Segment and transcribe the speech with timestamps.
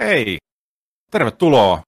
[0.00, 0.36] Hei!
[1.10, 1.82] Tervetuloa!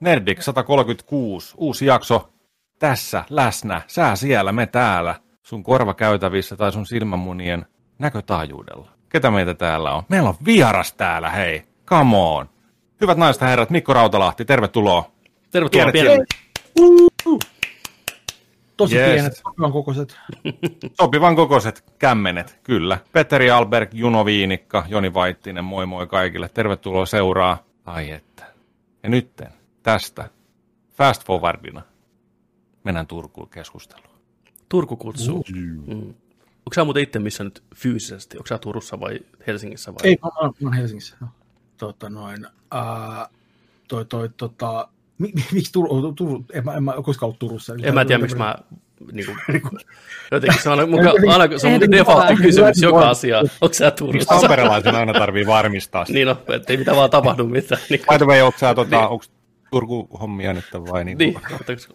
[0.00, 2.32] Nerdik 136, uusi jakso
[2.78, 7.66] tässä, läsnä, sää siellä, me täällä, sun korvakäytävissä tai sun silmämunien
[7.98, 8.90] näkötaajuudella.
[9.08, 10.02] Ketä meitä täällä on?
[10.08, 11.62] Meillä on vieras täällä, hei!
[11.86, 12.48] Come on!
[13.00, 15.10] Hyvät naiset ja herrat, Mikko Rautalahti, tervetuloa!
[15.50, 17.48] Tervetuloa Kierret pienet.
[18.78, 19.10] Tosi Yes.
[19.12, 20.16] pienet, sopivan kokoiset.
[21.00, 22.98] Sopivan kokoiset kämmenet, kyllä.
[23.12, 26.48] Petteri Alberg, Juno Viinikka, Joni Vaittinen, moi moi kaikille.
[26.48, 27.58] Tervetuloa seuraa.
[27.84, 28.44] Ai että.
[29.02, 29.48] Ja nytten
[29.82, 30.30] tästä
[30.90, 31.82] fast forwardina
[32.84, 34.18] mennään Turkuun keskusteluun.
[34.68, 35.44] Turku kutsuu.
[35.86, 36.00] Mm.
[36.58, 38.36] Onko sä muuten itse missä nyt fyysisesti?
[38.36, 40.00] Onko sä Turussa vai Helsingissä vai?
[40.10, 40.30] Ei, mä,
[40.64, 41.16] oon- Helsingissä.
[41.20, 41.28] No.
[41.76, 43.28] Tota noin, ää,
[43.88, 44.88] toi, toi, tota,
[45.52, 47.74] miksi Turu, Turu, en mä, en mä koskaan ollut Turussa.
[47.82, 48.54] En mä tiedä, miksi mä
[49.12, 49.32] niinku,
[50.30, 52.36] jotenkin se on aina, muka, aina, se on mun Ehdin default vaan.
[52.36, 53.38] kysymys joka asia.
[53.38, 54.34] Onko sä Miksi Turussa?
[54.34, 56.14] tamperelaisen aina tarvii varmistaa sitä?
[56.14, 57.80] Niin no, ettei mitään vaan tapahdu mitään.
[57.90, 59.24] Niin, By the way, onko sä, tota, onko
[59.70, 61.18] Turku-hommia nyt vai niin?
[61.18, 61.34] niin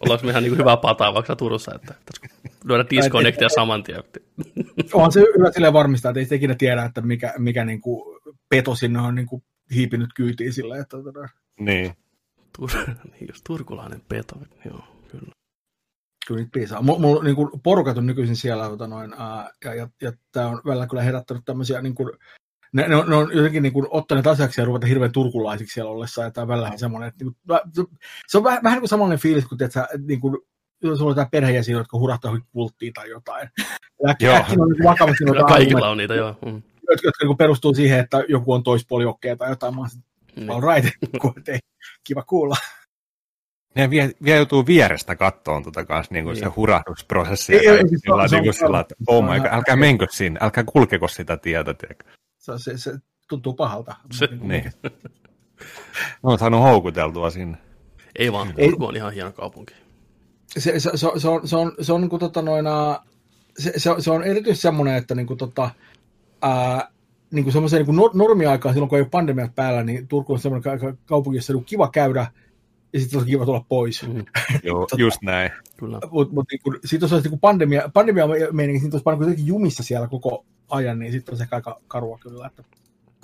[0.00, 2.28] ollaanko me ihan niinku hyvää pataa vaikka sä Turussa, että pitäisikö
[2.64, 4.02] lyödä disconnectia saman tien.
[4.92, 8.20] Onhan se hyvä silleen varmistaa, että ei sitä ikinä tiedä, että mikä, mikä niin kuin
[8.48, 9.42] peto sinne on niin kuin
[9.74, 11.28] hiipinyt kyytiin silleen, että tota,
[11.60, 11.92] Niin.
[12.58, 15.32] Tur- niin just turkulainen peto, joo, kyllä.
[16.26, 16.82] kyllä niitä piisaa.
[16.82, 20.48] Mulla, mulla niin kuin porukat on nykyisin siellä, tota noin, ää, ja, ja, ja tämä
[20.48, 22.10] on välillä kyllä herättänyt tämmöisiä, niin kuin,
[22.72, 25.90] ne, ne, on, ne on jotenkin niin kuin, ottaneet asiaksi ja ruveta hirveän turkulaisiksi siellä
[25.90, 27.60] ollessa, ja tämä on välillä semmoinen, että niin kuin,
[28.28, 30.38] se- on vähän, vähän niin kuin samanlainen fiilis, kun että niin kuin,
[30.82, 33.48] jos sulla on jotain perheenjäseniä, jotka hurahtaa kulttiin tai jotain.
[34.02, 36.52] Ja äkkiä on niin vakavasti Kyllä noita kaikilla argumentteja, on niitä, joo.
[36.52, 36.62] Mm.
[36.90, 39.74] jotka, jotka niin perustuu siihen, että joku on toispuolijokkea tai jotain.
[39.74, 39.90] Mä oon
[40.36, 40.50] Niin.
[40.50, 40.88] all right,
[41.20, 41.58] kun, ei,
[42.04, 42.56] kiva kuulla.
[43.74, 46.56] Ne vie, vie joutuu vierestä kattoon tota kanssa niin kuin se Niin.
[46.56, 47.54] hurahdusprosessi.
[47.54, 50.06] Ei, ei, siis sillä se on- niin kuin sillä, että oh my god, älkää menkö
[50.10, 51.74] sinne, älkää kulkeko sitä tietä.
[52.38, 52.92] Se, se, se
[53.28, 53.96] tuntuu pahalta.
[54.12, 54.72] Se- Niin.
[54.82, 57.58] Mä oon saanut houkuteltua sinne.
[58.18, 59.74] Ei vaan, Turku on ihan hieno kaupunki.
[60.46, 63.04] se, se, se, on- se, on, se on, se on niin kuin, tota, noina,
[63.58, 65.70] se, se, se, on erityisesti semmoinen, että niin kuin, tota,
[66.42, 66.88] ää,
[67.34, 70.62] niin kuin semmoiseen niin normiaikaan, silloin kun ei ole pandemiat päällä, niin Turku on semmoinen
[70.62, 72.26] ka- ka- kaupunki, jossa on niin kiva käydä,
[72.92, 74.06] ja sitten on kiva tulla pois.
[74.08, 74.24] Mm.
[74.62, 75.50] Joo, just näin.
[75.76, 76.00] Kyllä.
[76.10, 79.82] Mutta mut, niin sitten jos olisi niin pandemia, pandemia meininki, sitten olisi paljon kuitenkin jumissa
[79.82, 82.46] siellä koko ajan, niin sitten on se aika karua kyllä.
[82.46, 82.62] Että.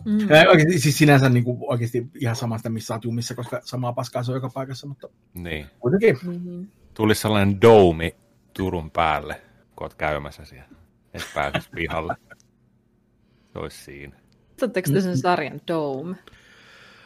[0.04, 0.20] Mm.
[0.20, 4.22] Ja oikeasti, siis sinänsä niin kuin, oikeasti ihan samasta, missä olet jumissa, koska samaa paskaa
[4.22, 5.66] se on joka paikassa, mutta Niin.
[5.80, 6.18] kuitenkin.
[6.22, 6.66] Mm-hmm.
[6.94, 8.14] Tulisi sellainen doumi
[8.56, 9.40] Turun päälle,
[9.76, 10.68] kun oot käymässä siellä.
[11.14, 12.16] Et pääsis pihalle.
[13.52, 14.16] Se olisi siinä.
[14.50, 16.16] Katsotteko te sen sarjan Dome?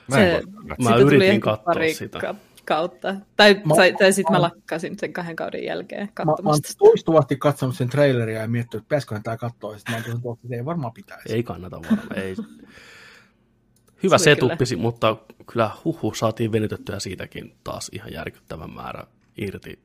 [0.09, 0.82] Mä en Se-.
[0.82, 2.19] Mä yritin katsoa pari sitä.
[2.19, 2.34] ka-
[2.65, 3.15] kautta.
[3.37, 6.37] Tai, Mä- tai, tai sitten mä mä- lakkasin sen kahden kauden jälkeen Mä, mä oon
[6.37, 6.72] katsomasta.
[6.78, 10.38] toistuvasti katsonut sen traileria ja miettinyt, että pääsiköhän tämä katsoa, ja sitten mä oon tullut,
[10.44, 11.33] että ei varmaan pitäisi.
[11.33, 12.37] Ei kannata varmaan, ei.
[14.03, 15.16] Hyvä Se oli setuppisi, mutta
[15.53, 19.04] kyllä huhu saatiin venytettyä siitäkin taas ihan järkyttävän määrä
[19.37, 19.78] irti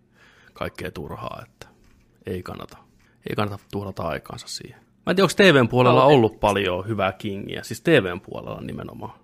[0.53, 1.68] kaikkea turhaa, että
[2.25, 2.78] ei kannata,
[3.30, 4.80] ei kannata tuhlata aikaansa siihen.
[5.06, 6.16] Mä en tiedä, onko TVn puolella Okei.
[6.16, 9.20] ollut paljon hyvää kingiä, siis TVn puolella nimenomaan.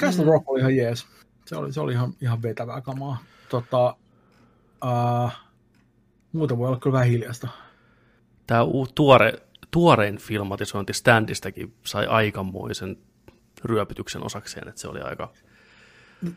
[0.00, 1.06] Castle Rock oli ihan jees.
[1.46, 3.18] Se oli, se oli ihan, ihan vetävää kamaa.
[3.48, 3.96] Tota,
[4.84, 5.30] uh,
[6.32, 7.48] muuta voi olla kyllä vähän hiljasta.
[8.46, 8.60] Tämä
[8.94, 9.32] tuore,
[9.70, 12.96] tuorein filmatisointi Standistäkin sai aikamoisen
[13.64, 15.32] ryöpytyksen osakseen, että se oli aika...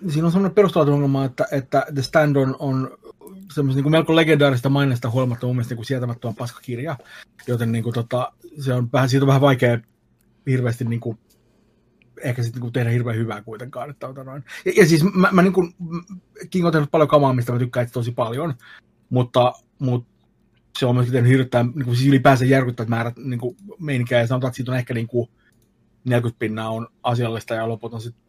[0.10, 2.98] Siinä on semmoinen perustalaatu ongelma, että, että The Stand on, on
[3.54, 6.98] semmoisen niin melko legendaarista mainesta huolimatta mun mielestä niin sietämättömän paskakirja,
[7.48, 9.80] joten niin kuin, tota, se on vähän, siitä on vähän vaikea
[10.48, 11.18] hirveästi niin kuin,
[12.22, 13.90] ehkä sitten niin tehdä hirveän hyvää kuitenkaan.
[13.90, 14.44] Että, tota, noin.
[14.66, 15.76] Ja, ja, siis mä, mä niin kuin,
[16.50, 18.54] King on tehnyt paljon kamaa, mistä mä tykkään tosi paljon,
[19.10, 20.10] mutta, mutta
[20.80, 24.28] se on myöskin tehnyt hirveän, niin kuin, siis ylipäänsä järkyttävät määrät niin kuin, meininkiä, ja
[24.28, 25.30] sanotaan, että siitä on ehkä niin kuin,
[26.06, 28.27] 40 pinnaa on asiallista ja loput on sitten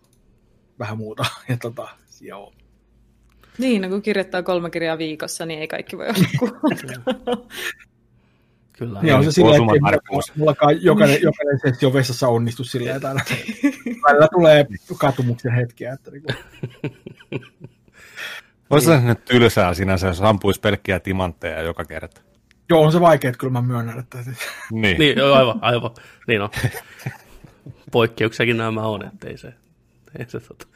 [0.78, 1.24] vähän muuta.
[1.48, 1.88] Ja tota,
[2.20, 2.52] joo.
[3.58, 7.46] Niin, no kun kirjoittaa kolme kirjaa viikossa, niin ei kaikki voi olla.
[8.78, 9.02] Kyllä.
[9.02, 9.62] Niin on se silleen,
[9.94, 13.20] että mullakaan jokainen, jokainen sessio vessassa onnistu silleen, että aina
[14.08, 14.66] välillä tulee
[14.98, 15.92] katumuksen hetkiä.
[15.92, 16.36] Että niin kuin,
[18.70, 22.20] Olisi se nyt tylsää sinänsä, jos ampuisi pelkkiä timantteja joka kerta.
[22.70, 24.18] joo, on se vaikea, että kyllä mä myönnän, että
[24.70, 24.98] Niin.
[24.98, 25.90] Niin, joo, aivan, aivan.
[26.26, 26.50] Niin on.
[27.90, 29.54] Poikkeuksiakin nämä on, ettei se...
[30.18, 30.66] Ei se tota.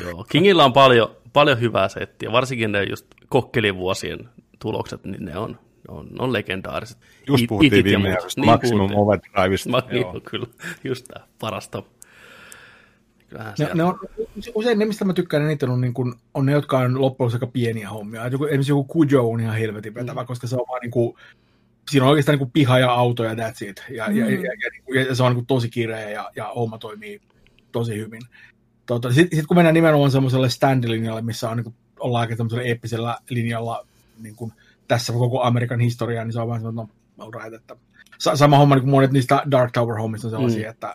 [0.00, 0.24] Joo.
[0.24, 4.28] Kingillä on paljon, paljon hyvää settiä, varsinkin ne just kokkelivuosien
[4.58, 6.98] tulokset, niin ne on, ne on, ne on legendaariset.
[7.26, 8.90] Just It- puhuttiin viime Niin Maximum.
[8.94, 9.70] Overdriveista.
[9.70, 10.10] Ma, niin, Joo.
[10.10, 10.46] on kyllä,
[10.84, 11.82] just tämä parasta.
[13.28, 13.98] Kyllähän ne, ne on,
[14.54, 17.46] usein ne, mistä mä tykkään eniten, on, niin kuin, on ne, jotka on loppujen aika
[17.46, 18.28] pieniä hommia.
[18.28, 20.26] Joku, esimerkiksi joku Kujo on ihan helvetin vetävä, mm.
[20.26, 21.14] koska se on vaan niin kuin,
[21.90, 23.84] siinä on oikeastaan niin kuin piha ja auto ja that's it.
[23.90, 24.16] Ja, mm.
[24.16, 27.20] ja, ja, ja, ja, ja se on niin kuin tosi kireä ja, ja homma toimii
[27.72, 28.22] tosi hyvin.
[28.86, 32.64] tota, Sitten sit kun mennään nimenomaan semmoiselle stand-linjalle, missä on, niin kuin, ollaan aika tämmöisellä
[32.64, 33.86] eeppisellä linjalla
[34.22, 34.52] niin kuin
[34.88, 37.76] tässä koko Amerikan historiaa, niin se on vähän semmoinen, no, all right, että
[38.18, 40.70] sama homma niin kuin monet niistä Dark Tower-hommista on sellaisia, mm.
[40.70, 40.94] että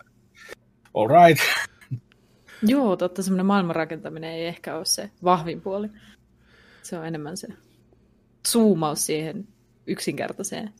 [0.94, 1.44] all right.
[2.64, 5.90] Joo, totta, semmoinen maailmanrakentaminen ei ehkä ole se vahvin puoli.
[6.82, 7.48] Se on enemmän se
[8.48, 9.48] zoomaus siihen
[9.88, 10.74] yksinkertaiseen.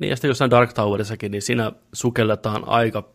[0.00, 3.08] Niin, ja sitten jossain Dark Towerissakin, niin siinä sukelletaan aika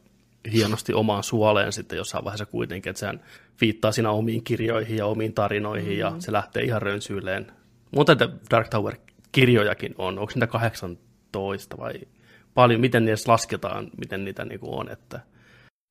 [0.51, 3.21] hienosti omaan suoleen sitten jossain vaiheessa kuitenkin, että sehän
[3.61, 5.99] viittaa siinä omiin kirjoihin ja omiin tarinoihin, mm.
[5.99, 7.51] ja se lähtee ihan rönsyilleen.
[7.95, 8.17] Mutta
[8.51, 11.93] Dark Tower-kirjojakin on, onko niitä 18 vai
[12.53, 15.19] paljon, miten ne edes lasketaan, miten niitä niin on, että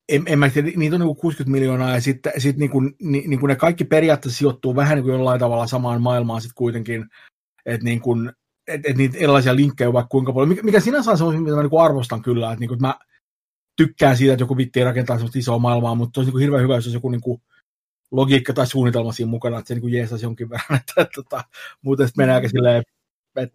[0.09, 3.23] en, en mä tiedä, niitä on niin 60 miljoonaa ja sitten sit niin kuin, ni,
[3.27, 7.05] niin kuin ne kaikki periaatteessa sijoittuu vähän niin kuin jollain tavalla samaan maailmaan sitten kuitenkin,
[7.65, 8.31] että niin kuin,
[8.67, 11.55] et, et niitä erilaisia linkkejä on vaikka kuinka paljon, mikä, mikä sinänsä on se, mitä
[11.55, 12.95] mä niin arvostan kyllä, että niin kuin, että mä
[13.75, 16.85] tykkään siitä, että joku vitti rakentaa semmoista isoa maailmaa, mutta olisi niin hirveän hyvä, jos
[16.85, 17.41] olisi joku niin kuin
[18.11, 21.43] logiikka tai suunnitelma siinä mukana, että se niin jeesasi jonkin verran, että, että, että
[21.81, 22.83] muuten sitten menee aika silleen,
[23.35, 23.53] että,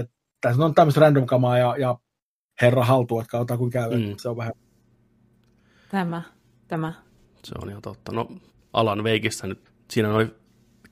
[0.00, 1.98] että tässä on tämmöistä random kamaa ja, ja
[2.62, 4.16] herra haltuu, että katsotaan kuin käy, mm.
[4.16, 4.52] se on vähän
[5.92, 6.22] Tämä,
[6.68, 6.92] tämä.
[7.44, 8.12] Se on ihan totta.
[8.12, 8.28] No,
[8.72, 10.34] Alan Veikissä nyt, siinä noin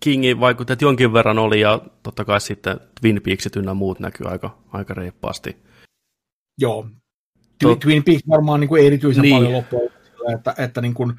[0.01, 4.59] Kingin vaikutteet jonkin verran oli, ja totta kai sitten Twin Peaksit ynnä muut näkyy aika,
[4.73, 5.57] aika reippaasti.
[6.59, 6.87] Joo.
[7.63, 7.81] Tot...
[7.81, 9.37] Twin Peaks varmaan niin kuin erityisen niin.
[9.37, 9.91] paljon loppujen
[10.35, 11.13] että, että niin kuin,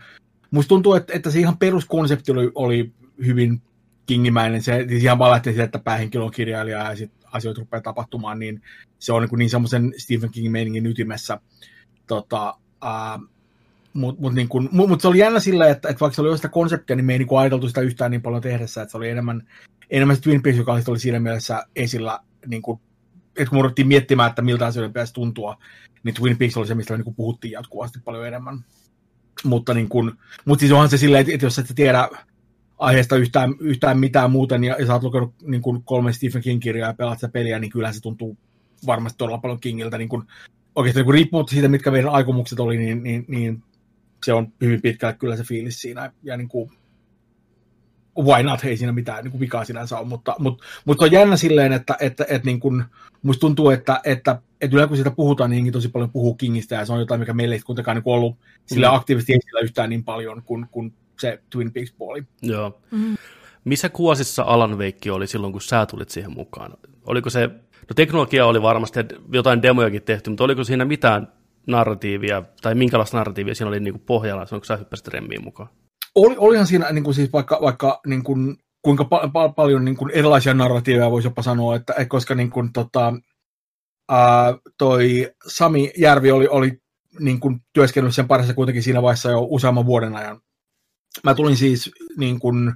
[0.52, 2.92] musta tuntuu, että, että se ihan peruskonsepti oli, oli
[3.26, 3.62] hyvin
[4.06, 4.62] kingimäinen.
[4.62, 8.40] Se siis ihan vaan lähtee siitä, että päähenkilö on kirjailija ja sitten asioita rupeaa tapahtumaan,
[8.40, 8.62] niin
[9.00, 11.40] se on niin, niin semmoisen Stephen Kingin meiningin ytimessä.
[12.08, 13.20] Tota, ää,
[13.94, 16.50] mutta mut, niin mut se oli jännä sillä, että, että vaikka se oli jo sitä
[16.50, 19.48] konseptia, niin me ei niin ajateltu sitä yhtään niin paljon tehdessä, että se oli enemmän,
[19.90, 22.80] enemmän se Twin Peaks, joka oli siinä mielessä esillä, niin kuin,
[23.38, 25.58] että kun me miettimään, että miltä asioiden pitäisi tuntua,
[26.04, 28.66] niin Twin Peaks oli se, mistä niin kuin puhuttiin jatkuvasti paljon enemmän.
[29.44, 30.12] Mutta, niin kuin,
[30.46, 32.10] mutta siis onhan se silleen, että, että jos et tiedä
[32.78, 36.90] aiheesta yhtään, yhtään mitään muuten, ja, ja sä oot lukenut niin kuin kolme Stephen King-kirjaa
[36.90, 38.38] ja pelaat sitä peliä, niin kyllä se tuntuu
[38.86, 39.98] varmasti todella paljon Kingiltä.
[39.98, 40.24] Niin kuin,
[40.76, 43.64] oikeastaan niin riippumatta siitä, mitkä meidän aikomukset oli, niin, niin, niin
[44.26, 46.72] se on hyvin pitkälle kyllä se fiilis siinä, ja niin kuin,
[48.20, 51.38] why not, ei siinä mitään niin kuin vikaa sinänsä ole, mutta, mutta, mutta on jännä
[51.38, 52.84] silleen, että, että, että niin kuin,
[53.22, 56.86] musta tuntuu, että, että, että yleensä kun siitä puhutaan, niin tosi paljon puhuu Kingistä, ja
[56.86, 58.94] se on jotain, mikä meille ei kuitenkaan niin ollut sille mm.
[58.94, 62.24] aktiivisesti esillä yhtään niin paljon kuin, kuin se Twin Peaks-puoli.
[62.42, 62.82] Joo.
[62.92, 63.18] Mm.
[63.66, 66.74] Missä kuosissa Alan Veikki oli silloin, kun sä tulit siihen mukaan?
[67.06, 69.00] Oliko se, no teknologia oli varmasti
[69.34, 71.28] jotain demojakin tehty, mutta oliko siinä mitään
[71.68, 75.70] narratiivia, tai minkälaista narratiivia siinä oli niin kuin pohjalla, onko sä hyppäsit remmiin mukaan?
[76.16, 79.98] Oli, olihan siinä niin kuin siis vaikka, vaikka niin kuin, kuinka pa- pa- paljon niin
[79.98, 83.14] kuin erilaisia narratiiveja voisi jopa sanoa, että, koska niin kuin, tota,
[84.12, 86.82] ää, toi Sami Järvi oli, oli
[87.20, 90.42] niin kuin työskennellyt sen parissa kuitenkin siinä vaiheessa jo useamman vuoden ajan.
[91.24, 92.74] Mä tulin siis niin kuin,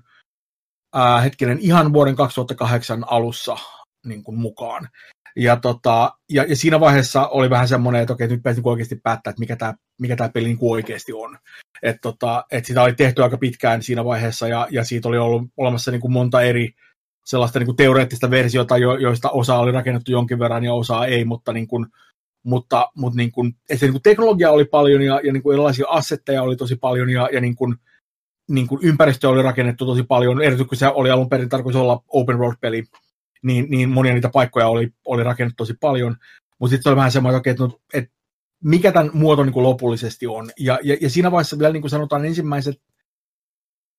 [0.94, 3.58] ää, hetkinen ihan vuoden 2008 alussa
[4.06, 4.90] niin kuin mukaan.
[5.36, 8.96] Ja, tota, ja, ja, siinä vaiheessa oli vähän semmoinen, että okei, nyt pääsin niinku oikeasti
[9.04, 11.38] päättää, että mikä tämä mikä tää peli niin oikeasti on.
[11.84, 15.44] Että tota, et sitä oli tehty aika pitkään siinä vaiheessa, ja, ja siitä oli ollut
[15.58, 16.72] olemassa niin kuin monta eri
[17.26, 21.26] sellaista niin kuin teoreettista versiota, jo, joista osa oli rakennettu jonkin verran ja osa ei,
[21.26, 21.86] mutta, niin kuin,
[22.44, 25.86] mutta, mutta niin kuin, että niin kuin teknologia oli paljon ja, ja niin kuin erilaisia
[25.90, 27.76] assetteja oli tosi paljon ja, ja niin kuin,
[28.50, 32.04] niin kuin ympäristö oli rakennettu tosi paljon, erityisesti kun se oli alun perin tarkoitus olla
[32.08, 32.84] open world-peli,
[33.44, 36.16] niin, niin monia niitä paikkoja oli, oli rakennettu tosi paljon.
[36.60, 38.16] Mutta sitten se oli vähän semmoinen, että, että, että
[38.64, 40.52] mikä tämän muoto niin kuin lopullisesti on.
[40.60, 42.82] Ja, ja, ja siinä vaiheessa vielä niin kuin sanotaan ensimmäiset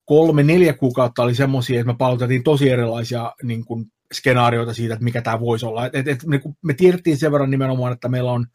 [0.07, 5.05] kolme, neljä kuukautta oli semmoisia, että me palautettiin tosi erilaisia niin kuin, skenaarioita siitä, että
[5.05, 5.87] mikä tämä voisi olla.
[5.87, 8.47] Et, et, et, niin me tiedettiin sen verran nimenomaan, että meillä on,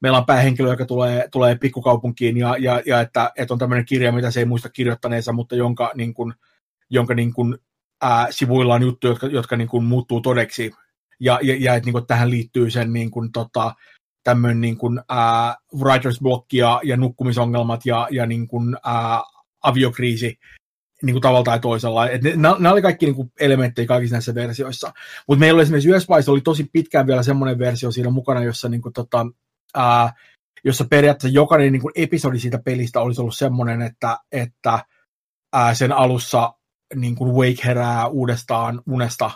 [0.00, 4.12] meillä on päähenkilö, joka tulee, tulee pikkukaupunkiin ja, ja, ja että, että on tämmöinen kirja,
[4.12, 6.34] mitä se ei muista kirjoittaneensa, mutta jonka, niin kuin,
[6.90, 7.58] jonka niin kuin,
[8.02, 10.72] ää, sivuilla on juttuja, jotka, jotka niin kuin muuttuu todeksi,
[11.20, 13.74] ja, ja, ja että niin kuin tähän liittyy sen niin kuin, tota,
[14.24, 19.22] tämmöinen niin kuin, ää, writer's block ja, ja nukkumisongelmat ja, ja niin kuin, ää,
[19.62, 20.38] aviokriisi
[21.02, 22.08] niin kuin tavalla tai toisella.
[22.08, 24.92] Et ne, nämä oli kaikki niin kuin elementtejä kaikissa näissä versioissa.
[25.28, 28.82] Mutta meillä oli esimerkiksi Yöspice oli tosi pitkään vielä semmoinen versio siinä mukana, jossa, niin
[28.82, 29.26] kuin, tota,
[29.76, 30.12] ää,
[30.64, 34.84] jossa periaatteessa jokainen niin kuin episodi siitä pelistä olisi ollut semmoinen, että, että
[35.52, 36.52] ää, sen alussa
[36.94, 39.30] niin kuin Wake herää uudestaan unesta.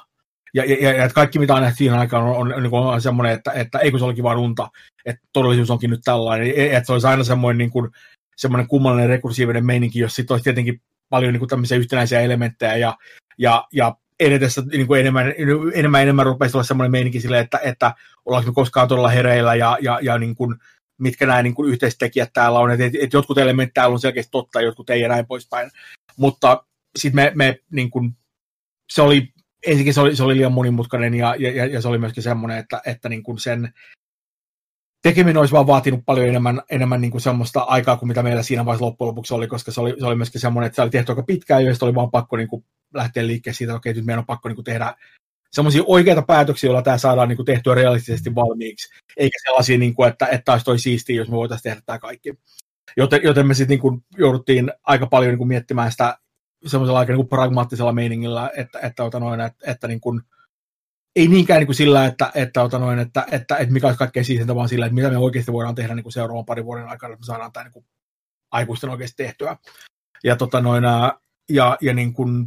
[0.54, 3.32] Ja, ja, ja että kaikki, mitä on nähty siinä aikaan, on, on, on, on semmoinen,
[3.32, 4.68] että, että ei kun se olikin vaan unta,
[5.04, 6.52] että todellisuus onkin nyt tällainen.
[6.56, 7.90] Että se olisi aina semmoinen, niin kuin,
[8.36, 10.80] semmoinen kummallinen rekursiivinen meininki, jos sitten olisi tietenkin
[11.12, 12.96] paljon niin kuin tämmöisiä yhtenäisiä elementtejä ja,
[13.38, 15.34] ja, ja edetessä niin kuin enemmän,
[15.74, 19.78] enemmän enemmän rupeisi olla semmoinen meininki sille, että, että ollaanko me koskaan todella hereillä ja,
[19.80, 20.56] ja, ja niin kuin,
[20.98, 24.30] mitkä nämä niin kuin yhteistekijät täällä on, että et, et jotkut elementit täällä on selkeästi
[24.30, 25.70] totta, jotkut ei ja näin poispäin.
[26.16, 26.64] Mutta
[26.98, 28.16] sitten me, me niin kuin,
[28.90, 29.32] se oli,
[29.66, 32.80] ensinnäkin se oli, se oli liian monimutkainen ja, ja, ja se oli myöskin semmoinen, että,
[32.86, 33.72] että niin kuin sen
[35.02, 38.64] tekeminen olisi vaan vaatinut paljon enemmän, enemmän niin kuin semmoista aikaa kuin mitä meillä siinä
[38.64, 41.12] vaiheessa loppujen lopuksi oli, koska se oli, se oli myöskin semmoinen, että se oli tehty
[41.12, 44.18] aika pitkään ja oli vaan pakko niin kuin lähteä liikkeelle siitä, että okei, nyt meidän
[44.18, 44.94] on pakko niin kuin tehdä
[45.52, 50.08] semmoisia oikeita päätöksiä, joilla tämä saadaan niin kuin tehtyä realistisesti valmiiksi, eikä sellaisia, niin kuin,
[50.08, 52.34] että, että olisi toi siistiä, jos me voitaisiin tehdä tämä kaikki.
[52.96, 56.18] Joten, joten me sitten niin jouduttiin aika paljon niin kuin miettimään sitä
[56.66, 60.22] semmoisella aika niin kuin pragmaattisella meiningillä, että, että, että, noin, että, että niin kuin,
[61.16, 64.24] ei niinkään niin kuin sillä, että, että, että, noin, että, että, että mikä olisi kaikkein
[64.24, 67.12] siisintä, vaan sillä, että mitä me oikeasti voidaan tehdä niin kuin seuraavan parin vuoden aikana,
[67.12, 67.84] että me saadaan tämä niin kuin
[68.52, 69.56] aikuisten oikeasti tehtyä.
[70.24, 70.84] Ja, tota, noin,
[71.48, 72.46] ja, ja niin kuin,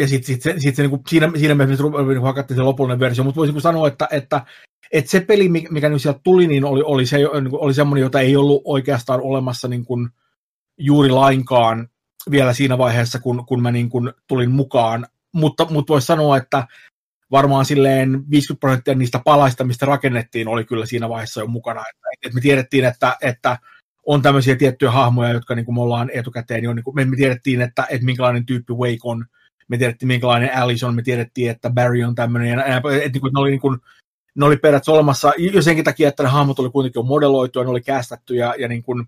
[0.00, 3.24] ja sitten sit se, sit se niinku, siinä, siinä mielessä niin hakattiin se lopullinen versio,
[3.24, 4.46] mutta voisin sanoa, että, että,
[4.92, 8.20] että se peli, mikä nyt sieltä tuli, niin oli, oli, se, niinku, oli semmoinen, jota
[8.20, 10.08] ei ollut oikeastaan olemassa niin kuin
[10.78, 11.88] juuri lainkaan
[12.30, 16.66] vielä siinä vaiheessa, kun, kun mä niin kuin tulin mukaan, mutta, mutta voisi sanoa, että
[17.32, 21.80] varmaan silleen 50 prosenttia niistä palaista, mistä rakennettiin, oli kyllä siinä vaiheessa jo mukana.
[21.80, 23.58] Että, että me tiedettiin, että, että
[24.06, 27.60] on tämmöisiä tiettyjä hahmoja, jotka niin kuin me ollaan etukäteen jo, niin kuin, me tiedettiin,
[27.60, 29.24] että, että minkälainen tyyppi Wake on,
[29.68, 33.18] me tiedettiin minkälainen Alice on, me tiedettiin, että Barry on tämmöinen, ja että, että, että
[33.34, 33.78] ne oli, niin kuin,
[34.34, 37.64] ne oli periaatteessa olemassa jo senkin takia, että ne hahmot oli kuitenkin jo modeloitu ja
[37.64, 39.06] ne oli kästetty ja, ja niin kuin,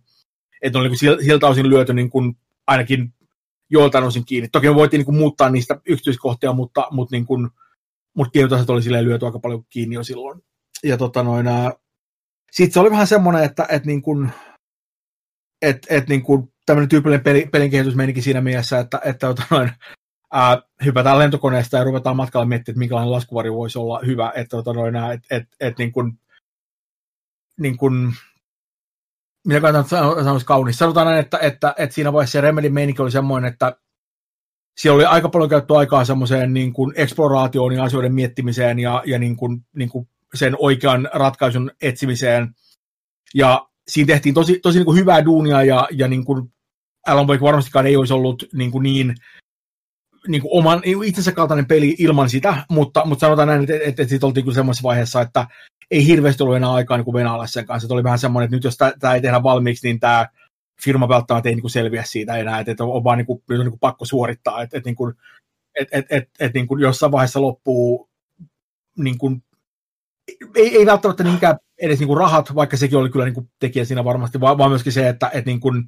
[0.63, 3.15] että ne oli niin kuin siltä osin lyöty niin kuin ainakin
[3.71, 4.49] joiltain osin kiinni.
[4.49, 7.51] Toki me voitiin niin kuin muuttaa niistä yksityiskohtia, mutta, mutta, niin kuin,
[8.17, 10.41] mutta tietysti oli silleen lyöty aika paljon kiinni jo silloin.
[10.83, 11.47] Ja tota noin,
[12.53, 14.33] sitten se oli vähän semmoinen, että, että niin kuin,
[15.63, 19.43] että, että niin kuin tämmöinen tyypillinen peli, pelin kehitys menikin siinä mielessä, että, että tota
[19.51, 19.71] noin,
[20.33, 24.73] ää, hypätään lentokoneesta ja ruvetaan matkalla miettimään, että minkälainen laskuvari voisi olla hyvä, että tota
[24.73, 26.19] noin, et, et, et, niin kuin,
[27.61, 28.15] niin kuin,
[29.47, 30.79] mitä kannattaa sanoa kaunis.
[30.79, 33.77] Sanotaan näin, että, että, että siinä vaiheessa se Remedin meininki oli semmoinen, että
[34.77, 39.19] siellä oli aika paljon käytetty aikaa semmoiseen niin kuin eksploraatioon ja asioiden miettimiseen ja, ja
[39.19, 42.55] niin kuin, niin kuin sen oikean ratkaisun etsimiseen.
[43.35, 46.53] Ja siinä tehtiin tosi, tosi niin kuin hyvää duunia ja, ja niin kuin
[47.07, 49.15] Alan Wake varmastikaan ei olisi ollut niin, kuin niin
[50.29, 54.07] niin kuin oman itsensä kaltainen peli ilman sitä, mutta, mutta sanotaan näin, että, että, että
[54.07, 55.47] sitten oltiin kyllä semmoisessa vaiheessa, että
[55.91, 57.87] ei hirveästi ollut enää aikaa niin venäläisen sen kanssa.
[57.87, 60.27] Että oli vähän semmoinen, että nyt jos tämä ei tehdä valmiiksi, niin tämä
[60.85, 63.81] firma välttämättä ei niin kuin selviä siitä enää, että, on vaan niin kuin, niin kuin
[63.81, 65.15] pakko suorittaa, että, että, niin kuin,
[65.81, 68.09] että, että, että, niin kuin jossain vaiheessa loppuu
[68.99, 69.43] niin kuin,
[70.55, 73.85] ei, ei välttämättä niinkään edes niin kuin rahat, vaikka sekin oli kyllä niin kuin tekijä
[73.85, 75.85] siinä varmasti, vaan, vaan myöskin se, että, että niin kuin,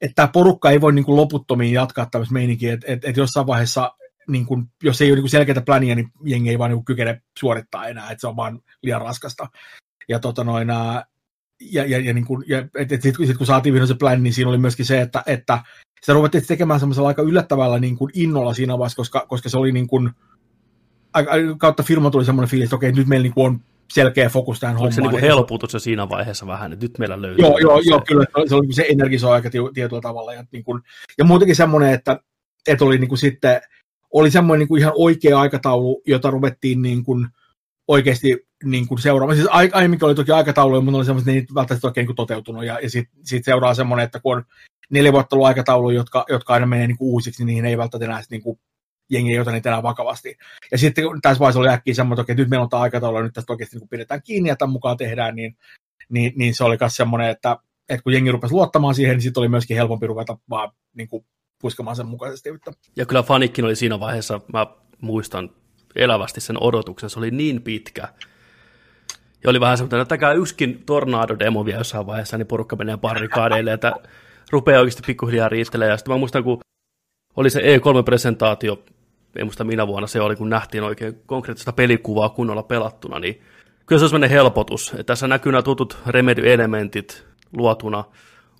[0.00, 3.46] että tämä porukka ei voi niin kuin loputtomiin jatkaa tämmöistä meininkiä, että, että, että jossain
[3.46, 3.92] vaiheessa,
[4.28, 6.84] niin kuin, jos ei ole niin kuin selkeitä pläniä, niin jengi ei vaan niin kuin
[6.84, 9.48] kykene suorittaa enää, että se on vaan liian raskasta.
[10.08, 10.68] Ja, tota noin,
[11.60, 14.22] ja, ja, ja, niin kuin, ja et, et, sit, sit, kun saatiin vihdoin se pläni,
[14.22, 15.58] niin siinä oli myöskin se, että, että
[16.00, 19.72] sitä ruvettiin tekemään semmoisella aika yllättävällä niin kuin innolla siinä vaiheessa, koska, koska se oli
[19.72, 20.10] niin kuin,
[21.58, 23.60] kautta firma tuli semmoinen fiilis, että okei, nyt meillä niin kuin on
[23.92, 24.92] selkeä fokus tähän hommaan.
[24.92, 27.44] se niin helpotus se siinä vaiheessa vähän, että nyt meillä löytyy?
[27.44, 30.34] Joo, joo, joo kyllä, se, oli, se energisoi aika tietyllä tavalla.
[30.34, 30.82] Ja, niin kuin,
[31.18, 32.20] ja muutenkin semmoinen, että,
[32.68, 33.60] että oli niin kuin sitten,
[34.12, 37.28] oli semmoinen niin kuin ihan oikea aikataulu, jota ruvettiin niin kuin
[37.90, 39.36] oikeasti niin kuin seuraamaan.
[39.36, 42.64] Siis aiemminkin oli toki aikatauluja, mutta oli semmoiset, ne ei välttämättä oikein niin toteutunut.
[42.64, 44.44] Ja, ja sitten sit seuraa semmoinen, että kun on
[44.90, 48.04] neljä vuotta ollut aikataulu, jotka, jotka aina menee niin kuin uusiksi, niin niihin ei välttämättä
[48.04, 48.60] enää niin kuin
[49.10, 50.36] jengi ei ota niitä enää vakavasti.
[50.72, 53.52] Ja sitten tässä vaiheessa oli äkkiä semmoinen, että nyt meillä on tämä aikataulu, nyt tästä
[53.52, 55.56] oikeasti niin pidetään kiinni ja tämän mukaan tehdään, niin,
[56.08, 57.56] niin, niin se oli myös semmoinen, että,
[57.88, 61.26] että kun jengi rupesi luottamaan siihen, niin sitten oli myöskin helpompi ruveta vaan niin kuin,
[61.60, 62.48] puskamaan sen mukaisesti.
[62.96, 64.66] Ja kyllä fanikkin oli siinä vaiheessa, mä
[65.00, 65.50] muistan
[65.96, 68.08] elävästi sen odotuksen, se oli niin pitkä,
[69.44, 73.72] ja oli vähän semmoinen, että tämä yksikin tornado-demo vielä jossain vaiheessa, niin porukka menee barrikaadeille,
[73.72, 73.92] että
[74.50, 75.90] rupeaa oikeasti pikkuhiljaa riittelemään.
[75.90, 76.60] Ja sitten mä muistan, kun
[77.36, 78.78] oli se E3-presentaatio
[79.36, 83.40] en muista minä vuonna se oli, kun nähtiin oikein konkreettista pelikuvaa kunnolla pelattuna, niin
[83.86, 84.90] kyllä se on sellainen helpotus.
[84.90, 88.04] Että tässä näkyy nämä tutut Remedy-elementit luotuna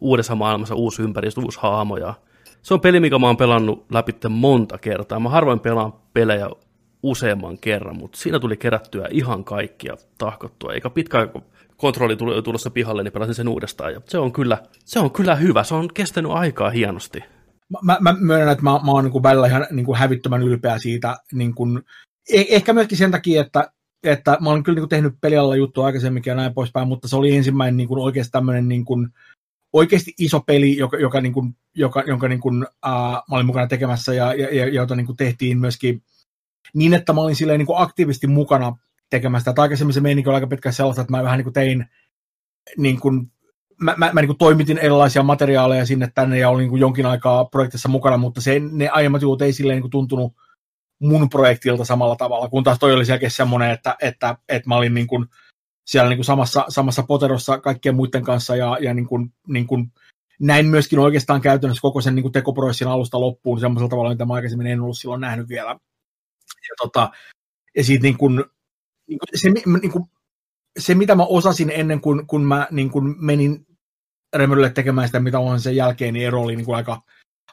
[0.01, 1.97] uudessa maailmassa, uusi ympäristö, uusi haamo.
[1.97, 2.15] Ja
[2.63, 5.21] se on peli, mikä mä oon pelannut läpi monta kertaa.
[5.21, 6.51] Mä harvoin pelaan pelejä
[7.03, 11.29] useamman kerran, mutta siinä tuli kerättyä ihan kaikkia tahkottua, eikä pitkä
[11.77, 13.93] kontrolli tuli tulossa pihalle, niin pelasin sen uudestaan.
[13.93, 17.23] Ja se on kyllä, se on kyllä hyvä, se on kestänyt aikaa hienosti
[17.83, 21.17] mä, mä myönnän, että mä, mä oon niin välillä ihan niin kuin hävittömän ylpeä siitä.
[21.33, 21.83] Niin kuin,
[22.33, 25.87] eh, ehkä myöskin sen takia, että, että mä olen kyllä niin kuin tehnyt pelialalla juttua
[25.87, 29.09] aikaisemminkin ja näin poispäin, mutta se oli ensimmäinen niin kuin oikeasti tämmöinen niin kuin,
[29.73, 32.91] oikeasti iso peli, joka, joka, niin kuin, joka, jonka niin kuin, uh,
[33.31, 36.03] mä olin mukana tekemässä ja, ja, ja jota niin kuin tehtiin myöskin
[36.75, 38.77] niin, että mä olin silleen niin kuin aktiivisesti mukana
[39.11, 39.51] tekemässä.
[39.51, 41.87] Että aikaisemmin se meininki oli aika pitkä sellaista, että mä vähän niin kuin tein
[42.77, 43.33] niin kuin,
[43.81, 47.07] mä, mä, mä niin kuin toimitin erilaisia materiaaleja sinne tänne ja olin niin kuin jonkin
[47.07, 50.33] aikaa projektissa mukana, mutta se, ne aiemmat jutut ei silleen niin kuin tuntunut
[51.01, 54.95] mun projektilta samalla tavalla, kun taas toi oli selkeästi semmoinen, että, että, että mä olin
[54.95, 55.27] niin kuin
[55.87, 59.93] siellä niin kuin samassa, samassa poterossa kaikkien muiden kanssa ja, ja niin kuin, niin kuin
[60.41, 64.35] näin myöskin oikeastaan käytännössä koko sen niin kuin tekoprosessin alusta loppuun semmoisella tavalla, mitä mä
[64.35, 65.79] aikaisemmin en ollut silloin nähnyt vielä.
[66.71, 67.11] Ja, tota,
[67.77, 68.45] ja siitä niin kuin,
[69.09, 70.05] niin kuin, se, niin kuin,
[70.79, 73.67] se, mitä mä osasin ennen kuin kun mä niin kuin menin
[74.37, 77.03] Remedylle tekemään sitä, mitä on sen jälkeen, niin ero oli niin kuin aika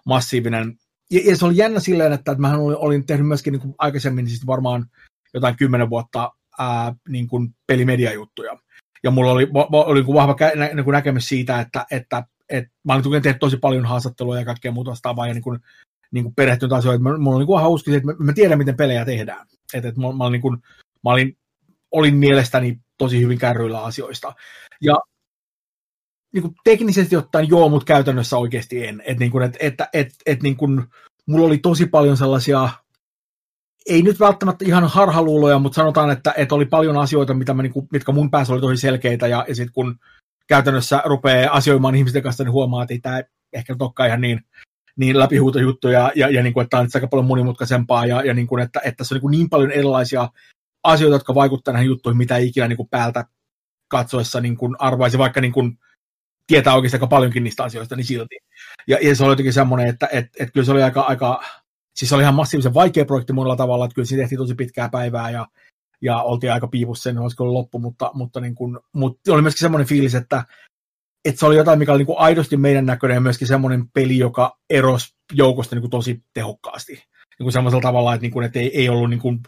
[0.06, 0.78] massiivinen.
[1.12, 3.76] Ja, ja, se oli jännä silleen, että, että mä olin, olin tehnyt myöskin niin kuin
[3.78, 4.86] aikaisemmin siis varmaan
[5.34, 8.60] jotain kymmenen vuotta ää, niin kuin pelimediajuttuja.
[9.04, 12.94] Ja mulla oli, oli niin vahva nä, niin kuin näkemys siitä, että, että, että mä
[12.94, 15.60] olin tehnyt tosi paljon haastatteluja ja kaikkea muuta vastaavaa ja niin kuin,
[16.12, 17.04] niin kuin perehtynyt asioihin.
[17.04, 19.48] Mulla oli niin hauska että mä, mä tiedän, miten pelejä tehdään.
[19.74, 20.58] Että, että mä, mä, olin, niin kuin,
[21.04, 21.38] mä olin,
[21.92, 24.34] olin mielestäni tosi hyvin kärryillä asioista.
[24.82, 24.96] Ja
[26.34, 29.04] niin kuin teknisesti ottaen joo, mutta käytännössä oikeasti en.
[29.06, 30.84] Että niin kuin, et, et, et, et, niin kuin,
[31.26, 32.70] mulla oli tosi paljon sellaisia,
[33.86, 37.74] ei nyt välttämättä ihan harhaluuloja, mutta sanotaan, että, että oli paljon asioita, mitä mä, niin
[37.74, 40.00] kuin, mitkä mun päässä oli tosi selkeitä, ja, ja sitten kun
[40.48, 43.22] käytännössä rupeaa asioimaan ihmisten kanssa, niin huomaa, että ei tämä
[43.54, 44.42] ehkä olekaan ihan niin,
[44.98, 48.48] niin läpihuutojuttu, ja, ja, niin kuin, että tämä on aika paljon monimutkaisempaa, ja, ja niin
[48.48, 50.30] kuin, että, että se on niin, kuin niin paljon erilaisia
[50.84, 53.26] asioita, jotka vaikuttavat näihin juttuihin, mitä ikinä niin kuin päältä
[53.88, 55.78] katsoessa niin kuin arvaisi, vaikka niin kuin
[56.48, 58.38] tietää oikeastaan aika paljonkin niistä asioista, niin silti.
[58.88, 61.44] Ja, ja se oli jotenkin semmoinen, että et, et kyllä se oli aika, aika,
[61.96, 64.90] siis se oli ihan massiivisen vaikea projekti monella tavalla, että kyllä siinä tehtiin tosi pitkää
[64.90, 65.48] päivää ja,
[66.02, 69.60] ja oltiin aika piipussa sen, olisiko ollut loppu, mutta, mutta, niin kuin, mutta oli myöskin
[69.60, 70.44] semmoinen fiilis, että,
[71.30, 74.18] että se oli jotain, mikä oli niin kuin aidosti meidän näköinen ja myöskin semmoinen peli,
[74.18, 76.94] joka erosi joukosta niin kuin tosi tehokkaasti.
[76.94, 79.40] Niin kuin semmoisella tavalla, että, niin kuin, että ei, ei ollut niin kuin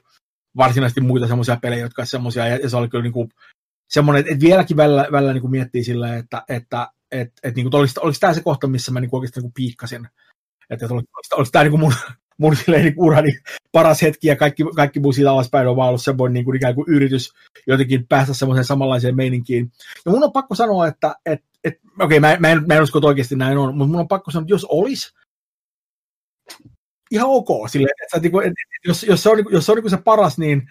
[0.58, 3.30] varsinaisesti muita semmoisia pelejä, jotka semmoisia, ja, ja se oli kyllä niin kuin,
[3.90, 7.80] semmoinen, että vieläkin välillä, välillä niin kuin miettii silleen, että, että et, et, niin kuin,
[7.80, 10.08] oliko, oliko tämä se kohta, missä mä niin kuin oikeasti niin kuin piikkasin.
[10.70, 11.94] Että et, oliko, oliko tämä niin kuin mun,
[12.40, 13.32] mun silleen, niin urani
[13.72, 16.76] paras hetki ja kaikki, kaikki muu siitä alaspäin on vaan ollut semmoinen niin kuin, ikään
[16.76, 17.34] kuin yritys
[17.68, 19.72] jotenkin päästä semmoiseen samanlaiseen meininkiin.
[20.06, 23.00] Ja mun on pakko sanoa, että et, et, okei, okay, mä, mä, mä en usko,
[23.00, 25.14] että oikeasti näin on, mutta mun on pakko sanoa, että jos olisi,
[27.12, 27.70] ihan ok.
[27.70, 30.38] Silleen, että, että, että, että jos, jos, se on, jos se on niin se paras,
[30.38, 30.70] niin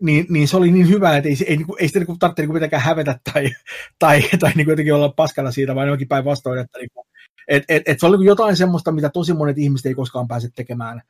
[0.00, 3.20] niin, niin se oli niin hyvä, että ei, ei, ei, ei sitä tarvitse mitenkään hävetä
[3.32, 3.50] tai,
[3.98, 7.06] tai, tai niin jotenkin olla paskana siitä, vaan jokin päinvastoin, että niin kuin,
[7.48, 11.02] et, et, et se oli jotain semmoista, mitä tosi monet ihmiset ei koskaan pääse tekemään.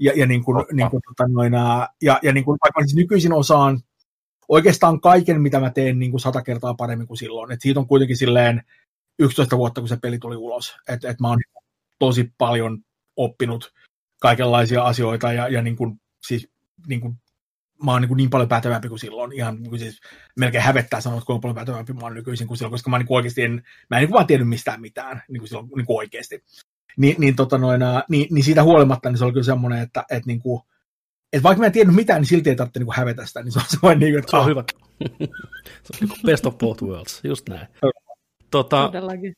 [0.00, 1.52] Ja, ja, niin kuin, niin kuin, tota, noin,
[2.02, 3.80] ja, ja niin kuin, vaikka siis nykyisin osaan
[4.48, 7.52] oikeastaan kaiken, mitä mä teen niin kuin sata kertaa paremmin kuin silloin.
[7.52, 8.62] Et siitä on kuitenkin silleen
[9.18, 10.76] 11 vuotta, kun se peli tuli ulos.
[10.88, 11.38] Että et mä oon
[11.98, 12.78] tosi paljon
[13.16, 13.72] oppinut
[14.20, 16.48] kaikenlaisia asioita ja, ja niin kuin, siis,
[16.86, 17.14] niin kuin
[17.84, 20.00] mä oon niin, niin paljon pätevämpi kuin silloin, ihan niin kuin siis
[20.36, 23.42] melkein hävettää sanoa, kuinka paljon pätevämpi mä oon nykyisin kuin silloin, koska mä niin oikeasti
[23.42, 26.44] en, mä en niin vaan tiennyt mistään mitään niin kuin silloin niin kuin oikeasti.
[26.96, 30.26] Ni, niin, tota noin, niin, niin, siitä huolimatta niin se oli kyllä semmoinen, että, että,
[30.26, 30.62] niin kuin,
[31.32, 33.58] että vaikka mä en tiennyt mitään, niin silti ei tarvitse niin hävetä sitä, niin se
[33.58, 34.48] on semmoinen, niin kuin, että se on ah.
[34.48, 34.64] hyvä.
[35.84, 37.66] se on niin best of both worlds, just näin.
[38.50, 39.36] tota, Todellakin.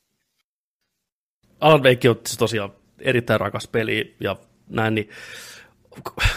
[1.59, 4.35] Alan Wake on siis tosiaan erittäin rakas peli ja
[4.69, 5.09] näin, niin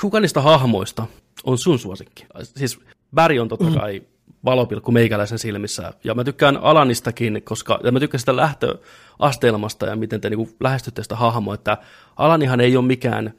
[0.01, 1.07] kuka niistä hahmoista
[1.45, 2.27] on sun suosikki?
[2.43, 2.81] Siis
[3.15, 3.75] Barry on totta mm.
[3.75, 4.03] kai
[4.45, 10.21] valopilkku meikäläisen silmissä, ja mä tykkään Alanistakin, koska ja mä tykkään sitä lähtöasteelmasta ja miten
[10.21, 11.79] te niin lähestytte sitä hahmoa, että
[12.17, 13.35] Alanihan ei ole mikään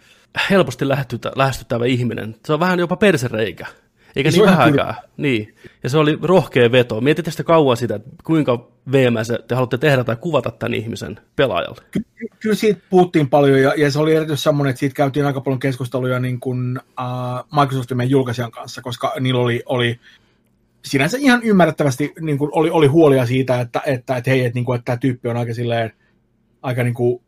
[0.49, 0.85] helposti
[1.35, 2.35] lähestyttävä ihminen.
[2.45, 3.65] Se on vähän jopa persereikä.
[4.15, 4.95] Eikä niin vähäkään.
[5.17, 5.55] Niin.
[5.83, 7.01] Ja se oli rohkea veto.
[7.01, 11.81] Mietitte sitä kauan sitä, että kuinka VMS te haluatte tehdä tai kuvata tämän ihmisen pelaajalle.
[11.91, 12.05] Ky-
[12.39, 15.59] kyllä siitä puhuttiin paljon ja, ja se oli erityisesti semmoinen, että siitä käytiin aika paljon
[15.59, 19.99] keskusteluja niin kuin, uh, Microsoftin meidän julkaisijan kanssa, koska niillä oli, oli
[20.85, 24.65] sinänsä ihan ymmärrettävästi niin kuin oli, oli huolia siitä, että, että, että hei, että, niin
[24.65, 25.93] kuin, että tämä tyyppi on aika silleen,
[26.61, 27.21] aika niin kuin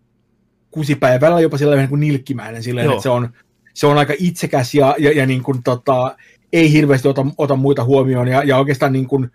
[0.72, 3.30] kusipäivällä jopa silleen niin kuin nilkkimäinen silleen, että se on,
[3.74, 6.16] se on aika itsekäs ja, ja, ja niin kuin, tota,
[6.54, 9.32] ei hirveästi ota, ota muita huomioon ja, ja oikeastaan niin kuin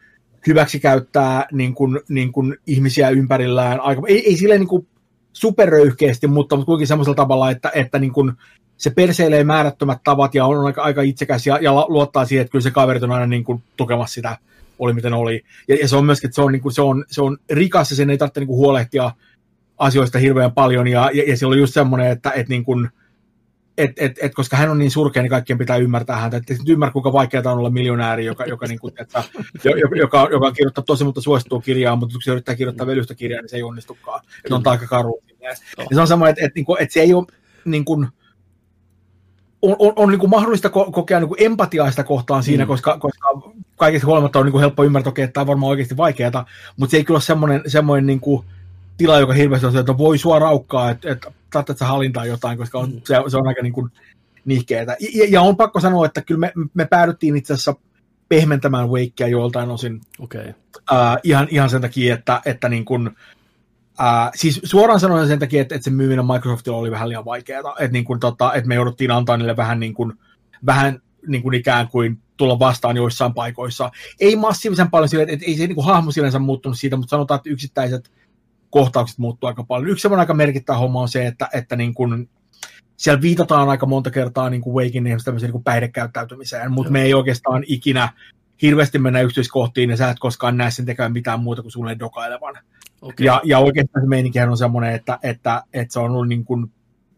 [0.46, 3.80] hyväksi käyttää niin kuin, niin kuin ihmisiä ympärillään.
[3.80, 4.86] Aika, ei, ei silleen niin kuin
[5.32, 8.32] superröyhkeästi, mutta, mutta kuitenkin semmoisella tavalla, että, että niin kuin
[8.76, 12.62] se perseilee määrättömät tavat ja on aika, aika itsekäs ja, ja luottaa siihen, että kyllä
[12.62, 14.38] se kaveri on aina niin kuin tukemassa sitä,
[14.78, 15.44] oli miten oli.
[15.68, 17.90] Ja, ja se on myöskin, että se on, niin kuin, se on, se on rikas
[17.90, 19.10] ja sen ei tarvitse niin kuin huolehtia
[19.78, 22.88] asioista hirveän paljon ja, ja, ja se on just semmoinen, että, että niin kuin,
[23.78, 26.36] et, et, et, koska hän on niin surkea, niin kaikkien pitää ymmärtää häntä.
[26.36, 29.24] Et, et ymmärrä, kuinka vaikeaa on olla miljonääri, joka, joka, niin kuin, että,
[29.64, 33.14] joka, joka, joka kirjoittaa tosi mutta suosittua kirjaa, mutta kun se yrittää kirjoittaa vielä yhtä
[33.14, 34.20] kirjaa, niin se ei onnistukaan.
[34.48, 35.22] Se on aika karu.
[35.40, 35.54] Ja
[35.94, 37.26] se on sama, että, että, että, että se ei ole
[37.64, 38.08] niin kuin,
[39.62, 42.68] on, on, on niin kuin mahdollista ko- kokea niin kuin empatiaa sitä kohtaan siinä, mm.
[42.68, 43.28] koska, koska
[43.76, 46.96] kaikista huolimatta on niin kuin helppo ymmärtää, että tämä on varmaan oikeasti vaikeaa, mutta se
[46.96, 48.46] ei kyllä ole semmoinen, semmoinen niin kuin
[48.96, 52.58] tila, joka hirveästi on se, että voi sua raukkaa, että, että saatat sä hallintaa jotain,
[52.58, 53.90] koska on, se, se, on aika niin kuin
[54.44, 54.96] nihkeetä.
[55.14, 57.74] Ja, ja, on pakko sanoa, että kyllä me, me päädyttiin itse asiassa
[58.28, 60.00] pehmentämään Wakea joiltain osin.
[60.18, 60.52] Okay.
[60.76, 65.62] Uh, ihan, ihan sen takia, että, että niin kuin, uh, siis suoraan sanoen sen takia,
[65.62, 68.74] että, että se myyminen Microsoftilla oli vähän liian vaikeaa, että, niin kuin, tota, että me
[68.74, 70.12] jouduttiin antaa niille vähän, niin kuin,
[70.66, 73.90] vähän niin kuin ikään kuin tulla vastaan joissain paikoissa.
[74.20, 77.10] Ei massiivisen paljon sille, että, että ei se niin kuin hahmo sinänsä muuttunut siitä, mutta
[77.10, 78.10] sanotaan, että yksittäiset
[78.72, 79.90] kohtaukset muuttuu aika paljon.
[79.90, 82.28] Yksi semmoinen aika merkittävä homma on se, että, että niin kuin,
[82.96, 87.64] siellä viitataan aika monta kertaa niin kuin Wakein tämmöiseen niin päihdekäyttäytymiseen, mutta me ei oikeastaan
[87.66, 88.08] ikinä
[88.62, 92.54] hirveästi mennä yksityiskohtiin ja sä et koskaan näe sen tekemään mitään muuta kuin sulle dokailevan.
[93.02, 93.26] Okay.
[93.26, 96.72] Ja, ja oikeastaan se meininkihän on semmoinen, että, että, että se on ollut niin kuin,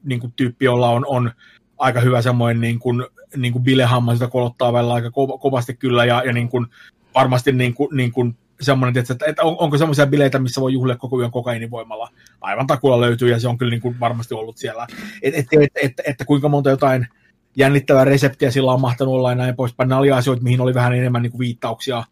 [0.05, 1.33] niin kuin tyyppi, jolla on, on
[1.79, 6.05] aika hyvä semmoinen niin kuin, niin kuin bilehamma, sitä kolottaa välillä aika ko- kovasti kyllä
[6.05, 6.67] ja, ja niin kuin,
[7.15, 10.97] varmasti niin kuin, niin kuin semmoinen, että, että on, onko semmoisia bileitä, missä voi juhlia
[10.97, 12.11] koko yön kokainivoimalla.
[12.41, 14.87] Aivan takulla löytyy ja se on kyllä niin kuin varmasti ollut siellä.
[15.23, 17.09] Että et, et, et, et, kuinka monta jotain
[17.57, 19.89] jännittävää reseptiä sillä on mahtanut olla ja näin poispäin.
[19.89, 22.05] Nämä oli asioita, mihin oli vähän enemmän niin kuin viittauksia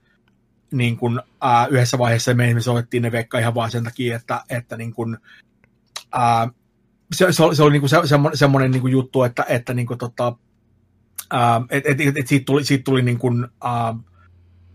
[0.73, 4.45] niin kuin, ää, yhdessä vaiheessa me esimerkiksi otettiin ne veikka ihan vaan sen takia, että,
[4.49, 5.19] että niin kuin,
[6.13, 6.49] ää,
[7.13, 9.75] se, se, oli, se oli niin kuin se, semmoinen, semmoinen niin kuin juttu, että, että
[9.75, 10.37] niin kuin, tota,
[11.31, 13.95] ää, et, et, et, et siitä tuli, siitä tuli niin kuin, ää,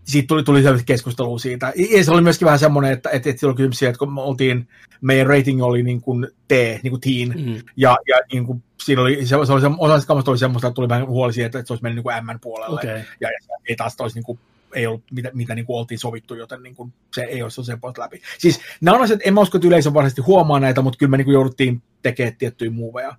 [0.08, 1.72] siitä tuli, tuli selvästi keskustelua siitä.
[1.96, 4.68] Ja se oli myöskin vähän semmoinen, että, että, että silloin kysymys että kun me oltiin,
[5.00, 7.62] meidän rating oli niin kuin T, niin kuin teen, mm.
[7.76, 10.88] ja, ja niin kuin, siinä oli, se, se oli, osa kammasta oli semmoista, että tuli
[10.88, 12.90] vähän huoli siitä, että, että se olisi mennyt niin kuin M-puolelle, okay.
[13.20, 14.38] ja, ja ei taas olisi niin kuin,
[14.74, 17.80] ei ollut, mitä, mitä niin kuin oltiin sovittu, joten niin kuin, se ei olisi sen
[17.80, 18.22] pois läpi.
[18.38, 21.16] Siis nämä on asiat, en mä usko, että yleisö varsinaisesti huomaa näitä, mutta kyllä me
[21.16, 23.16] niin kuin jouduttiin tekemään tiettyjä muuveja.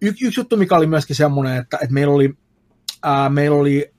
[0.00, 2.34] Y- yksi juttu, mikä oli myöskin semmoinen, että, että meillä oli,
[3.02, 3.93] ää, meillä oli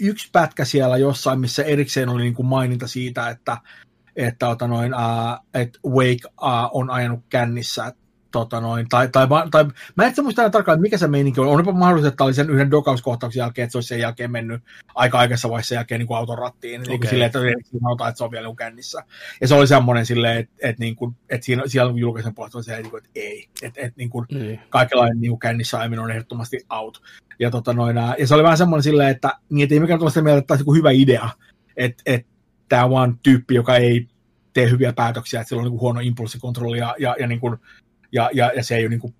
[0.00, 3.56] yksi pätkä siellä jossain, missä erikseen oli niin kuin maininta siitä, että,
[4.16, 7.92] että, että, noin, uh, että Wake uh, on ajanut kännissä
[8.40, 11.48] tota noin, tai, tai, tai, mä en muista tarkkaan, mikä se meininki on.
[11.48, 14.62] On jopa mahdollista, että oli sen yhden dokauskohtauksen jälkeen, että se olisi sen jälkeen mennyt
[14.94, 16.80] aika aikaisessa vaiheessa jälkeen niin kuin auton rattiin.
[16.80, 16.96] Okay.
[16.96, 17.38] Niin silleen, että
[17.80, 19.02] sanotaan, että se on vielä niin kännissä.
[19.40, 22.76] Ja se oli semmoinen silleen, että, että, niin kuin, että siinä, siellä julkisen puolesta se,
[22.76, 23.48] että, että ei.
[23.62, 24.60] Että, että niin kuin, niin.
[24.68, 27.02] kaikenlainen niin kuin kännissä aiemmin on ehdottomasti out.
[27.38, 30.10] Ja, tota noin, ja se oli vähän semmoinen silleen, että, niin, että ei mikään tule
[30.10, 31.30] sitä mieltä, että tämä olisi hyvä idea.
[31.76, 32.28] Että, että
[32.68, 34.08] tämä on vaan tyyppi, joka ei
[34.52, 37.56] tee hyviä päätöksiä, että sillä on niin kuin huono impulssikontrolli ja, ja, ja niin kuin,
[38.16, 39.14] ja, ja, ja se ei ole niin kuin,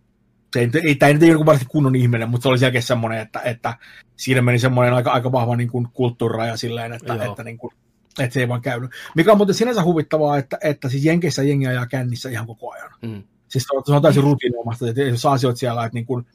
[0.52, 3.18] se ei, ei, tämä ei ole niin varsin kunnon ihminen, mutta se oli selkeästi semmoinen,
[3.18, 3.74] että, että
[4.16, 7.74] siinä meni semmoinen aika, aika vahva niin kuin kulttuuriraja silleen, että, että, niin kuin,
[8.18, 8.90] että se ei vaan käynyt.
[9.16, 12.90] Mikä on muuten sinänsä huvittavaa, että, että siis Jenkeissä jengi ajaa kännissä ihan koko ajan.
[13.02, 13.22] Mm.
[13.48, 16.26] Siis se on, se on täysin rutiinoimasta, että jos asioita siellä, että niin kuin,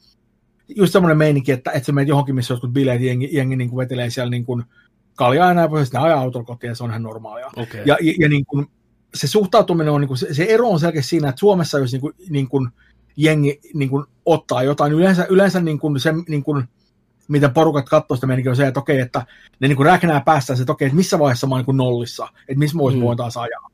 [0.68, 3.78] just semmoinen meininki, että, että se menee johonkin, missä joskus bileet, jengi, jengi niin kuin
[3.78, 4.64] vetelee siellä niin kuin
[5.14, 7.46] kaljaa ja näin, ne ajaa autolla kotiin ja se on ihan normaalia.
[7.56, 7.80] Okay.
[7.86, 8.66] Ja, ja, ja niin kuin,
[9.14, 12.00] se suhtautuminen on, niin kuin, se, se ero on selkeästi siinä, että Suomessa jos niin
[12.00, 12.68] kuin, niin kuin,
[13.16, 16.64] jengi niin kuin, ottaa jotain, yleensä, yleensä niin kuin, se, niin kuin,
[17.28, 19.26] miten porukat katsoo sitä meininkiä, on se, että okei, että
[19.60, 22.58] ne niin räknää päästään se, että okei, että missä vaiheessa mä oon niin nollissa, että
[22.58, 23.00] missä mä mm.
[23.00, 23.70] voin taas ajaa.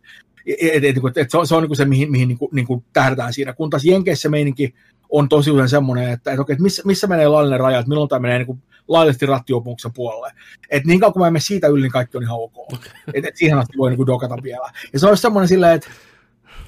[0.46, 2.48] Et, et, et, et se on, se on niin kuin se, mihin, mihin niin kuin,
[2.52, 3.52] niin kuin tähdätään siinä.
[3.52, 4.74] Kun taas Jenkeissä meininki
[5.10, 8.08] on tosi usein semmoinen, että, että, okei, että missä, missä menee laillinen raja, että milloin
[8.08, 10.32] tämä menee niin kuin laillisesti rattiopumuksen puolelle.
[10.70, 12.72] Et niin kauan kun mä menen siitä yli, niin kaikki on ihan ok.
[13.14, 14.70] Et, et siihen asti voi niin kuin dokata vielä.
[14.92, 15.90] Ja se olisi semmoinen silleen, että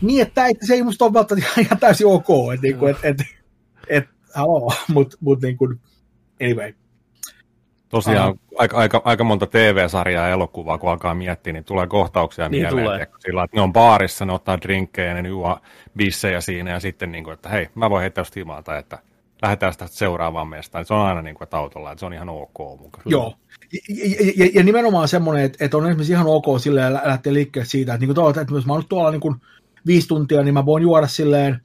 [0.00, 3.26] niin, että se ei musta ole välttämättä ihan täysin ok, että niin kuin, et, et,
[3.88, 5.80] et, haloo, mutta mut niin kuin,
[6.42, 6.72] anyway.
[7.90, 12.48] Tosiaan uh, aika, aika, aika, monta TV-sarjaa ja elokuvaa, kun alkaa miettiä, niin tulee kohtauksia
[12.48, 12.84] niin mieleen.
[12.84, 13.06] Tulee.
[13.18, 15.58] Sillä, että ne on baarissa, ne ottaa drinkkejä, ne juo
[15.96, 18.98] bissejä siinä ja sitten, niin kuin, että hei, mä voin heittää himalta, että
[19.42, 20.84] lähdetään sitä seuraavaan mestaan.
[20.84, 23.02] Se on aina niin kuin, että autolla, että se on ihan ok mukaan.
[23.06, 23.34] Joo.
[23.72, 27.94] Ja, ja, ja, nimenomaan semmoinen, että, että on esimerkiksi ihan ok silleen lähteä liikkeelle siitä,
[27.94, 29.36] että, niin kuin että jos mä oon nyt tuolla niin kuin
[29.86, 31.60] viisi tuntia, niin mä voin juoda silleen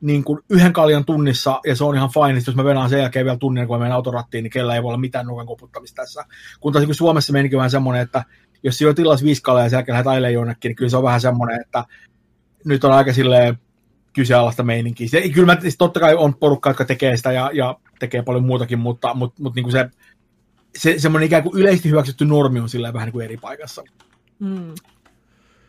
[0.00, 3.24] niin kuin yhden kaljan tunnissa, ja se on ihan fine, jos mä venaan sen jälkeen
[3.24, 6.24] vielä tunnin, kun mä menen autorattiin, niin kellä ei voi olla mitään nukan koputtamista tässä.
[6.60, 8.24] Kun taas niin Suomessa menikin vähän semmoinen, että
[8.62, 11.20] jos jo tilas viisi kaljaa ja sen jälkeen lähdet jonnekin, niin kyllä se on vähän
[11.20, 11.84] semmoinen, että
[12.64, 13.58] nyt on aika silleen
[14.12, 15.08] kyseenalaista meininkiä.
[15.08, 18.44] Se, kyllä mä, siis totta kai on porukka, jotka tekee sitä ja, ja tekee paljon
[18.44, 19.90] muutakin, mutta, mutta, mutta niin kuin se,
[20.78, 23.82] se, semmoinen ikään kuin yleisesti hyväksytty normi on silleen vähän niin kuin eri paikassa.
[24.38, 24.74] Mm.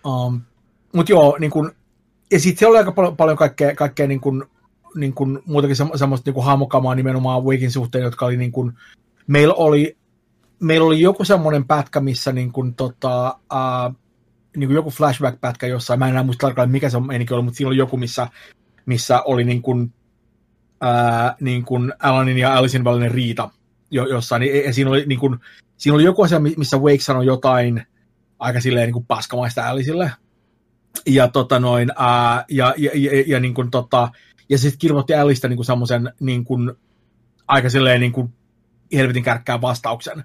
[0.05, 0.41] Um,
[0.93, 1.71] mutta joo, niin kuin,
[2.31, 4.43] ja sitten siellä oli aika paljon, paljon kaikkea, kaikkea niin kuin,
[4.95, 6.45] niin kuin, muutakin semmoista niin kuin
[6.97, 8.73] nimenomaan Wakein suhteen, jotka oli niin kuin,
[9.27, 9.97] meillä oli,
[10.59, 13.95] meillä oli joku semmoinen pätkä, missä niin kuin, tota, uh,
[14.57, 17.57] niin kuin joku flashback-pätkä jossain, mä en enää muista tarkalleen mikä se on oli, mutta
[17.57, 18.27] siinä oli joku, missä,
[18.85, 19.93] missä oli niin kuin,
[20.81, 23.49] ää, niin kuin Alanin ja Alicin välinen riita
[23.91, 25.39] jo, jossain, ja, ja siinä oli niin kuin,
[25.77, 27.83] siinä oli joku asia, missä Wake sanoi jotain
[28.39, 30.11] aika silleen niin kuin paskamaista Aliceille.
[31.07, 34.09] Ja tota noin, ää, ja, ja, ja, ja, niin kuin, tota,
[34.49, 36.71] ja sitten kirvoitti Alista niin kuin semmoisen niin kuin,
[37.47, 38.33] aika silleen niin kuin
[38.93, 40.23] helvetin kärkkään vastauksen.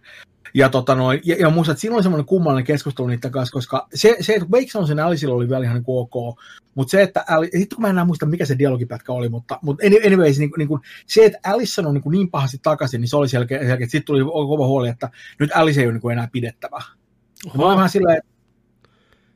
[0.55, 3.89] Ja, tota noin, ja, ja muista, että siinä oli semmoinen kummallinen keskustelu niiden kanssa, koska
[3.95, 6.39] se, se että Wake sen Alicella oli vielä ihan niin ok,
[6.75, 9.87] mutta se, että Alice, sitten kun mä enää muista, mikä se dialogipätkä oli, mutta, mutta
[10.07, 13.29] anyways, niin, niin kuin, se, että Alice on niin, niin pahasti takaisin, niin se oli
[13.29, 16.83] selkeä, selkeä että sitten tuli kova huoli, että nyt Alice ei ole niin enää pidettävä.
[17.57, 18.31] Mä olen vähän silleen, että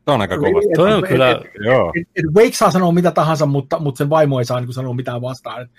[0.09, 0.49] Se on aika kova.
[0.59, 1.93] et- Toi on kyllä- et- Joo.
[2.01, 4.95] et, et Wake saa sanoa mitä tahansa, mutta, mutta sen vaimo ei saa niin sanoa
[4.95, 5.63] mitään vastaan.
[5.63, 5.71] Et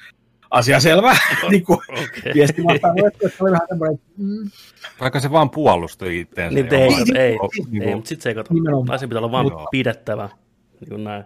[0.52, 1.16] Asia selvä.
[1.50, 2.34] niin kuin, Okei.
[2.34, 4.50] viesti vastaan että oli vähän semmoinen, että mm,
[5.02, 6.56] Vaikka se vaan puolustui itteensä.
[6.56, 8.54] Niin, ei, ei, niin ei, kuin- mutta sitten se ei kato.
[8.54, 8.86] Nimenomaan.
[8.88, 9.68] Naisen pitää olla vaan Joo.
[9.72, 10.30] pidettävä.
[10.82, 11.24] Niin kuin näin.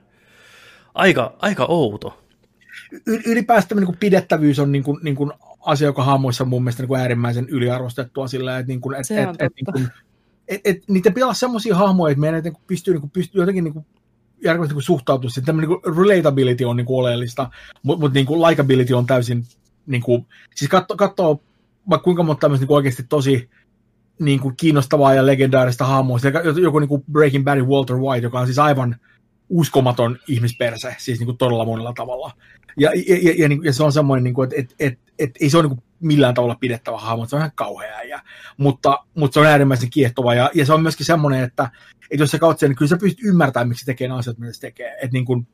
[0.94, 2.20] Aika, aika outo.
[3.08, 5.32] y- ylipäänsä tämmöinen niin kuin pidettävyys on niin kuin, niin kuin
[5.66, 9.06] asia, joka hahmoissa on mun mielestä niin kuin äärimmäisen yliarvostettua sillä, että, niin kuin, et,
[9.08, 9.88] Se et, on et, niin kuin,
[10.48, 13.42] et, et, niitä pitää olla semmoisia hahmoja, että meidän niin kuin pystyy, niin kuin, pystyy
[13.42, 13.86] jotenkin niin kuin,
[14.44, 15.46] järkevästi niin suhtautua siihen.
[15.46, 17.50] Tämmöinen niin relatability on niin oleellista,
[17.84, 19.46] mutta mut, niin kuin likability on täysin,
[19.86, 20.26] niin kuin,
[20.56, 21.42] siis katso, katsoo
[21.90, 23.50] vaikka kuinka monta tämmöistä niin kuin oikeasti tosi
[24.20, 26.20] niin kuin kiinnostavaa ja legendaarista hahmoa.
[26.20, 28.96] Siellä Joku niin kuin Breaking Badin Walter White, joka on siis aivan
[29.50, 32.32] uskomaton ihmisperse, siis niin kuin todella monella tavalla.
[32.78, 35.32] Ja, ja, ja, ja, niin- ja se on semmoinen, niin kuin, että et, et, et,
[35.42, 38.04] ei se ole niin millään tavalla pidettävä hahmo, se on ihan kauhea.
[38.04, 38.20] Ja,
[38.58, 40.34] mutta, mutta se on äärimmäisen kiehtova.
[40.34, 41.70] Ja, ja se on myöskin semmoinen, että,
[42.12, 44.38] että jos sä katsot sen, niin kyllä sä pystyt ymmärtämään, miksi se tekee ne asiat,
[44.38, 44.92] mitä se tekee.
[44.94, 45.48] Että niin kuin,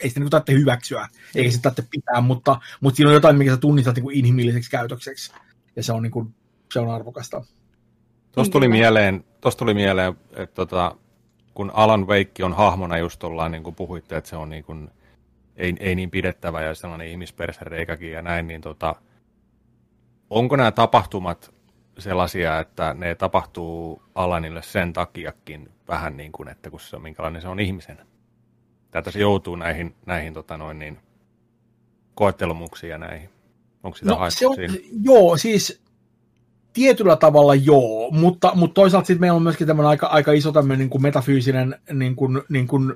[0.00, 3.50] ei sitä niin tarvitse hyväksyä, eikä sitä tarvitse pitää, mutta, mutta siinä on jotain, mikä
[3.50, 5.32] sä tunnistat niin kuin inhimilliseksi käytökseksi.
[5.76, 6.34] Ja se on, niin kuin,
[6.72, 7.44] se on arvokasta.
[8.32, 10.96] Tuosta tuli mieleen, tosta tuli mieleen että tota,
[11.54, 14.90] kun Alan Wake on hahmona just ollaan, niin kuin puhuitte, että se on niin kuin,
[15.56, 18.94] ei, ei niin pidettävä ja sellainen ihmispersereikäkin ja näin, niin tota,
[20.30, 21.54] onko nämä tapahtumat
[21.98, 27.42] sellaisia, että ne tapahtuu Alanille sen takiakin vähän niin kuin, että kun se on, minkälainen
[27.42, 27.98] se on ihmisen.
[28.90, 30.98] Tätä se joutuu näihin, näihin tota noin niin,
[32.14, 33.30] koettelumuksiin ja näihin.
[33.82, 34.74] Onko sitä No, se on, siinä?
[35.02, 35.82] joo, siis
[36.72, 40.78] tietyllä tavalla joo, mutta, mutta toisaalta sitten meillä on myöskin tämmöinen aika, aika iso tämmöinen
[40.78, 42.94] niin kuin metafyysinen niin kuin, niin kuin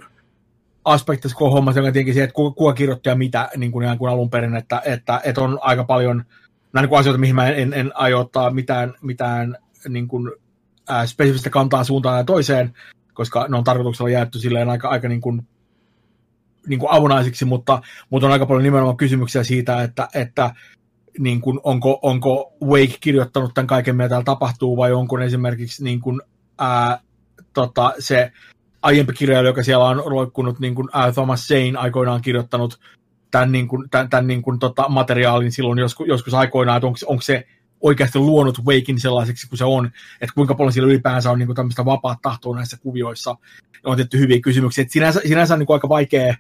[0.85, 3.99] aspekti koko hommassa, joka tietenkin se, että kuka, kuka kirjoitti ja mitä niin kuin ihan
[3.99, 6.25] kuin alun perin, että, että, että on aika paljon
[6.75, 9.57] nämä niin kuin asioita, mihin mä en, en aio ottaa mitään, mitään
[9.89, 10.33] niin kuin,
[10.89, 12.75] ää, spesifistä kantaa suuntaan ja toiseen,
[13.13, 15.49] koska ne on tarkoituksella jaettu silleen aika, aika niin kuin,
[16.67, 20.55] niin kuin avonaisiksi, mutta, mutta on aika paljon nimenomaan kysymyksiä siitä, että, että
[21.19, 26.01] niin kuin, onko, onko Wake kirjoittanut tämän kaiken, mitä täällä tapahtuu, vai onko esimerkiksi niin
[26.01, 26.21] kuin,
[26.59, 27.01] ää,
[27.53, 28.33] tota, se
[28.83, 32.81] aiempi kirjailija, joka siellä on roikkunut, niin kuin ää, Thomas Zane aikoinaan kirjoittanut
[33.35, 36.99] tämän, niin kuin, tämän, tämän niin kuin, tota, materiaalin silloin joskus, joskus aikoinaan, että onko,
[37.07, 37.47] onko se
[37.81, 39.87] oikeasti luonut Wakein sellaiseksi kuin se on,
[40.21, 43.37] että kuinka paljon siellä ylipäänsä on niin kuin, tämmöistä vapaat tahtoa näissä kuvioissa.
[43.85, 44.83] On tehty hyviä kysymyksiä.
[44.83, 46.35] Et sinänsä, sinänsä on niin kuin, aika vaikea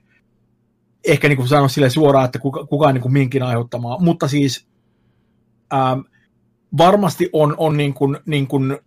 [1.04, 4.28] ehkä niin kuin sanoa sille suoraan, että kuka, kuka on niin kuin minkin aiheuttamaa, mutta
[4.28, 4.66] siis
[5.74, 6.00] ähm,
[6.76, 8.78] varmasti on, on niin kuin, niin kuin,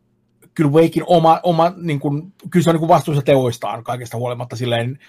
[0.54, 4.56] kyllä Wakein oma, oma niin kuin, kyllä se on niin kuin vastuussa teoistaan kaikesta huolimatta
[4.56, 5.00] silleen,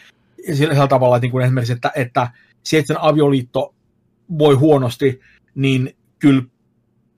[0.52, 2.30] sillä, sillä tavalla, että, niin kuin esimerkiksi, että, että
[2.68, 3.74] se, että sen avioliitto
[4.38, 5.20] voi huonosti,
[5.54, 6.42] niin kyllä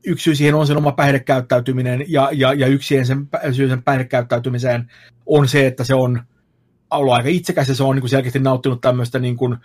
[0.07, 4.91] yksi syy siihen on sen oma päihdekäyttäytyminen, ja, ja, ja yksi sen, syy sen päihdekäyttäytymiseen
[5.27, 6.23] on se, että se on
[6.91, 9.57] ollut aika itsekäs, ja se on niin kuin selkeästi nauttinut tämmöistä niin kuin,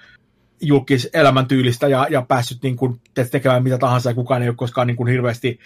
[0.62, 4.88] julkiselämäntyylistä ja, ja päässyt niin kuin, te- tekemään mitä tahansa, ja kukaan ei ole koskaan
[4.88, 5.60] niin kuin, hirveästi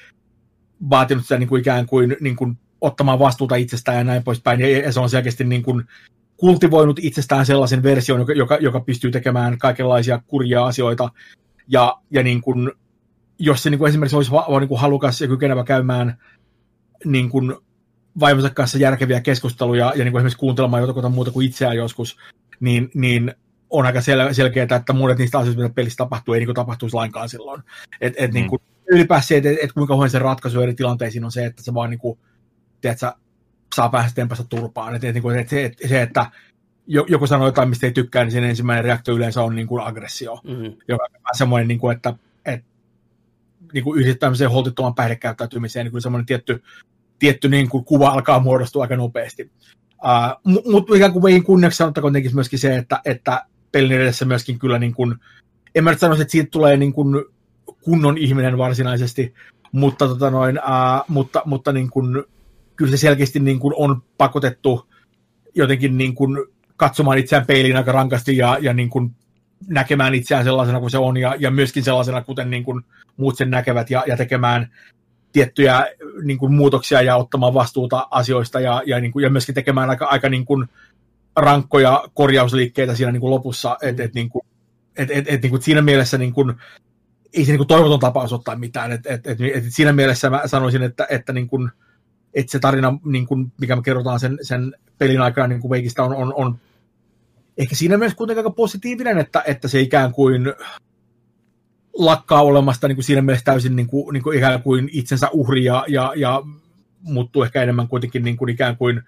[0.90, 4.80] vaatinut sitä niin kuin, ikään kuin, niin kuin, ottamaan vastuuta itsestään ja näin poispäin, ja,
[4.80, 5.84] ja se on selkeästi niin kuin,
[6.40, 11.10] kultivoinut itsestään sellaisen version, joka, joka, joka pystyy tekemään kaikenlaisia kurjia asioita,
[11.68, 12.72] ja, ja niin kuin,
[13.40, 16.18] jos se niin kuin esimerkiksi olisi va, va, niin kuin halukas ja kykenevä käymään
[17.06, 17.56] niin kuin,
[18.20, 22.18] vaimonsa kanssa järkeviä keskusteluja ja niin kuin esimerkiksi kuuntelemaan jotakuta muuta kuin itseään joskus,
[22.60, 23.34] niin, niin
[23.70, 26.96] on aika sel- selkeää, että monet niistä asioista, mitä pelissä tapahtuu, ei niin kuin tapahtuisi
[26.96, 27.64] lainkaan silloin.
[28.02, 28.34] Et, et, Mm.
[28.34, 31.64] niin kuin, ylipäänsä se, että et, kuinka huono se ratkaisu eri tilanteisiin on se, että
[31.64, 32.20] se vaan niin kuin,
[32.82, 33.12] tiedätkö,
[33.80, 34.96] saa päästä tempasta turpaan.
[34.96, 36.26] Et, et, et, se, et, se, että
[36.88, 39.84] jo- joku sanoo jotain, mistä ei tykkää, niin sen ensimmäinen reaktio yleensä on niin kuin
[39.84, 40.74] aggressio Mm.
[40.88, 42.14] joka on vähän semmoinen, niin kuin, että,
[42.46, 42.68] että
[43.74, 46.64] niin kuin yhdistää tämmöiseen holtittoman päihdekäyttäytymiseen, niin kuin semmoinen tietty,
[47.20, 49.52] tietty niin kuin kuva alkaa muodostua aika nopeasti.
[50.04, 54.60] Uh, Mutta ikään kuin Wayn kunniaksi sanottakoon kuitenkin myöskin se, että, että pelin edessä myöskin
[54.60, 55.16] kyllä, niin kuin,
[55.76, 57.26] en mä nyt sanoisi, että siitä tulee niin kuin
[57.84, 59.34] kunnon ihminen varsinaisesti,
[59.72, 62.24] mutta, tota noin, uh, mutta, mutta niin kuin,
[62.80, 64.90] kyllä se selkeästi niin kuin on pakotettu
[65.56, 66.46] jotenkin niin kuin
[66.78, 69.16] katsomaan itseään peiliin aika rankasti ja, ja niin kuin
[69.68, 72.82] näkemään itseään sellaisena kuin se on ja, ja myöskin sellaisena, kuten niin kuin
[73.18, 74.72] muut sen näkevät ja, ja tekemään
[75.32, 75.88] tiettyjä
[76.24, 80.06] niin kuin, muutoksia ja ottamaan vastuuta asioista ja, ja, niin kuin, ja myöskin tekemään aika,
[80.06, 80.70] aika niin kuin,
[81.36, 84.46] rankkoja korjausliikkeitä siinä niin kuin lopussa, että et, niin kuin,
[84.98, 86.54] et, et, et, niin kuin, siinä mielessä niin kuin,
[87.34, 90.42] ei se niin kuin, toivoton tapaus ottaa mitään, et, et, et, et, siinä mielessä mä
[90.46, 91.72] sanoisin, että, että niin kuin,
[92.40, 96.04] että se tarina, niin kuin, mikä me kerrotaan sen, sen pelin aikana niin kuin Wakeista
[96.04, 96.60] on, on, on
[97.58, 100.54] ehkä siinä mielessä kuitenkin aika positiivinen, että, että se ikään kuin
[101.94, 105.64] lakkaa olemasta niin kuin siinä mielessä täysin niin kuin, niin kuin ikään kuin itsensä uhri
[105.64, 106.44] ja, ja, ja
[107.02, 109.02] muuttuu ehkä enemmän kuitenkin niin kuin ikään kuin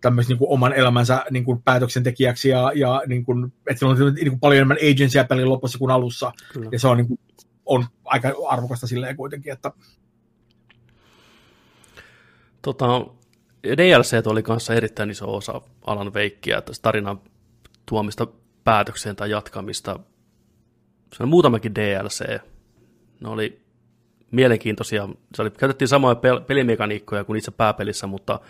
[0.00, 4.30] tämmöisen niin kuin oman elämänsä niin kuin päätöksentekijäksi ja, ja niin kuin, että on niin
[4.30, 6.32] kuin paljon enemmän agencyä pelin lopussa kuin alussa.
[6.52, 6.68] Kyllä.
[6.72, 7.20] Ja se on, niin kuin,
[7.66, 9.72] on aika arvokasta silleen kuitenkin, että
[12.66, 13.06] Tota,
[13.64, 17.20] DLC oli kanssa erittäin iso osa alan veikkiä, että tarinan
[17.88, 18.26] tuomista
[18.64, 20.00] päätökseen tai jatkamista.
[21.16, 22.40] Se on muutamakin DLC.
[23.20, 23.60] Ne oli
[24.30, 25.08] mielenkiintoisia.
[25.34, 28.40] Se oli, käytettiin samoja pel- pelimekaniikkoja kuin itse pääpelissä, mutta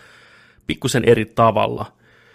[0.67, 1.85] pikkusen eri tavalla.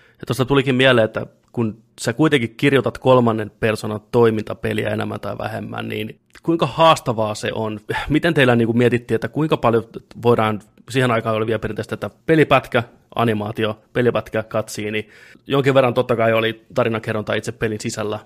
[0.09, 5.89] Ja tuosta tulikin mieleen, että kun sä kuitenkin kirjoitat kolmannen persoonan toimintapeliä enemmän tai vähemmän,
[5.89, 7.81] niin kuinka haastavaa se on?
[8.09, 9.85] Miten teillä niin kuin mietittiin, että kuinka paljon
[10.23, 10.61] voidaan,
[10.91, 12.83] siihen aikaan oli vielä perinteistä, että pelipätkä,
[13.15, 15.09] animaatio, pelipätkä, katsiini,
[15.47, 18.19] jonkin verran totta kai oli tarinankerronta itse pelin sisällä,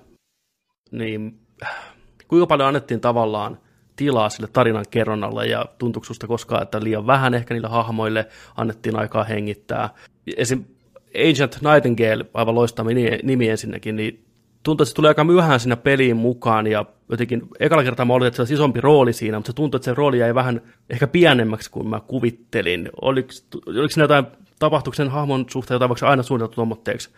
[0.90, 1.40] niin
[2.28, 3.58] kuinka paljon annettiin tavallaan
[3.96, 9.24] tilaa sille tarinan kerronnalle ja tuntuksusta koskaan, että liian vähän ehkä niille hahmoille annettiin aikaa
[9.24, 9.90] hengittää.
[10.36, 10.64] Esim.
[11.31, 12.90] Agent Nightingale, aivan loistava
[13.22, 14.24] nimi ensinnäkin, niin
[14.62, 18.29] tuntuu, että se tuli aika myöhään siinä peliin mukaan ja jotenkin ekalla kertaa mä olin,
[18.29, 21.70] että se isompi rooli siinä, mutta se tuntui, että se rooli jäi vähän ehkä pienemmäksi
[21.70, 22.88] kuin mä kuvittelin.
[23.02, 23.29] Oliko,
[23.66, 24.26] oliko siinä jotain
[24.59, 27.11] tapahtuksen hahmon suhteen jotain vaikka aina suunniteltu tuommoitteeksi?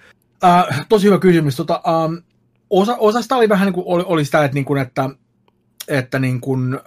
[0.44, 1.56] Uh, tosi hyvä kysymys.
[1.56, 2.22] Tota, um,
[2.70, 5.10] osa, osasta oli vähän niin kuin, oli, oli sitä, että, niin kuin, että,
[5.88, 6.80] että niin kuin,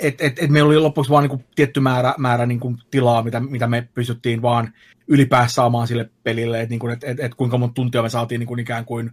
[0.00, 3.40] et, et, et meillä oli lopuksi vain niin tietty määrä, määrä niin kuin tilaa, mitä,
[3.40, 4.72] mitä me pystyttiin vaan
[5.08, 8.46] ylipäänsä saamaan sille pelille, että niin et, et, et kuinka monta tuntia me saatiin niin
[8.46, 9.10] kuin ikään kuin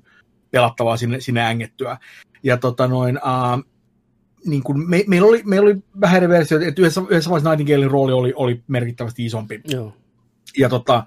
[0.52, 1.98] pelattavaa sinne, sinne ängettyä.
[2.44, 3.64] Ja tota noin, uh,
[4.46, 7.92] niin kuin me, meillä, oli, meillä oli vähän eri versioita, että yhdessä, yhdessä vaiheessa Nightingalein
[7.92, 9.62] rooli oli, oli merkittävästi isompi.
[9.68, 9.94] Joo.
[10.58, 11.04] Ja, tota,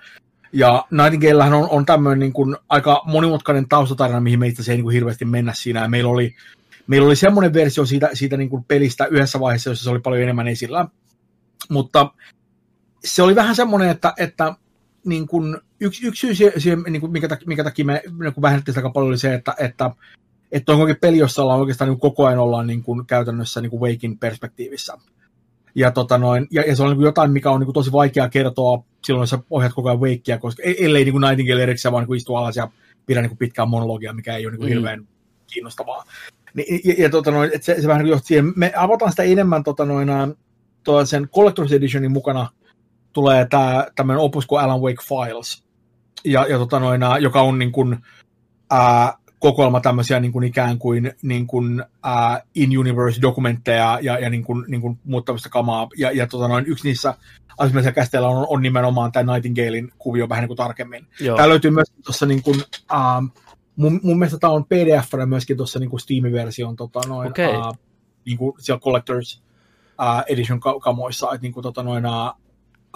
[0.53, 4.85] ja Nightingalehän on, on tämmöinen niin kuin aika monimutkainen taustatarina, mihin meistä se ei niin
[4.85, 5.81] kuin hirveästi mennä siinä.
[5.83, 6.35] Ja meillä oli
[6.87, 10.23] Meillä oli semmoinen versio siitä, siitä niin kuin pelistä yhdessä vaiheessa, jossa se oli paljon
[10.23, 10.87] enemmän esillä,
[11.71, 12.11] mutta
[13.05, 14.55] se oli vähän semmoinen, että, että
[15.05, 18.43] niin kuin yksi, yksi syy siihen, niin kuin minkä, takia, minkä takia me niin kuin
[18.43, 19.91] vähennettiin sitä aika paljon, oli se, että, että,
[20.53, 23.81] että on peli, jossa ollaan oikeastaan niin koko ajan ollaan niin kuin käytännössä niin kuin
[23.81, 24.99] Wakein perspektiivissä.
[25.75, 27.93] Ja, tota noin, ja, ja se on niin kuin jotain, mikä on niin kuin tosi
[27.93, 31.63] vaikea kertoa silloin, jos sä ohjat koko ajan Wakea, koska e-, ellei niin kuin Nightingale
[31.63, 32.71] erikseen vaan niin kuin istu alas ja
[33.07, 34.75] pidä niin kuin pitkää monologia, mikä ei ole niin kuin mm.
[34.75, 35.09] hirveän
[35.47, 36.05] kiinnostavaa.
[36.57, 38.53] Niin, ja, ja tota noin, se, se vähän johti siihen.
[38.57, 40.09] Me avataan sitä enemmän tota noin,
[41.05, 42.49] sen Collector's Editionin mukana
[43.13, 45.65] tulee tämä tämmöinen opus kuin Alan Wake Files,
[46.25, 47.97] ja, ja tota noin, joka on niin kuin,
[48.71, 54.65] ää, kokoelma tämmöisiä niin kuin ikään kuin, niin kuin ää, in-universe-dokumentteja ja, ja niin kuin,
[54.69, 55.89] niin kuin muut tämmöistä kamaa.
[55.99, 57.15] Ja, ja tota noin, yksi niissä
[57.59, 61.07] asioissa käsitellä on, on nimenomaan tämä Nightingalein kuvio vähän niin kuin tarkemmin.
[61.21, 61.37] Joo.
[61.37, 63.23] Tämä löytyy myös tuossa niin kuin, ää,
[63.77, 67.57] mun, mun mielestä tämä on pdf myöskin tuossa niin Steam-version tota noin, okay.
[67.57, 67.79] uh,
[68.25, 69.43] niin kuin siellä Collectors
[70.01, 72.41] uh, Edition kamoissa, että niin kuin, tota noin, uh,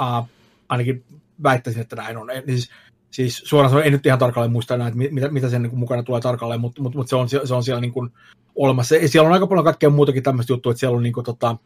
[0.01, 0.29] uh,
[0.69, 1.05] ainakin
[1.43, 2.29] väittäisin, että näin on.
[2.47, 2.71] Siis,
[3.11, 5.81] siis suoraan sanoen, en nyt ihan tarkalleen muista enää, että mitä, mitä sen niin kuin,
[5.81, 8.11] mukana tulee tarkalleen, mutta, mutta, mutta se, on, se on siellä niin kuin,
[8.55, 8.97] olemassa.
[8.97, 11.57] Ja siellä on aika paljon kaikkea muutakin tämmöistä juttua, että siellä on, niin kuin, tota,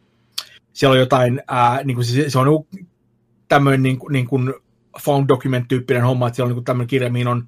[0.73, 2.87] siellä on jotain, ää, niin kuin, se, se on niin
[3.47, 4.53] tämmöinen niin kuin, niin kuin
[5.03, 7.47] found document-tyyppinen homma, että siellä on niin tämmöinen kirja, mihin on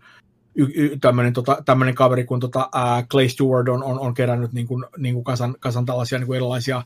[1.01, 1.63] tämmöinen tota,
[1.95, 5.55] kaveri kuin tota, ää, Clay Stewart on, on, on kerännyt niin kuin, niin kuin kasan,
[5.59, 6.83] kasan tällaisia niin kuin erilaisia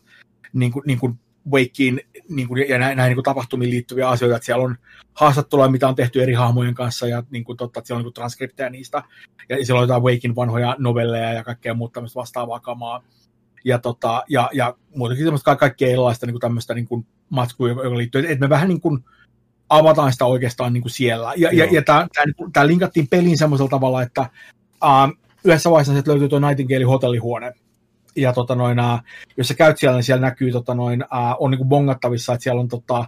[0.53, 1.19] niin kuin, niin kuin
[1.51, 4.75] Wakeen niin kuin, ja näihin, näihin niin tapahtumiin liittyviä asioita, että siellä on
[5.13, 8.13] haastatteluja, mitä on tehty eri hahmojen kanssa, ja niin kuin, totta, että siellä on niin
[8.13, 9.03] transkripteja niistä,
[9.49, 13.03] ja siellä on jotain Wakein vanhoja novelleja ja kaikkea muuta tämmöistä vastaavaa kamaa,
[13.65, 17.97] ja, tota, ja, ja muutenkin semmoista kaikkea erilaista niin kuin tämmöistä niin kuin matskua, joka
[17.97, 19.05] liittyy, että me vähän niin kuin,
[19.71, 21.33] avataan sitä oikeastaan niin kuin siellä.
[21.35, 24.21] Ja, ja, ja tämä, tämä, niinku, linkattiin peliin semmoisella tavalla, että
[24.83, 27.53] uh, yhdessä vaiheessa sieltä löytyy tuo Nightingale hotellihuone,
[28.15, 28.99] ja tota noin, uh,
[29.37, 32.43] jos sä käyt siellä, niin siellä näkyy, tota noin, uh, on niin kuin bongattavissa, että
[32.43, 33.05] siellä on tota,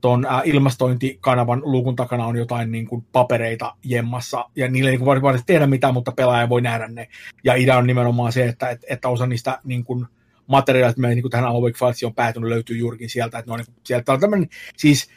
[0.00, 5.06] tuon uh, ilmastointikanavan luukun takana on jotain niin kuin papereita jemmassa, ja niille ei niin
[5.06, 7.08] varsinaisesti tehdä mitään, mutta pelaaja voi nähdä ne.
[7.44, 10.06] Ja idea on nimenomaan se, että, että, että osa niistä niin kuin,
[10.46, 13.38] materiaalit, mitä niin tähän Alan Wake on päätynyt, löytyy juurikin sieltä.
[13.38, 15.10] Että ne on, niin kuin, sieltä on tämmöinen, siis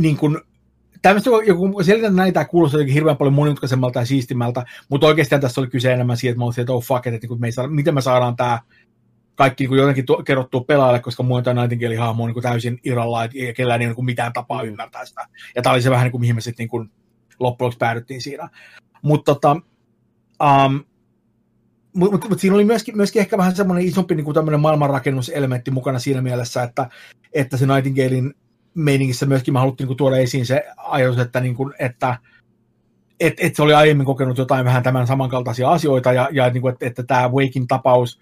[0.00, 0.40] niin kuin,
[1.02, 5.68] tämmöistä, joku selitän näitä kuulostaa jotenkin hirveän paljon monimutkaisemmalta ja siistimältä, mutta oikeastaan tässä oli
[5.68, 8.00] kyse enemmän siitä, että mä olisin, että oh fuck, että, että me saa, miten me
[8.00, 8.60] saadaan tämä
[9.34, 13.24] kaikki niin kuin jotenkin to, kerrottua pelaajalle, koska muuta Nightingale-hahmo on niin kuin täysin irralla,
[13.24, 14.68] ja kellään ei ole niin mitään tapaa mm.
[14.68, 15.26] ymmärtää sitä.
[15.54, 16.90] Ja tämä oli se vähän niin kuin mihin me sitten niin kuin
[17.40, 18.48] loppujen päädyttiin siinä.
[19.02, 19.52] Mutta tota,
[20.42, 20.84] um,
[21.96, 25.98] mutta mut, mut siinä oli myöskin, myöskin ehkä vähän semmoinen isompi niin kuin maailmanrakennuselementti mukana
[25.98, 26.90] siinä mielessä, että,
[27.32, 28.34] että se Nightingalein
[28.76, 32.16] meiningissä myöskin me haluttiin niin kuin, tuoda esiin se ajatus, että, niin kuin, että
[33.20, 36.72] et, et se oli aiemmin kokenut jotain vähän tämän samankaltaisia asioita, ja, ja niin kuin,
[36.72, 38.20] että, että tämä Wakein tapaus,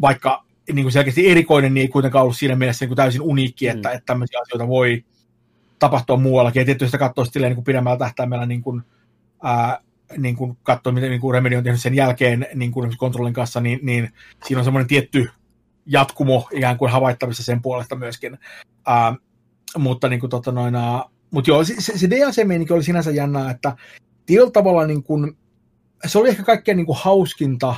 [0.00, 3.68] vaikka niin kuin selkeästi erikoinen, niin ei kuitenkaan ollut siinä mielessä niin kuin täysin uniikki,
[3.68, 3.94] että, mm.
[3.94, 5.04] että tämmöisiä asioita voi
[5.78, 6.60] tapahtua muuallakin.
[6.60, 8.82] Ja tietysti sitä katsoo silleen niin kuin pidemmällä tähtäimellä niin kuin,
[9.42, 9.78] ää,
[10.16, 13.60] niin kuin katsoo, miten niin kuin Remedy on tehnyt sen jälkeen niin kuin kontrollin kanssa,
[13.60, 14.12] niin, niin
[14.44, 15.30] siinä on semmoinen tietty
[15.86, 18.38] jatkumo ikään kuin havaittavissa sen puolesta myöskin.
[18.86, 19.16] Ää,
[19.78, 20.74] mutta niin kuin, tota noin,
[21.30, 23.76] mutta joo, se, se DLC-meininki oli sinänsä jännää, että
[24.26, 25.36] tietyllä tavalla niin kuin,
[26.06, 27.74] se oli ehkä kaikkein niin kuin hauskinta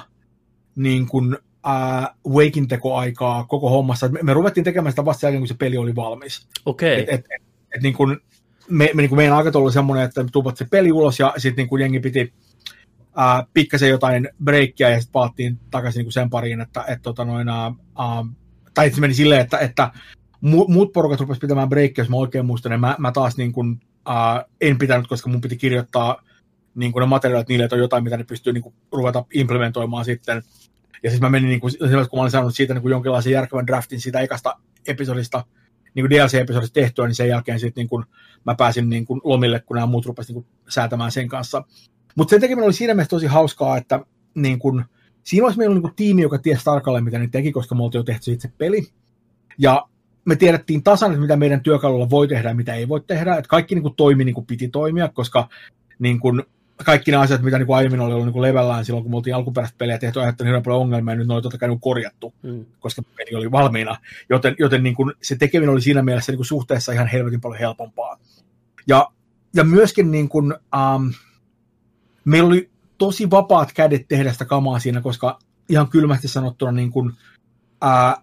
[0.76, 4.09] niin kuin, ää, Wakein tekoaikaa koko hommassa.
[4.09, 6.49] Me, me ruvettiin tekemään sitä vasta jälkeen, kun se peli oli valmis.
[6.66, 7.03] Okei.
[7.03, 7.14] Okay.
[7.14, 7.42] Et, et,
[7.74, 8.16] et, niin kuin,
[8.68, 11.34] me, me, niin kuin meidän aikataulu oli semmoinen, että me tuupat se peli ulos ja
[11.36, 12.32] sitten niin kuin jengi piti
[13.16, 17.24] ää, pikkasen jotain breikkiä ja sitten paattiin takaisin niin kuin sen pariin, että et, tota
[17.24, 17.72] noin, ää,
[18.74, 19.90] tai se meni silleen, että, että
[20.49, 23.80] muut porukat rupesivat pitämään breikkiä, jos mä oikein muistan, niin mä, mä taas niin kuin,
[24.07, 26.22] ää, en pitänyt, koska mun piti kirjoittaa
[26.74, 30.05] niin kuin ne materiaalit niille, että on jotain, mitä ne pystyy niin kuin, ruveta implementoimaan
[30.05, 30.42] sitten.
[31.03, 31.72] Ja siis mä menin, niin kuin,
[32.11, 35.44] kun mä olin saanut siitä niin kuin jonkinlaisen järkevän draftin siitä ekasta episodista,
[35.94, 38.05] niin DLC-episodista tehtyä, niin sen jälkeen sitten niin kuin,
[38.44, 41.62] mä pääsin niin kuin, lomille, kun nämä muut rupesivat niin säätämään sen kanssa.
[42.16, 44.01] Mutta sen tekeminen oli siinä mielessä tosi hauskaa, että
[44.34, 44.84] niin kuin,
[45.22, 48.01] siinä olisi meillä niin kuin, tiimi, joka tiesi tarkalleen, mitä ne teki, koska me oltiin
[48.01, 48.82] jo tehty itse peli.
[49.59, 49.88] Ja
[50.27, 53.37] me tiedettiin tasan, että mitä meidän työkalulla voi tehdä ja mitä ei voi tehdä.
[53.37, 55.49] Että kaikki niin kuin, toimi niin kuin piti toimia, koska
[55.99, 56.43] niin kuin,
[56.85, 59.35] kaikki ne asiat, mitä niin kuin aiemmin oli ollut niin levällään silloin, kun me oltiin
[59.37, 62.35] alkuperäistä peliä tehty, aiheuttaneet hirveän paljon ongelmia, ja nyt ne oli totta kai niin korjattu,
[62.43, 62.64] mm.
[62.79, 63.97] koska peli oli valmiina.
[64.29, 67.59] Joten, joten niin kuin se tekeminen oli siinä mielessä niin kuin suhteessa ihan helvetin paljon
[67.59, 68.18] helpompaa.
[68.87, 69.09] Ja,
[69.55, 71.12] ja myöskin niin kuin, um,
[72.24, 77.12] meillä oli tosi vapaat kädet tehdä sitä kamaa siinä, koska ihan kylmästi sanottuna niin kuin,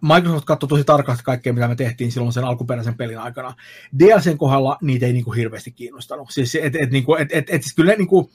[0.02, 3.54] Microsoft katsoi tosi tarkasti kaikkea, mitä me tehtiin silloin sen alkuperäisen pelin aikana.
[4.00, 6.32] DLCn kohdalla niitä ei niinku hirveästi kiinnostanut.
[6.32, 8.32] Siis, et, et, niinku, et, et, et, siis kyllä ne, niinku,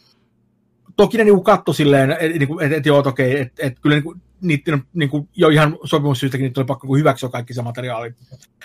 [0.96, 4.14] toki ne niinku katsoi silleen, että niinku, et, et, joo, okei, että et, kyllä niinku,
[4.40, 8.14] niitä niinku, jo ihan sopimussyystäkin niitä oli pakko niinku hyväksyä kaikki se materiaali.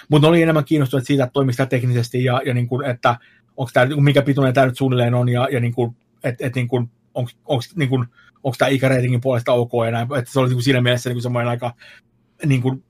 [0.09, 3.17] Mutta ne oli enemmän kiinnostuneet siitä, että toimisi teknisesti ja, ja niinku, että
[3.57, 7.61] onko tämä, mikä pituinen tämä nyt suunnilleen on ja, ja niinku, että et, niinku, onko
[7.75, 8.05] niinku,
[8.57, 10.07] tämä ikäreitingin puolesta ok ja näin.
[10.17, 11.73] Että se oli siinä mielessä niinku, semmoinen aika
[12.45, 12.83] niin kuin,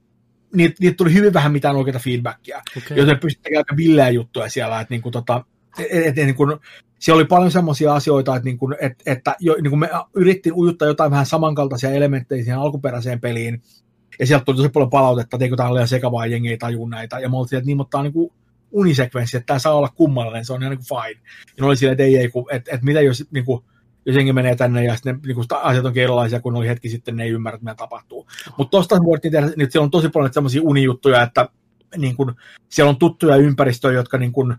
[0.56, 2.98] niitä, niitä tuli hyvin vähän mitään oikeita feedbackia, okay.
[2.98, 5.46] joten pystyttiin aika villeä juttuja siellä, että niin kuin, tota,
[5.90, 6.60] et, et, niin kuin,
[7.00, 10.54] siellä oli paljon semmoisia asioita, että, niin kuin, et, että jo, niin kuin me yrittiin
[10.54, 13.62] ujuttaa jotain vähän samankaltaisia elementtejä siihen alkuperäiseen peliin,
[14.20, 16.90] ja sieltä tuli tosi paljon palautetta, että eikö tämä ole liian sekavaa, jengi ei tajua
[16.90, 18.34] näitä, ja me oltiin, että niin, mutta tämä on niin kuin
[18.72, 21.22] unisekvenssi, että tämä saa olla kummallinen, se on ihan niin kuin fine.
[21.46, 23.64] Ja ne oli silleen, että ei, ei, että, että mitä jos niin kuin,
[24.06, 27.24] jos jengi menee tänne ja sitten niin asiat on erilaisia kuin oli hetki sitten, ne
[27.24, 28.28] ei ymmärrä, mitä tapahtuu.
[28.58, 31.50] Mutta tuosta voitiin tehdä, niin siellä on tosi paljon sellaisia unijuttuja, että
[31.98, 32.32] niin kuin,
[32.70, 34.56] siellä on tuttuja ympäristöjä, jotka niin kuin,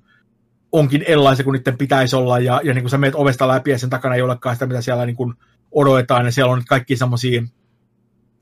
[0.73, 3.79] onkin erilaisia kuin niiden pitäisi olla, ja, ja niin kuin sä meet ovesta läpi ja
[3.79, 5.35] sen takana ei olekaan sitä, mitä siellä niin kuin
[5.73, 7.43] odotetaan, ja siellä on kaikki semmoisia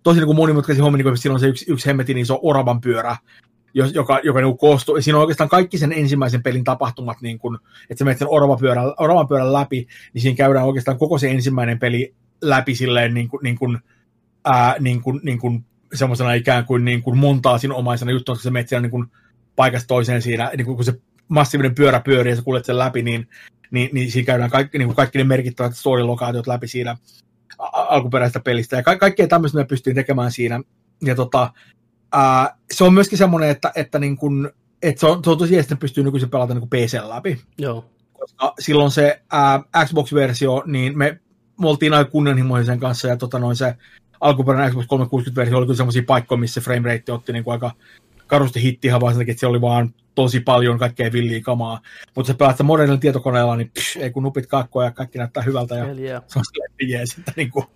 [0.03, 2.81] tosi niin kuin monimutkaisia hommia, niin kuin siellä on se yksi, yksi hemmetin iso oravan
[2.81, 3.17] pyörä,
[3.75, 7.59] joka, joka niin koostuu, siinä on oikeastaan kaikki sen ensimmäisen pelin tapahtumat, niin kuin,
[7.91, 11.31] että sä menet sen oravan pyörän, oravan pyörän läpi, niin siinä käydään oikeastaan koko se
[11.31, 13.79] ensimmäinen peli läpi silleen niin kuin, niin kuin,
[14.45, 15.65] ää, niin kuin, niin kuin
[15.95, 19.07] semmoisena ikään kuin, niin kuin montaa siinä omaisena juttu, että sä menet siellä niin kuin
[19.57, 23.03] paikasta toiseen siinä, niin kuin, kun se massiivinen pyörä pyörii ja sä kuljet sen läpi,
[23.03, 23.29] niin,
[23.71, 26.97] niin, niin siinä käydään kaikki, niin kuin kaikki ne merkittävät story-lokaatiot läpi siinä
[27.73, 30.61] alkuperäisestä pelistä, ja ka- kaikkea tämmöistä me pystyy tekemään siinä,
[31.03, 31.53] ja tota,
[32.73, 34.51] Se on myöskin semmoinen, että, että, niin kun,
[34.83, 37.41] että se, on, se on tosi että pystyy nykyisin pelata niin PC läpi.
[37.59, 37.85] Joo.
[38.13, 41.21] Koska silloin se uh, Xbox-versio, niin me,
[41.61, 43.75] me oltiin aika kunnianhimoisen kanssa, ja tota noin se
[44.21, 47.71] alkuperäinen Xbox 360-versio oli kyllä semmoisia paikkoja, missä se frame rate otti niin kuin aika
[48.27, 51.81] karusti hittiä, vaan sen että se oli vaan tosi paljon kaikkea villiä kamaa.
[52.17, 55.75] Mutta se pelaat modernilla tietokoneella, niin psh, ei kun nupit kakkoja ja kaikki näyttää hyvältä.
[55.75, 55.85] Ja
[56.27, 57.67] se on silleen, että niin kuin,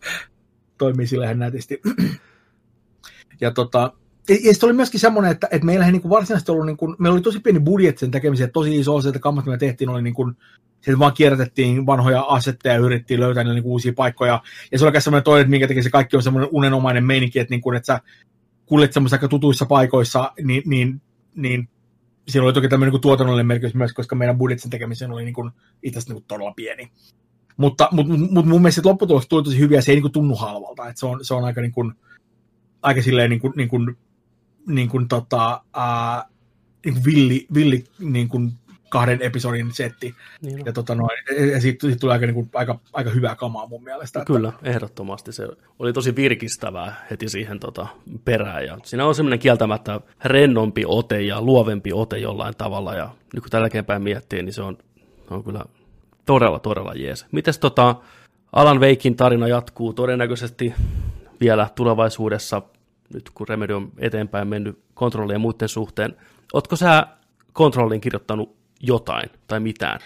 [0.79, 1.81] toimii silleen nätisti.
[3.41, 3.93] ja tota,
[4.29, 6.97] ja sitten oli myöskin semmoinen, että, että meillä ei niin kuin varsinaisesti ollut, niin kuin,
[6.99, 10.03] meillä oli tosi pieni budjetti sen tekemiseen, tosi iso osa, että kammat, mitä tehtiin, oli
[10.03, 10.37] niin kuin,
[10.75, 14.43] sitten vaan kierrätettiin vanhoja asetteja ja yritettiin löytää niin kuin uusia paikkoja.
[14.73, 17.53] Ja se oli semmoinen toinen, että minkä takia se kaikki on semmoinen unenomainen meininki, että,
[17.53, 18.01] niin kuin, että sä
[18.67, 21.03] kuljet semmoisissa aika tutuissa paikoissa, niin, niin,
[21.35, 21.69] niin
[22.29, 25.51] siinä oli toki tämmöinen niin tuotannollinen merkitys myös, koska meidän budjetin tekemiseen oli niin kuin,
[25.83, 26.91] itse asiassa niin kuin todella pieni.
[27.57, 30.89] Mutta, mutta, mutta mun mielestä lopputulos tuli tosi hyviä, se ei niin kuin tunnu halvalta,
[30.89, 31.93] että se on, se on aika niin kuin,
[32.83, 33.97] aika silleen niin kuin, niin kuin,
[34.67, 36.25] niin kuin, tota, ää,
[36.85, 38.53] niin kuin villi, villi niin kuin
[38.89, 40.15] kahden episodin setti.
[40.43, 41.19] Niin ja, tota noin,
[41.53, 44.25] ja siitä, siitä tuli aika, niin kuin, aika, aika hyvää kamaa mun mielestä.
[44.25, 44.71] Kyllä, että...
[44.71, 45.33] ehdottomasti.
[45.33, 45.49] Se
[45.79, 47.87] oli tosi virkistävää heti siihen tota,
[48.25, 48.65] perään.
[48.65, 52.95] Ja siinä on semmoinen kieltämättä rennompi ote ja luovempi ote jollain tavalla.
[52.95, 54.79] Ja nyt kun tällä päin miettii, niin se on,
[55.31, 55.65] on kyllä
[56.27, 57.27] todella, todella jees.
[57.33, 57.97] Mites tota,
[58.53, 60.75] Alan Veikin tarina jatkuu todennäköisesti
[61.41, 62.63] vielä tulevaisuudessa,
[63.15, 66.17] nyt kun Remedy on eteenpäin mennyt kontrollien muiden suhteen.
[66.53, 67.07] Ootko sä
[67.53, 70.01] kontrollin kirjoittanut jotain tai mitään?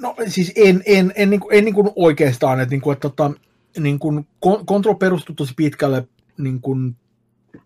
[0.00, 3.08] No siis en, en, en, niin kuin, en niin kuin oikeastaan, että, niin kuin, että,
[3.08, 3.30] että
[3.78, 4.26] niin kuin,
[4.66, 6.08] Control perustuu tosi pitkälle
[6.38, 6.96] niin kuin,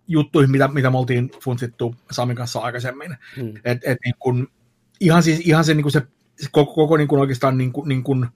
[0.09, 3.17] juttuihin, mitä, mitä me oltiin funtsittu Samin kanssa aikaisemmin.
[3.37, 3.55] Hmm.
[3.65, 4.47] Et, et, niin kuin,
[5.01, 6.03] ihan, siis, ihan se, niin kuin se
[6.53, 8.27] koko, koko niin kuin oikeastaan niin kuin, niin kuin,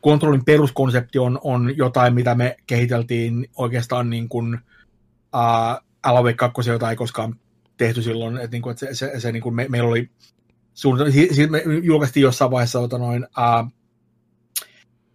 [0.00, 4.58] kontrollin peruskonsepti on, on jotain, mitä me kehiteltiin oikeastaan niin kuin,
[5.34, 7.36] uh, Alan 2, jota ei koskaan
[7.76, 10.10] tehty silloin, että, niin kuin, että se, se, se niin kuin me, meillä oli
[10.74, 13.66] suunnitelma, siis me julkaistiin jossain vaiheessa ota noin, uh,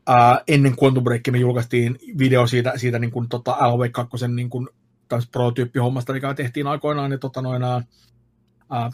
[0.09, 4.49] uh, ennen Quantum Breakia me julkaistiin video siitä, siitä niin kuin, tota, Alan 2 niin
[4.49, 4.70] kuin,
[5.32, 7.84] prototyyppihommasta, mikä tehtiin aikoinaan, niin tota, noin, uh,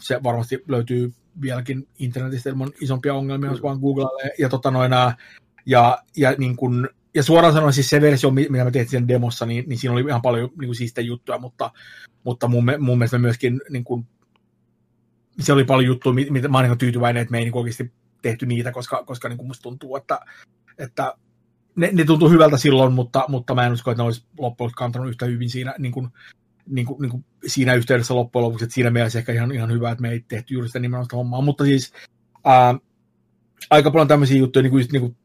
[0.00, 4.30] se varmasti löytyy vieläkin internetistä ilman isompia ongelmia, jos vaan googlailee.
[4.38, 5.12] Ja, tota, noin, uh,
[5.66, 9.46] ja, ja, niin kun, ja suoraan sanoen siis se versio, mitä me tehtiin sen demossa,
[9.46, 11.70] niin, niin siinä oli ihan paljon niin kuin siistejä juttuja, mutta,
[12.24, 14.06] mutta mun, mun mielestä myöskin niin kuin,
[15.40, 17.92] se oli paljon juttuja, mitä mä olen niin tyytyväinen, että me ei niin oikeasti
[18.22, 20.20] tehty niitä, koska, koska niin kuin musta tuntuu, että,
[20.78, 21.14] että
[21.76, 25.08] ne, ne tuntuu hyvältä silloin, mutta, mutta mä en usko, että ne olisi loppujen kantanut
[25.08, 26.08] yhtä hyvin siinä, niin kuin,
[26.66, 29.90] niin kuin, niin kuin siinä yhteydessä loppujen lopuksi, että siinä mielessä ehkä ihan, ihan hyvä,
[29.90, 31.92] että me ei tehty juuri sitä nimenomaista hommaa, mutta siis
[32.44, 32.74] ää,
[33.70, 35.16] aika paljon tämmöisiä juttuja, niin kuin, niin kuin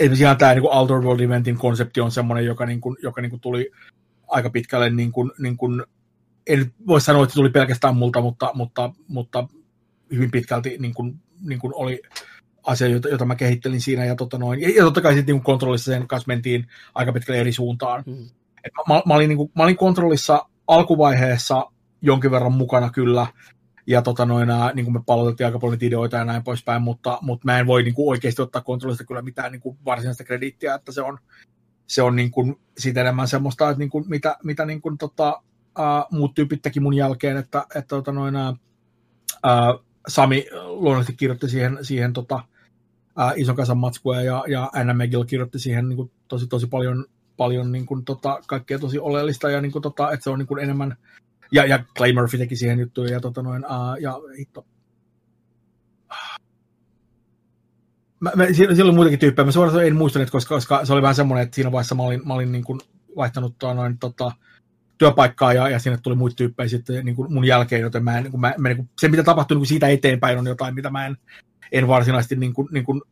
[0.00, 3.30] esimerkiksi ihan tämä niin Outer World Eventin konsepti on semmoinen, joka, niin kuin, joka niin
[3.30, 3.70] kuin tuli
[4.28, 5.84] aika pitkälle, niin kuin, niin kuin,
[6.46, 9.48] en voi sanoa, että se tuli pelkästään multa, mutta, mutta, mutta
[10.12, 12.02] hyvin pitkälti niin kuin, niin kuin oli
[12.62, 14.04] asia, jota, jota mä kehittelin siinä.
[14.04, 17.40] Ja, tota noin, ja, ja totta kai sitten niin kontrollissa sen kanssa mentiin aika pitkälle
[17.40, 18.02] eri suuntaan.
[18.06, 18.26] Mm.
[18.64, 21.66] Et mä, mä, olin, niin kuin, mä olin kontrollissa alkuvaiheessa
[22.02, 23.26] jonkin verran mukana kyllä,
[23.86, 27.44] ja tota noin, niin kuin me palautettiin aika paljon ideoita ja näin poispäin, mutta, mutta
[27.44, 30.92] mä en voi niin kuin oikeasti ottaa kontrollista kyllä mitään niin kuin varsinaista krediittiä, että
[30.92, 31.18] se on,
[31.86, 35.42] se on niin kuin siitä enemmän semmoista, että niin kuin, mitä, mitä niin kuin, tota,
[35.78, 41.78] uh, muut tyypit teki mun jälkeen, että, että tota noin, uh, Sami luonnollisesti kirjoitti siihen,
[41.82, 42.34] siihen tota,
[43.18, 47.04] uh, ison kasan matskua ja, ja Anna McGill kirjoitti siihen niin kuin, tosi, tosi paljon,
[47.36, 50.46] paljon niin kuin, tota, kaikkea tosi oleellista ja niin kuin, tota, että se on niin
[50.46, 50.96] kuin enemmän
[51.52, 54.66] ja, ja Clay Murphy teki siihen juttuja ja, tota noin, uh, ja hitto.
[58.20, 59.46] Mä, mä, siellä oli muitakin tyyppejä.
[59.46, 62.28] Mä suoraan en muistanut, koska, koska se oli vähän semmoinen, että siinä vaiheessa mä olin,
[62.28, 62.80] mä olin niin kuin
[63.16, 64.32] vaihtanut tuo noin, tota,
[64.98, 68.22] työpaikkaa ja, ja sinne tuli muita tyyppejä sitten niin kuin mun jälkeen, joten mä en,
[68.22, 70.74] niin kuin, mä, mä, niin kuin, se mitä tapahtui niin kuin siitä eteenpäin on jotain,
[70.74, 71.16] mitä mä en,
[71.72, 73.02] en varsinaisesti niin kuin, niin kuin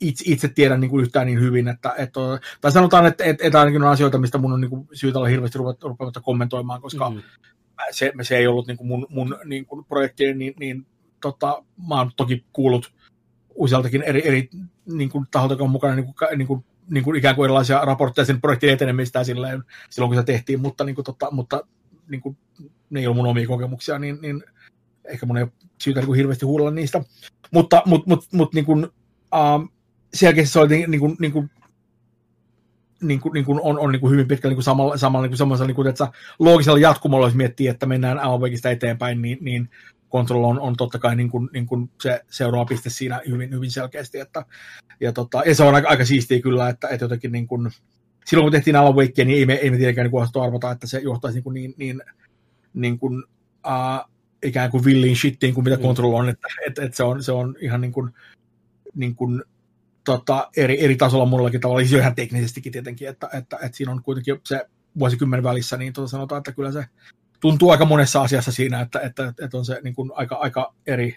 [0.00, 2.20] itse, itse tiedä niin kuin yhtään niin hyvin, että, että
[2.60, 5.28] tai sanotaan, että, että, että ainakin on asioita, mistä mun on niin kuin syytä olla
[5.28, 7.22] hirveästi rupeamatta kommentoimaan, koska mm
[7.90, 10.86] se, se ei ollut niin kuin mun, mun niin kuin projekti, niin, niin
[11.20, 12.92] tota, mä oon toki kuullut
[13.54, 14.50] usealtakin eri, eri
[14.86, 17.84] niin kuin taholta, joka on mukana niin kuin, niin kuin, niin kuin ikään kuin erilaisia
[17.84, 21.60] raportteja sen projektin etenemistä silleen, silloin, kun se tehtiin, mutta, niin kuin, tota, mutta
[22.08, 22.36] niin kuin,
[22.90, 24.44] ne ei ole mun omia kokemuksia, niin, niin
[25.04, 25.52] ehkä mun ei ole
[25.82, 27.04] syytä niin kuin hirveästi huudella niistä.
[27.50, 29.68] Mutta mut, mut, mut, niin kuin, um,
[30.14, 31.50] selkeästi se oli niin kuin, niin kuin
[33.02, 35.30] niin kuin, niin kuin on, on niin kuin hyvin pitkälle niin kuin samalla, samalla niin
[35.30, 38.40] kuin semmoisella niin kuin, että loogisella jatkumolla, jos miettii, että mennään Alan
[38.72, 39.70] eteenpäin, niin, niin
[40.12, 43.70] Control on, on totta kai niin kuin, niin kuin se seuraava piste siinä hyvin, hyvin
[43.70, 44.18] selkeästi.
[44.18, 44.44] Että,
[45.00, 47.70] ja, tota, ja se on aika, aika siistiä kyllä, että, että jotenkin niin kuin,
[48.26, 50.98] silloin kun tehtiin Alan Wakea, niin ei me, ei me tietenkään niin arvata, että se
[50.98, 52.02] johtaisi niin, kuin niin, niin,
[52.74, 53.24] niin kuin,
[53.66, 54.10] uh,
[54.42, 55.82] ikään kuin villiin shittiin kuin mitä mm.
[55.82, 58.10] Control on, että, että, että se, on, se on ihan niin kuin,
[58.94, 59.42] niin kuin
[60.08, 64.02] tota, eri, eri tasolla monellakin tavalla, siis ihan teknisestikin tietenkin, että, että, että siinä on
[64.02, 64.66] kuitenkin se
[64.98, 66.84] vuosikymmen välissä, niin tota sanotaan, että kyllä se
[67.40, 71.16] tuntuu aika monessa asiassa siinä, että, että, että on se niin kuin aika, aika eri,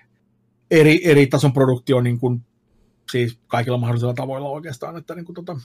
[0.71, 2.41] eri, eri tason produktio niin kuin,
[3.11, 5.59] siis kaikilla mahdollisilla tavoilla oikeastaan, että niin kuin, tota,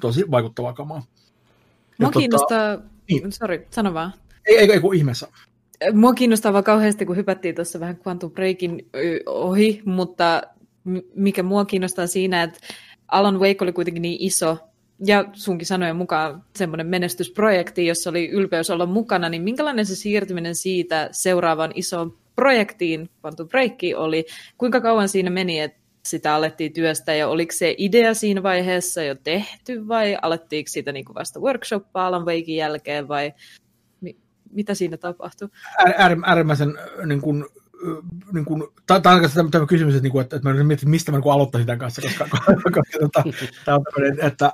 [0.00, 1.02] tosi vaikuttavaa kamaa.
[1.98, 2.78] Mua tota, kiinnostaa,
[3.10, 3.32] niin.
[3.32, 4.12] sorry, sano vaan.
[4.46, 5.28] Ei, ei, ei kun ihmeessä.
[5.92, 8.88] Mua kiinnostaa vaan kauheasti, kun hypättiin tuossa vähän Quantum Breakin
[9.26, 10.42] ohi, mutta
[11.14, 12.58] mikä mua kiinnostaa siinä, että
[13.08, 14.58] Alan Wake oli kuitenkin niin iso
[15.04, 20.54] ja sunkin sanojen mukaan semmoinen menestysprojekti, jossa oli ylpeys olla mukana, niin minkälainen se siirtyminen
[20.54, 24.26] siitä seuraavaan isoon projektiin, Quantum Break, oli?
[24.58, 29.14] Kuinka kauan siinä meni, että sitä alettiin työstää ja oliko se idea siinä vaiheessa jo
[29.14, 33.32] tehty vai alettiinko sitä niin kuin vasta workshoppaa Alan Wakein jälkeen vai
[34.50, 35.48] mitä siinä tapahtui?
[35.98, 37.46] Äär, äärimmäisen niin kuin,
[38.32, 39.20] niin kuin, tämä on tämä,
[39.50, 42.28] tämä kysymys, että, niin että, että mä mietin, mistä mä niin aloittaisin tämän kanssa, koska,
[42.62, 43.24] koska tota,
[43.64, 44.52] tämä on tämmöinen, että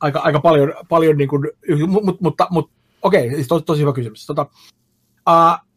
[0.00, 1.42] aika, aika paljon, paljon niin kuin,
[1.88, 2.72] mutta, mutta, mutta
[3.02, 4.26] okei, siis tosi, tosi hyvä kysymys.
[4.26, 4.46] Tota,
[5.28, 5.68] uh,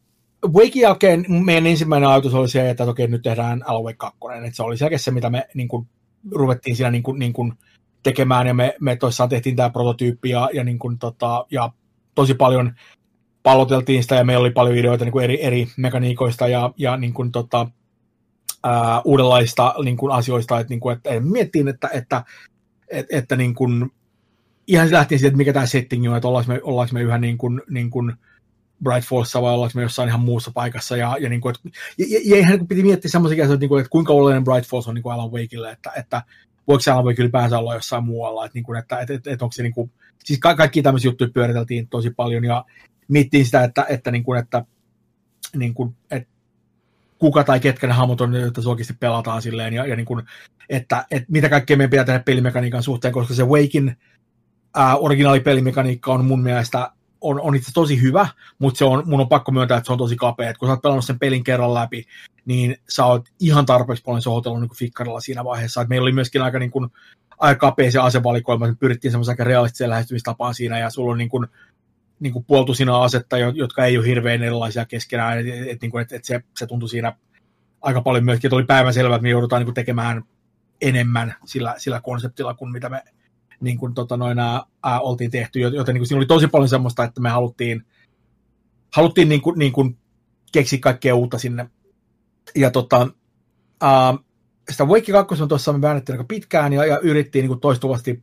[0.53, 4.17] Wakein jälkeen meidän ensimmäinen ajatus oli se, että okei, nyt tehdään Alue 2.
[4.45, 5.87] Että se oli selkeästi se, mitä me niin kuin,
[6.31, 7.53] ruvettiin siinä niin kuin, niin kuin,
[8.03, 11.71] tekemään, ja me, me toissaan tehtiin tämä prototyyppi, ja, ja, niin kuin, tota, ja
[12.15, 12.75] tosi paljon
[13.43, 17.13] palloteltiin sitä, ja meillä oli paljon ideoita niin kuin eri, eri mekaniikoista, ja, ja niin
[17.13, 17.67] kuin, tota,
[18.63, 22.23] ää, uudenlaista niin kuin, asioista, että, niin kuin, että miettiin, että, että,
[22.87, 23.91] että, että niin kuin,
[24.67, 27.17] ihan se lähtien siitä, että mikä tämä setting on, että ollaanko me, ollaanko me yhä
[27.17, 28.13] niin kuin, niin kuin
[28.83, 30.97] Bright Fallsissa vai ollaanko me jossain ihan muussa paikassa.
[30.97, 33.69] Ja, ja, niin kuin, että, ja, ja, ja ihan niin piti miettiä semmoisia asioita, niin
[33.69, 36.21] kuin, että kuinka oleellinen Bright Falls on niin kuin Alan Wakeille, että, että
[36.67, 39.45] voiko se Alan Wake ylipäänsä olla jossain muualla, että, niin kuin, että, että, että, että
[39.45, 39.91] onko se niin kuin,
[40.23, 42.65] siis ka- kaikki tämmöisiä juttuja pyöriteltiin tosi paljon ja
[43.13, 44.65] miettiin sitä, että, että, niin kuin, että,
[45.55, 46.29] niin kuin, että
[47.17, 50.25] kuka tai ketkä ne hahmot on, joita oikeasti pelataan silleen, ja, ja niin kuin,
[50.69, 53.97] että, että mitä kaikkea meidän pitää tehdä pelimekaniikan suhteen, koska se Wakein
[54.75, 56.91] ää, originaalipelimekaniikka on mun mielestä
[57.21, 58.27] on, on itse tosi hyvä,
[58.59, 60.49] mutta se on, mun on pakko myöntää, että se on tosi kapea.
[60.49, 62.05] Et kun sä oot pelannut sen pelin kerran läpi,
[62.45, 65.81] niin sä oot ihan tarpeeksi paljon sohotellut niin fikkarilla siinä vaiheessa.
[65.81, 66.89] Et meillä oli myöskin aika, niin kuin,
[67.37, 71.29] aika kapea se asevalikoima, me pyrittiin semmoisen aika realistiseen lähestymistapaan siinä, ja sulla on niin
[71.29, 71.47] kuin,
[72.21, 76.11] niin kuin puoltusina asetta, jotka ei ole hirveän erilaisia keskenään, että et, et, niin et,
[76.11, 77.13] et se, se tuntui siinä
[77.81, 80.23] aika paljon myöskin, että oli päivänselvä, että me joudutaan niin kuin tekemään
[80.81, 83.03] enemmän sillä, sillä konseptilla kuin mitä me
[83.61, 87.03] niin kuin, tota, noin, ää, oltiin tehty, joten niin kuin, siinä oli tosi paljon semmoista,
[87.03, 87.85] että me haluttiin,
[88.95, 89.97] haluttiin niin kuin, niin kuin,
[90.51, 91.69] keksiä kaikkea uutta sinne.
[92.55, 93.07] Ja tota,
[93.81, 94.13] ää,
[94.71, 98.21] sitä Wake 2 on tuossa me väännettiin aika pitkään ja, ja yrittiin niin kuin, toistuvasti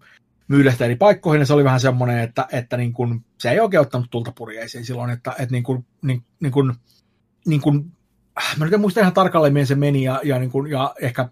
[0.48, 3.80] myydä eri paikkoihin, ja se oli vähän semmoinen, että, että niin kuin, se ei oikein
[3.80, 6.74] ottanut tulta purjeisiin silloin, että, että niin kuin, niin, niin kuin,
[7.46, 7.92] niin kuin,
[8.58, 11.28] mä nyt en muista ihan tarkalleen, miten se meni, ja, ja, niin kuin, ja ehkä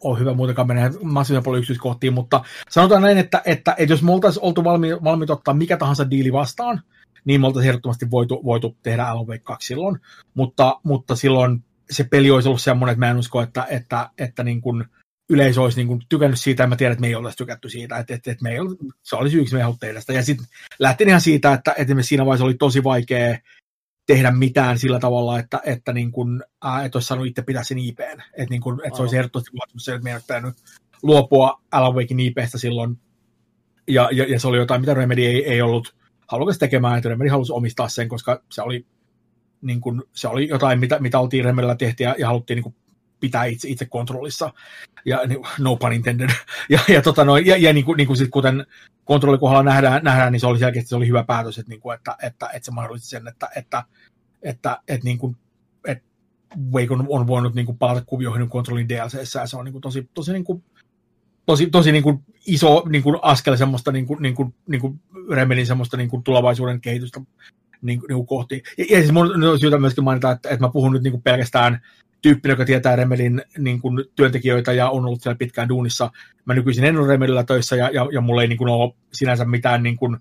[0.00, 4.12] ole hyvä muutenkaan mennä massiivisen paljon yksityiskohtiin, mutta sanotaan näin, että, että, että jos me
[4.12, 6.82] oltaisiin oltu valmi, valmiit ottaa mikä tahansa diili vastaan,
[7.24, 9.98] niin me oltaisiin ehdottomasti voitu, voitu tehdä Alan Wake 2 silloin,
[10.34, 14.44] mutta, mutta silloin se peli olisi ollut semmoinen, että mä en usko, että, että, että
[14.44, 14.84] niin kuin
[15.30, 17.98] yleisö olisi niin kuin tykännyt siitä, ja mä tiedän, että me ei oltaisi tykätty siitä,
[17.98, 20.12] että, että, että me ei ole, se olisi yksi me ei tehdä sitä.
[20.12, 20.46] Ja sitten
[20.78, 23.38] lähtin ihan siitä, että, että siinä vaiheessa oli tosi vaikea
[24.06, 27.78] tehdä mitään sillä tavalla, että, että, niin kuin, ää, et olisi saanut itse pitää sen
[27.78, 28.20] IPn.
[28.32, 30.54] Että, niin kuin, että se olisi ehdottomasti se, että meidän pitänyt
[31.02, 32.98] luopua Alan Wakein IPstä silloin.
[33.88, 35.94] Ja, ja, ja, se oli jotain, mitä Remedy ei, ei ollut
[36.28, 38.86] halukas tekemään, että Remedy halusi omistaa sen, koska se oli,
[39.62, 42.74] niin kuin, se oli jotain, mitä, mitä oltiin Remedyllä tehty ja, ja haluttiin niin kuin,
[43.20, 44.52] pitää itse, itse kontrollissa.
[45.04, 46.30] Ja niin, no pun intended.
[46.70, 48.66] Ja, ja, tota noin, ja, ja niin kuin, niin kuin sit, kuten
[49.04, 52.16] kontrollikohdalla nähdään, nähdään, niin se oli selkeästi se oli hyvä päätös, että, niin kuin, että,
[52.22, 53.84] että, että se mahdollisti sen, että, että,
[54.42, 55.36] että, että, niin kuin,
[55.86, 56.04] että
[56.72, 59.82] Wake on, on voinut niin kuin, palata kuvioihin kontrollin DLCssä, ja se on niin kuin,
[59.82, 60.64] tosi, tosi, niin kuin,
[61.46, 65.00] tosi, tosi niin kuin, iso niin kuin, askel semmoista niin kuin, niin kuin, niin kuin
[65.30, 67.20] Remedin semmoista niin kuin, tulevaisuuden kehitystä
[67.82, 68.62] niin, niin kuin kohti.
[68.78, 71.22] Ja, ja siis mun on syytä myöskin mainita, että, että mä puhun nyt niin kuin
[71.22, 71.80] pelkästään
[72.22, 76.10] tyyppinen, joka tietää Remelin niin kuin, työntekijöitä ja on ollut siellä pitkään duunissa.
[76.44, 79.44] Mä nykyisin en ole Remelillä töissä ja, ja, ja mulla ei niin kuin, ole sinänsä
[79.44, 80.16] mitään, niin kuin,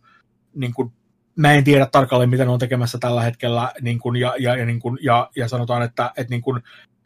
[0.56, 0.92] niin kuin,
[1.36, 4.66] mä en tiedä tarkalleen, mitä ne on tekemässä tällä hetkellä, niin kuin, ja, ja, ja,
[4.66, 6.64] niin kuin, ja, ja sanotaan, että, että niin kuin,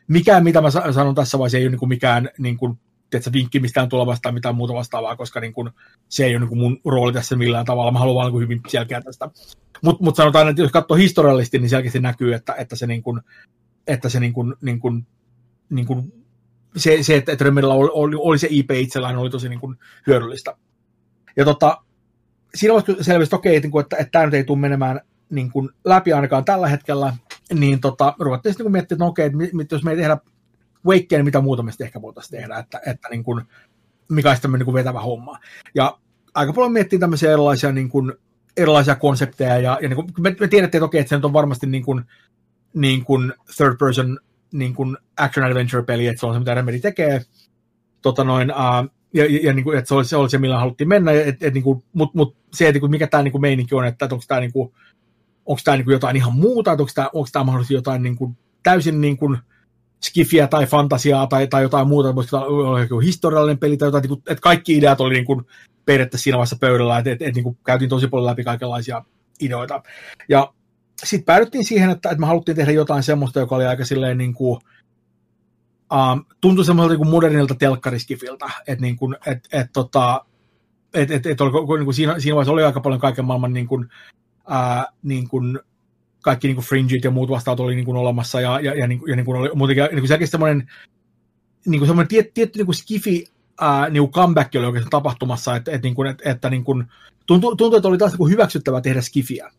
[0.07, 2.79] mikään, mitä mä sanon tässä vaiheessa, ei ole niin kuin mikään niin kuin,
[3.09, 5.69] tiedätkö, vinkki mistään tulevasta tai mitään muuta vastaavaa, koska niin kuin,
[6.09, 7.91] se ei ole niin kuin mun rooli tässä millään tavalla.
[7.91, 9.29] Mä haluan vaan niin hyvin selkeä tästä.
[9.83, 13.21] Mutta mut sanotaan, että jos katsoo historiallisesti, niin selkeästi näkyy, että, että se niin kuin,
[13.87, 15.07] että se niin kuin, niin kuin,
[15.69, 16.13] niin kuin
[16.77, 19.77] se, se, että, että Remedillä oli, oli, oli, se IP itsellään, oli tosi niin kuin
[20.07, 20.55] hyödyllistä.
[21.35, 21.77] Ja tota,
[22.55, 25.69] siinä vaiheessa selvisi, okei, niin kuin, että, että tämä nyt ei tule menemään niin kuin
[25.85, 27.13] läpi ainakaan tällä hetkellä,
[27.53, 30.17] niin tota, ruvettiin sitten niin miettimään, että no okei, että jos me ei tehdä
[30.85, 33.41] Wakea, niin mitä muuta me ehkä voitaisiin tehdä, että, että niin kuin,
[34.09, 35.39] mikä olisi tämmöinen niin vetävä homma.
[35.75, 35.97] Ja
[36.33, 38.13] aika paljon miettii tämmöisiä erilaisia, niin kuin,
[38.57, 41.33] erilaisia konsepteja, ja, ja niin kuin, me, me tiedettiin, että okei, että se nyt on
[41.33, 42.05] varmasti niin kuin,
[42.73, 44.19] niin kuin third person
[44.51, 47.21] niin kuin action adventure peli, että se on se, mitä Remedy tekee.
[48.01, 50.59] Tota noin, uh, ja, ja, ja niin kuin, että se oli, se oli se, millä
[50.59, 53.75] haluttiin mennä, et, et, niin kuin, mutta mut se, että mikä tämä niin kuin meininki
[53.75, 54.73] on, että, että onko tämä niin kuin,
[55.45, 58.37] onko tämä niin kuin jotain ihan muuta, onko tämä, onko tämä mahdollisesti jotain niin kuin,
[58.63, 59.37] täysin niin kuin,
[60.03, 64.41] skifiä tai fantasiaa tai, tai jotain muuta, voisiko olla joku historiallinen peli tai jotain, että
[64.41, 65.45] kaikki ideat oli niin kuin,
[65.85, 69.05] periaatteessa siinä vaiheessa pöydällä, että, että, että niin kuin, käytiin tosi paljon läpi kaikenlaisia
[69.41, 69.83] ideoita.
[70.29, 70.53] Ja
[71.03, 74.33] sitten päädyttiin siihen, että, että me haluttiin tehdä jotain semmoista, joka oli aika silleen niin
[74.33, 74.59] kuin,
[75.93, 80.25] um, tuntui semmoiselta niin modernilta telkkariskifiltä, että niin kuin, et, et, tota,
[80.93, 83.67] et, et, et oli, niin kuin siinä, siinä vaiheessa oli aika paljon kaiken maailman niin
[83.67, 83.89] kuin,
[84.47, 85.59] ää, niin kuin
[86.21, 89.01] kaikki niin kuin fringeit ja muut vastaavat oli niin kuin olemassa, ja, ja, ja, niin,
[89.07, 90.71] ja niin kuin oli muutenkin niin kuin selkeästi semmoinen,
[91.65, 93.25] niin kuin semmoinen tiet, tietty niin kuin skifi
[93.61, 96.85] ää, niin kuin comeback oli oikeastaan tapahtumassa, että, että, niin kuin, että, että niin kuin,
[97.27, 99.51] tuntui, tuntui, että oli taas niin kuin hyväksyttävää tehdä skifiä.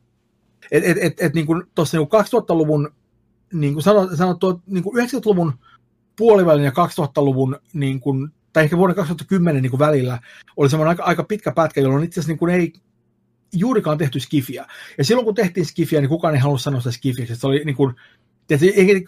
[0.73, 2.93] Et, et, et, et, niin kuin tuossa niin 2000-luvun,
[3.53, 5.53] niin kuin sanot, sanottu, niin kuin 90-luvun
[6.17, 10.19] puolivälin ja 2000-luvun, niin kuin, tai ehkä vuoden 2010 niin kuin välillä,
[10.57, 12.73] oli semmoinen aika, aika pitkä pätkä, jolloin itse asiassa niin kuin ei
[13.53, 14.67] juurikaan tehty skifiä.
[14.99, 17.27] Ja silloin kun tehtiin skifiä, niin kukaan ei halunnut sanoa sitä skifiä.
[17.27, 17.95] Se oli niin kuin,
[18.47, 19.05] Tietysti,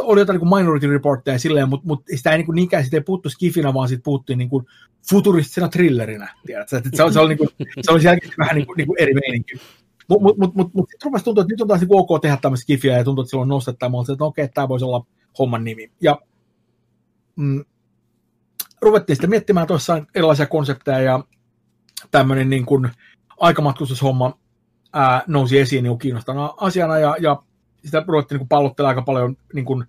[0.00, 3.00] oli jotain niin Minority Reportteja silleen, mutta, mutta sitä ei niin kuin, niinkään sitä ei
[3.00, 4.66] puhuttu skifina, vaan siitä puhuttiin niin kuin
[5.10, 6.34] futuristisena thrillerinä.
[6.46, 6.82] Tiedätkö?
[6.94, 7.48] Se, se, oli, niin kuin,
[7.80, 8.02] se oli
[8.38, 9.60] vähän niin kuin, niin kuin eri meininki.
[10.08, 12.62] Mutta mut, mut, mut, sitten rupesi tuntua, että nyt on taas niin ok tehdä tämmöistä
[12.62, 13.88] skifiä ja tuntuu, että silloin nostetta.
[13.88, 15.06] Mä että no, okei, tämä voisi olla
[15.38, 15.92] homman nimi.
[16.00, 16.18] Ja
[17.36, 17.64] mm,
[18.82, 21.24] ruvettiin sitten miettimään tuossa erilaisia konsepteja ja
[22.10, 22.90] tämmöinen niin kuin
[23.40, 24.38] aikamatkustushomma
[24.92, 27.42] ää, nousi esiin niin kiinnostavana asiana ja, ja
[27.84, 29.84] sitä ruvettiin niin pallottelemaan aika paljon niin kuin,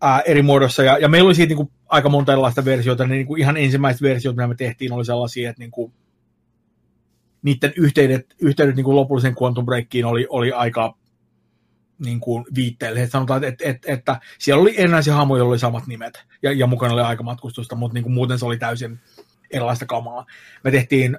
[0.00, 3.10] ää, eri muodossa, ja, ja meillä oli siitä niin kuin, aika monta erilaista versiota, niin,
[3.10, 5.92] niin kuin ihan ensimmäiset versiot, mitä me tehtiin, oli sellaisia, että niin kuin,
[7.44, 10.96] niiden yhteydet, yhteydet niin kuin lopullisen Quantum Breakiin oli, oli aika
[11.98, 13.06] niin kuin viitteelle.
[13.06, 16.94] Sanotaan, että, että, että siellä oli erinäisiä hahmoja, joilla oli samat nimet, ja, ja mukana
[16.94, 19.00] oli aikamatkustusta, mutta niin kuin muuten se oli täysin
[19.50, 20.26] erilaista kamaa.
[20.64, 21.18] Me tehtiin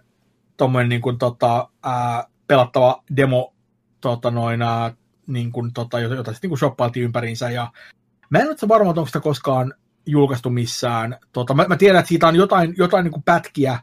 [0.58, 3.54] tuommoinen niin kuin, tota, ää, pelattava demo
[4.02, 4.94] tota, noin, ää,
[5.28, 7.50] niin kuin, tota, jota, jota sitten niin shoppailtiin ympäriinsä.
[7.50, 7.72] Ja
[8.30, 9.74] mä en ole varma, onko sitä koskaan
[10.06, 11.18] julkaistu missään.
[11.34, 13.80] Tota, mä, mä, tiedän, että siitä on jotain, jotain niin kuin pätkiä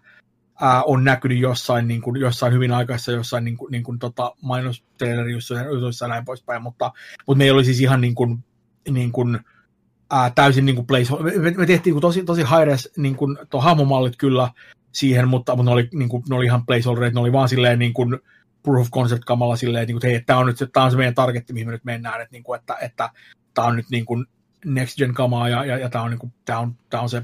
[0.62, 4.36] ää, on näkynyt jossain, niin kuin, jossain hyvin aikaisessa jossain niin kuin, niin kuin, tota,
[4.40, 6.92] mainostrailerissa ja näin poispäin, mutta,
[7.26, 8.44] mutta me ei oli siis ihan niin kuin,
[8.90, 9.40] niin kuin,
[10.10, 14.50] ää, täysin niin kuin place, me, me tehtiin tosi, tosi high niin kuin, hahmomallit kyllä
[14.92, 17.78] siihen, mutta, mutta ne, oli, niin kuin, ne oli ihan placeholderit, ne oli vaan silleen
[17.78, 18.18] niin kuin,
[18.62, 21.14] proof of concept kamalla silleen, että, hei, tämä on nyt se, tämä on se meidän
[21.14, 23.10] targetti, mihin me nyt mennään, että, niin kuin, että, että
[23.54, 24.26] tämä on nyt niin kuin
[24.64, 27.22] next gen kamaa ja, ja, ja tämä, on, niin kuin, tämä, on, tämä on se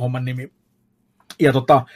[0.00, 0.52] homman nimi.
[1.40, 1.86] Ja tota,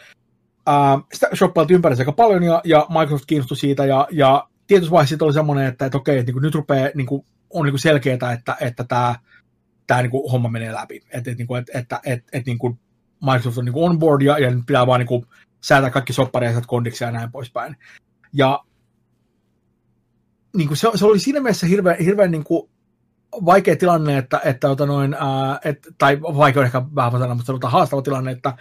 [0.66, 5.24] ää, sitä shoppailtiin ympäri aika paljon ja, ja Microsoft kiinnostui siitä ja, ja tietysti vaiheessa
[5.24, 8.32] oli semmoinen, että, että okei, että niin kuin nyt rupeaa, niin kuin, on niin selkeää,
[8.32, 9.14] että, että tämä,
[9.86, 10.96] tämä niin kuin homma menee läpi.
[11.11, 12.78] Että, että, että, että, että, että niin kuin
[13.22, 15.26] Microsoft on niin kuin on board ja, ja pitää vaan niin kuin
[15.61, 17.76] säätää kaikki soppareja kondiksi ja näin poispäin.
[18.32, 18.64] Ja
[20.56, 22.70] niin kuin se, se, oli siinä mielessä hirveän, hirveän niin kuin
[23.44, 28.02] vaikea tilanne, että, että ota noin, ää, et, tai vaikea ehkä vähän sanoa, mutta haastava
[28.02, 28.56] tilanne, että,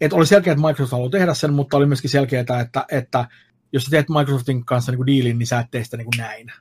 [0.00, 3.28] että oli selkeää, että Microsoft haluaa tehdä sen, mutta oli myöskin selkeää, että, että
[3.72, 6.18] jos sä teet Microsoftin kanssa niin kuin diilin, niin sä et tee sitä niin kuin
[6.18, 6.52] näin.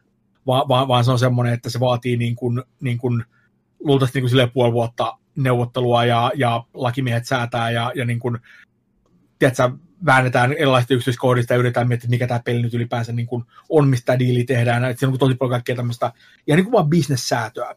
[0.48, 3.24] Va, va, vaan se on semmoinen, että se vaatii niin kuin, niin kuin,
[3.80, 8.38] luultavasti niin kuin puoli vuotta neuvottelua ja, ja lakimiehet säätää ja, ja niin kuin,
[9.40, 9.70] tiedätkö,
[10.06, 14.20] väännetään erilaisista yksityiskohdista ja yritetään miettiä, mikä tämä peli nyt ylipäänsä niin kuin on, mistä
[14.20, 14.86] diili tehdään.
[14.86, 16.12] Että siinä on tosi paljon kaikkea tämmöistä,
[16.48, 17.76] ja niin kuin vaan bisnessäätöä.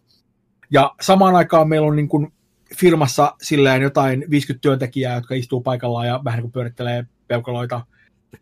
[0.71, 2.33] Ja samaan aikaan meillä on niin kuin
[2.77, 7.87] firmassa silleen jotain 50 työntekijää, jotka istuu paikallaan ja vähän niin kuin pyörittelee peukaloita.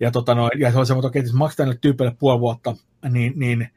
[0.01, 2.77] Ja, tota noin, ja se on semmoinen, että jos maksetaan näille tyypeille puoli vuotta,
[3.11, 3.69] niin, niin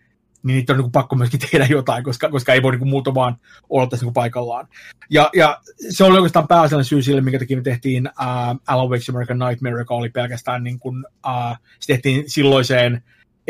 [0.44, 2.90] niin niitä on niin kuin pakko myöskin tehdä jotain, koska, koska ei voi niin kuin
[2.90, 3.38] muuta vaan
[3.70, 4.68] olla tässä niin kuin paikallaan.
[5.10, 9.10] Ja, ja se oli oikeastaan pääasiallinen syy sille, minkä takia me tehtiin uh, Alan Wake's
[9.10, 13.04] American Nightmare, joka oli pelkästään niin kuin, uh, se tehtiin silloiseen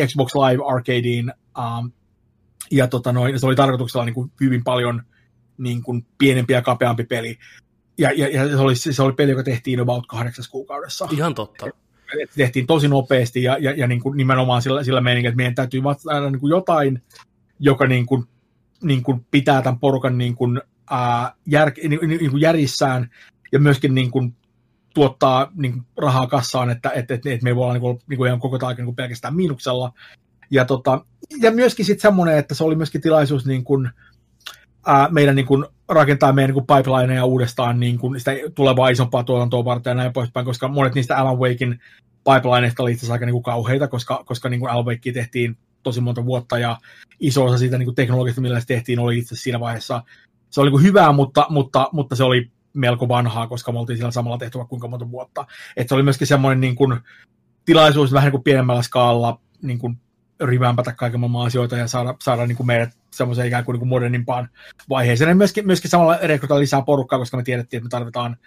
[0.05, 1.91] Xbox Live Arcadeen, um,
[2.71, 5.03] ja tota noin, se oli tarkoituksella niin kuin hyvin paljon
[5.57, 7.37] niin kuin pienempi ja kapeampi peli.
[7.97, 11.07] Ja, ja, ja se, oli, se oli peli, joka tehtiin about kahdeksas kuukaudessa.
[11.11, 11.67] Ihan totta
[12.35, 15.83] tehtiin tosi nopeasti ja, ja, ja niin kuin nimenomaan sillä, sillä meiningillä, että meidän täytyy
[15.83, 17.01] vastata niin kuin jotain,
[17.59, 18.23] joka niin kuin,
[18.83, 23.09] niin kuin pitää tämän porukan niin kuin, ää, jär, niin, niin kuin järjissään
[23.51, 24.35] ja myöskin niin kuin,
[24.93, 27.99] tuottaa niin kuin, rahaa kassaan, että, että, että, että me ei voi olla niin kuin,
[28.07, 29.93] niin kuin ihan koko ajan niin pelkästään miinuksella.
[30.51, 31.05] Ja, tota,
[31.41, 33.89] ja myöskin sitten semmoinen, että se oli myöskin tilaisuus niin kuin,
[34.85, 39.65] ää, meidän niin kuin, rakentaa meidän niin pipelineja uudestaan niin kuin, sitä tulevaa isompaa tuotantoa
[39.65, 41.79] varten ja näin poispäin, koska monet niistä Alan Wakein
[42.23, 46.01] pipelineista oli itse aika niin kuin kauheita, koska, koska niin kuin Alan Wake tehtiin tosi
[46.01, 46.77] monta vuotta ja
[47.19, 50.03] iso osa siitä niin kuin teknologiasta, millä se tehtiin, oli itse siinä vaiheessa.
[50.49, 54.11] Se oli niin hyvää, mutta, mutta, mutta se oli melko vanhaa, koska me oltiin siellä
[54.11, 55.45] samalla tehty kuinka monta vuotta.
[55.77, 56.99] Et se oli myöskin semmoinen niin kuin,
[57.65, 59.97] tilaisuus vähän niin kuin pienemmällä skaalalla niin kuin
[60.45, 63.89] rivämpätä kaiken maailman asioita ja saada, saada niin kuin meidät semmoiseen ikään kuin, niin kuin
[63.89, 64.49] modernimpaan
[64.89, 65.29] vaiheeseen.
[65.29, 68.37] Ja myöskin, myöskin samalla rekrytoida lisää porukkaa, koska me tiedettiin, että me tarvitaan,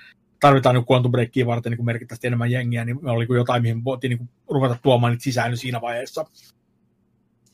[0.40, 3.84] tarvitaan niin Quantum Breakia varten niin kuin merkittävästi enemmän jengiä, niin me oli jotain, mihin
[3.84, 6.24] voitiin niin kuin ruveta tuomaan niitä sisään siinä vaiheessa.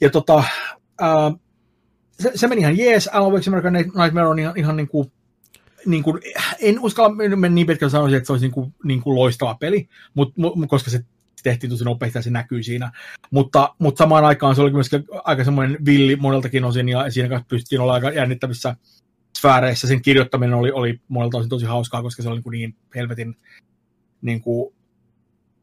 [0.00, 0.44] Ja tota,
[1.00, 1.32] ää,
[2.12, 5.12] se, se, meni ihan jees, Alan Wake's American Nightmare on ihan, ihan niin kuin,
[5.86, 6.22] niin kuin,
[6.60, 9.88] en uskalla mennä niin pitkälle sanoisin, että se olisi niin kuin, niin kuin loistava peli,
[10.14, 11.04] mutta, koska se
[11.42, 12.92] tehtiin tosi nopeasti ja se näkyy siinä.
[13.30, 17.46] Mutta, mutta samaan aikaan se oli myöskin aika semmoinen villi moneltakin osin ja siinä kanssa
[17.48, 18.76] pystyttiin olla aika jännittävissä
[19.38, 19.88] sfääreissä.
[19.88, 23.36] Sen kirjoittaminen oli, oli monelta osin tosi hauskaa, koska se oli niin, niin helvetin
[24.22, 24.74] niin kuin,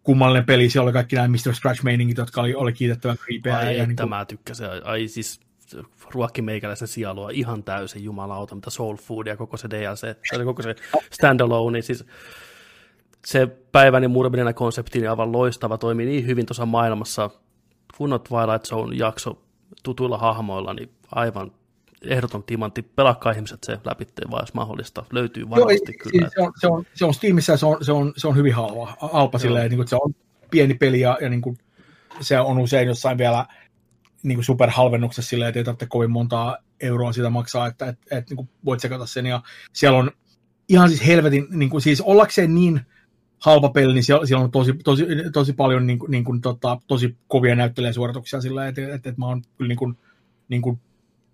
[0.03, 0.69] kummallinen peli.
[0.69, 1.53] Siellä oli kaikki nämä Mr.
[1.53, 3.57] Scratch-meiningit, jotka oli, oli kiitettävän creepyä.
[3.57, 4.65] Ai, ja, että niin kuin, mä tykkäsin.
[4.83, 5.39] Ai siis
[6.13, 10.61] ruokki meikäläisen sielua ihan täysin, jumalauta, mitä Soul Food ja koko se DLC, tai koko
[10.61, 10.75] se
[11.11, 12.05] standalone, niin siis
[13.25, 17.29] se päivän ja murminen konsepti niin aivan loistava, toimii niin hyvin tuossa maailmassa.
[17.97, 19.41] Kunnon Twilight Zone jakso
[19.83, 21.51] tutuilla hahmoilla, niin aivan
[22.01, 22.81] ehdoton timantti.
[22.81, 25.03] Pelakkaa ihmiset se läpi, vaan jos mahdollista.
[25.11, 26.27] Löytyy varmasti Joo, kyllä.
[26.27, 28.35] Siis se, on, se, on, se on Steamissa ja se on, se on, se on
[28.35, 30.15] hyvin halva, alpa silleen, niin kuin, se on
[30.51, 31.57] pieni peli ja, ja niin kuin,
[32.21, 33.45] se on usein jossain vielä
[34.23, 38.29] niin kuin superhalvennuksessa silleen, että ei tarvitse kovin montaa euroa siitä maksaa, että et, et,
[38.29, 39.41] niin kuin voit sekata sen ja
[39.73, 40.11] siellä on
[40.69, 42.81] ihan siis helvetin, niin kuin, siis ollakseen niin
[43.39, 47.15] halpa peli, niin siellä, siellä on tosi, tosi, tosi paljon niin niin kuin, tota, tosi
[47.27, 49.97] kovia näyttelijäsuorituksia sillä, että, että, että mä oon kyllä niin kuin,
[50.49, 50.79] niin kuin,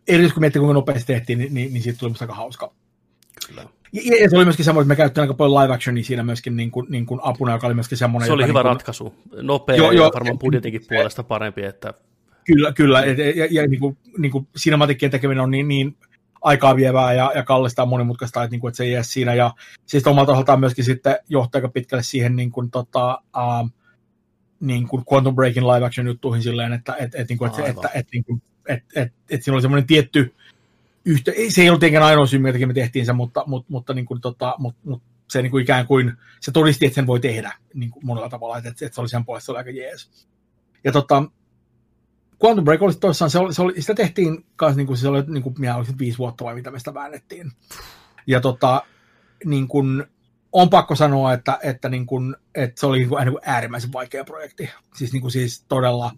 [0.07, 2.73] erityisesti kun miettii, kuinka nopeasti tehtiin, niin, niin, niin siitä tuli musta aika hauska.
[3.47, 3.65] Kyllä.
[3.93, 6.55] Ja, ja se oli myöskin semmoinen, että me käytiin aika paljon live actionia siinä myöskin
[6.55, 8.27] niin kuin, niin kuin apuna, joka oli myöskin semmoinen.
[8.27, 9.15] Se oli joka hyvä niin kuin, ratkaisu.
[9.41, 11.93] Nopea Joo, ja varmaan budjetinkin puolesta parempi, että
[12.45, 13.03] Kyllä, kyllä.
[13.03, 15.97] Et, ja, ja, ja niin kuin, niin kuin cinematikkien tekeminen on niin, niin
[16.45, 19.33] aikaa vievää ja, ja kallista ja monimutkaista, että, niin kuin, että se ei jää siinä.
[19.33, 19.51] Ja
[19.85, 23.71] siis omalta osaltaan myöskin sitten johtaa aika pitkälle siihen niin kuin, tota, um,
[24.59, 27.89] niin kuin Quantum Breakin live action juttuihin silleen, että, et, et, niin kuin, että, että,
[27.93, 30.35] että, niin kuin, että, että, että siinä oli semmoinen tietty
[31.05, 33.93] yhtä, ei, se ei ollut tietenkään ainoa syy, minkä me tehtiin se, mutta, mutta, mutta,
[33.93, 37.19] niin kuin, tota, mutta, mutta se niin kuin ikään kuin, se todisti, että sen voi
[37.19, 40.27] tehdä niin kuin monella tavalla, että, että se oli sen puolesta, se oli aika jees.
[40.83, 41.23] Ja tota,
[42.43, 45.23] Quantum Break oli toissaan, se oli, se oli, sitä tehtiin kanssa, niin kuin, se oli,
[45.27, 47.51] niin kuin, minä olisin viisi vuotta vai mitä me sitä väännettiin.
[48.27, 48.83] Ja tota,
[49.45, 50.03] niin kuin,
[50.51, 53.93] on pakko sanoa, että, että, niin kuin, että se oli niin kuin, niin kuin äärimmäisen
[53.93, 54.69] vaikea projekti.
[54.95, 56.11] Siis, niin kuin, siis todella,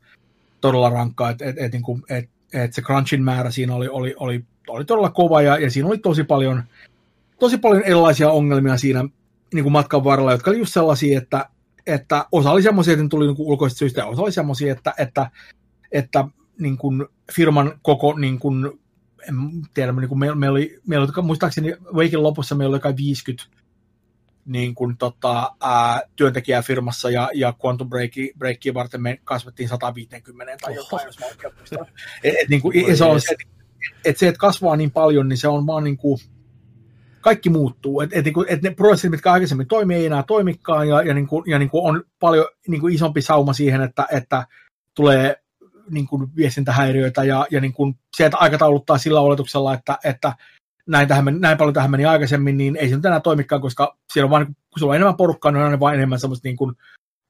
[0.62, 4.16] todella rankkaa, että, että, että, niin kuin, että, että se crunchin määrä siinä oli, oli,
[4.18, 6.64] oli, oli todella kova ja, ja siinä oli tosi paljon,
[7.40, 9.06] tosi paljon erilaisia ongelmia siinä
[9.54, 11.50] niin kuin matkan varrella, jotka oli just sellaisia, että,
[11.88, 14.72] että osa oli semmoisia, että ne tuli niin kuin ulkoisista syistä, ja osa oli semmoisia,
[14.72, 15.32] että, että,
[15.92, 16.26] että
[16.60, 18.66] niin kuin firman koko, niin kuin,
[19.30, 19.36] en
[19.74, 23.58] tiedä, niin kuin meillä, meillä, oli, meillä oli, muistaakseni Wakein lopussa meillä oli kai 50
[24.46, 30.58] niin kuin, tota, ää, työntekijää firmassa ja, ja Quantum Breakia, Breakia varten me kasvettiin 150
[30.62, 31.88] tai jotain, jos mä oikein muistan.
[32.24, 33.58] Et, et, niin kuin, se on se, että
[34.06, 36.20] et se, että kasvaa niin paljon, niin se on vaan niin kuin,
[37.22, 38.02] kaikki muuttuu.
[38.02, 41.14] Et, et, niin kuin, et ne prosessit, mitkä aikaisemmin toimii, ei enää toimikaan, ja, ja,
[41.14, 44.48] niin kuin, ja niin kuin on paljon niin kuin isompi sauma siihen, että, että
[44.96, 45.36] tulee
[45.90, 50.34] niin kuin viestintähäiriöitä, ja, ja niin kuin se, että aikatauluttaa sillä oletuksella, että, että
[50.88, 53.98] näin, tähän meni, näin paljon tähän meni aikaisemmin, niin ei se nyt enää toimikaan, koska
[54.14, 56.58] siellä on kuin- kun sulla on enemmän porukkaa, niin on aina vaan enemmän semmoista niin
[56.58, 56.76] kuin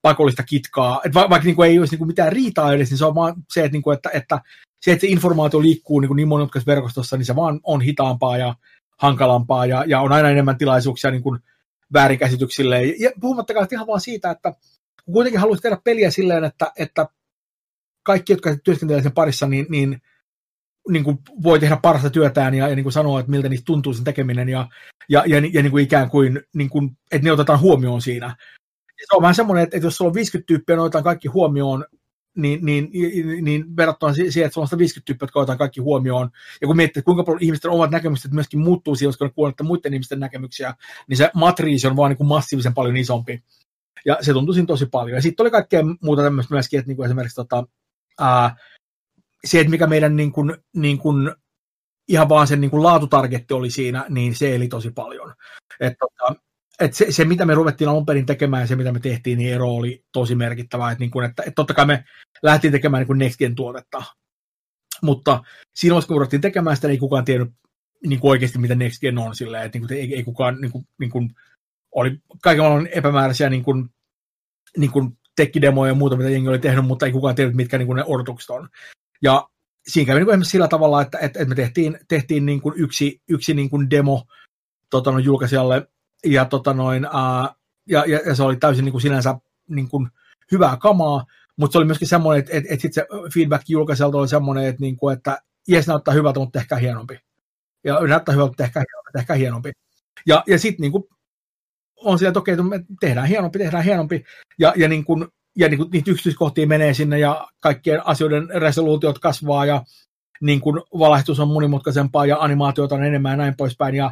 [0.02, 1.02] pakollista kitkaa.
[1.06, 3.16] Et va, vaikka niin kuin ei olisi niin kuin mitään riitaa edes, niin se on
[3.16, 4.42] vaan se, että, niin kuin, että, että
[4.82, 8.38] se, että se informaatio liikkuu niin, kuin niin monimutkaisessa verkostossa, niin se vaan on hitaampaa
[8.38, 8.56] ja
[8.98, 11.40] hankalampaa ja, ja on aina enemmän tilaisuuksia niin kuin
[11.94, 12.86] väärinkäsityksille.
[12.86, 14.54] Ja, puhumattakaan ihan vaan siitä, että
[15.06, 17.08] kun kuitenkin haluaisi tehdä peliä silleen, että, että
[18.08, 20.02] kaikki, jotka työskentelevät sen parissa, niin, niin,
[20.90, 23.94] niin kuin voi tehdä parasta työtään ja, ja niin kuin sanoa, että miltä niistä tuntuu
[23.94, 24.68] sen tekeminen ja,
[25.10, 28.36] ja, ja, ja niin kuin ikään kuin, niin kuin, että ne otetaan huomioon siinä.
[28.88, 31.28] Ja se on vähän semmoinen, että, että jos sulla on 50 tyyppiä, ne otetaan kaikki
[31.28, 31.86] huomioon,
[32.36, 32.90] niin, niin,
[33.42, 36.30] niin, verrattuna si- siihen, että on 150 tyyppiä, jotka otetaan kaikki huomioon,
[36.62, 39.94] ja kun miettii, kuinka paljon ihmisten omat näkemykset myöskin muuttuu siihen, koska ne kuunnetta muiden
[39.94, 40.74] ihmisten näkemyksiä,
[41.08, 43.44] niin se matriisi on vaan niin kuin massiivisen paljon isompi.
[44.06, 45.16] Ja se tuntui siinä tosi paljon.
[45.16, 47.64] Ja sitten oli kaikkea muuta tämmöistä myöskin, että niin kuin esimerkiksi tota,
[48.20, 48.56] ää,
[49.46, 51.32] se, että mikä meidän niin kuin, niin kuin,
[52.08, 55.34] ihan vaan sen niin kuin laatutargetti oli siinä, niin se eli tosi paljon.
[55.80, 56.42] Et, tota,
[56.80, 59.54] et se, se, mitä me ruvettiin alun perin tekemään ja se, mitä me tehtiin, niin
[59.54, 60.92] ero oli tosi merkittävä.
[60.92, 62.04] Et niin kuin, että, et totta kai me
[62.44, 64.04] lähtiin tekemään niin kuin tuotetta,
[65.04, 65.44] mutta
[65.76, 67.54] siinä vaiheessa, kun ruvettiin tekemään sitä, niin ei kukaan tiennyt
[68.06, 69.36] niin kuin oikeasti, mitä Next Gen on.
[69.36, 71.30] Silleen, että niin kuin, ei, ei kukaan, niin kuin, niin kuin,
[71.96, 73.90] oli kaikenlainen epämääräisiä niin kuin,
[74.78, 77.88] niin kuin tekkidemoja ja muuta, mitä jengi oli tehnyt, mutta ei kukaan tiennyt, mitkä niin
[77.88, 78.70] kuin ne odotukset on.
[79.22, 79.48] Ja
[79.88, 83.22] siinä kävi niin kuin sillä tavalla, että, että, että me tehtiin, tehtiin niin kuin yksi,
[83.30, 84.24] yksi niin kuin demo
[84.90, 85.88] tota, noin, julkaisijalle,
[86.26, 87.54] ja, tota, noin, ää,
[87.90, 89.36] ja, ja, ja, se oli täysin niin kuin sinänsä
[89.70, 90.10] niin kuin
[90.52, 91.26] hyvää kamaa,
[91.58, 94.82] mutta se oli myöskin semmoinen, että, että, että sit se feedback julkaisijalta oli semmoinen, että,
[94.82, 97.20] niin kuin, että jes näyttää hyvältä, mutta tehkää hienompi.
[97.84, 98.84] Ja näyttää hyvältä, mutta tehkää
[99.36, 99.38] hienompi.
[99.38, 99.72] Hienompi.
[100.26, 101.04] Ja, ja sitten niin
[102.04, 104.24] on siellä, että okei, me tehdään hienompi, tehdään hienompi,
[104.60, 105.28] ja, ja, niin kuin,
[105.58, 109.84] ja niin kuin, niitä yksityiskohtia menee sinne, ja kaikkien asioiden resoluutiot kasvaa, ja
[110.42, 114.12] niin kuin valaistus on monimutkaisempaa, ja animaatioita on enemmän ja näin poispäin, ja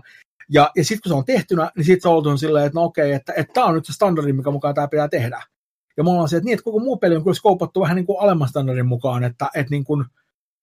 [0.49, 2.83] ja, ja sitten kun se on tehtynä, niin sitten se on oltu silleen, että no
[2.83, 5.43] okei, että tämä on nyt se standardi, mikä mukaan tämä pitää tehdä.
[5.97, 8.05] Ja mulla on se, että, niin, että koko muu peli on kyllä skoupattu vähän niin
[8.05, 10.05] kuin alemman standardin mukaan, että, että, niin kuin,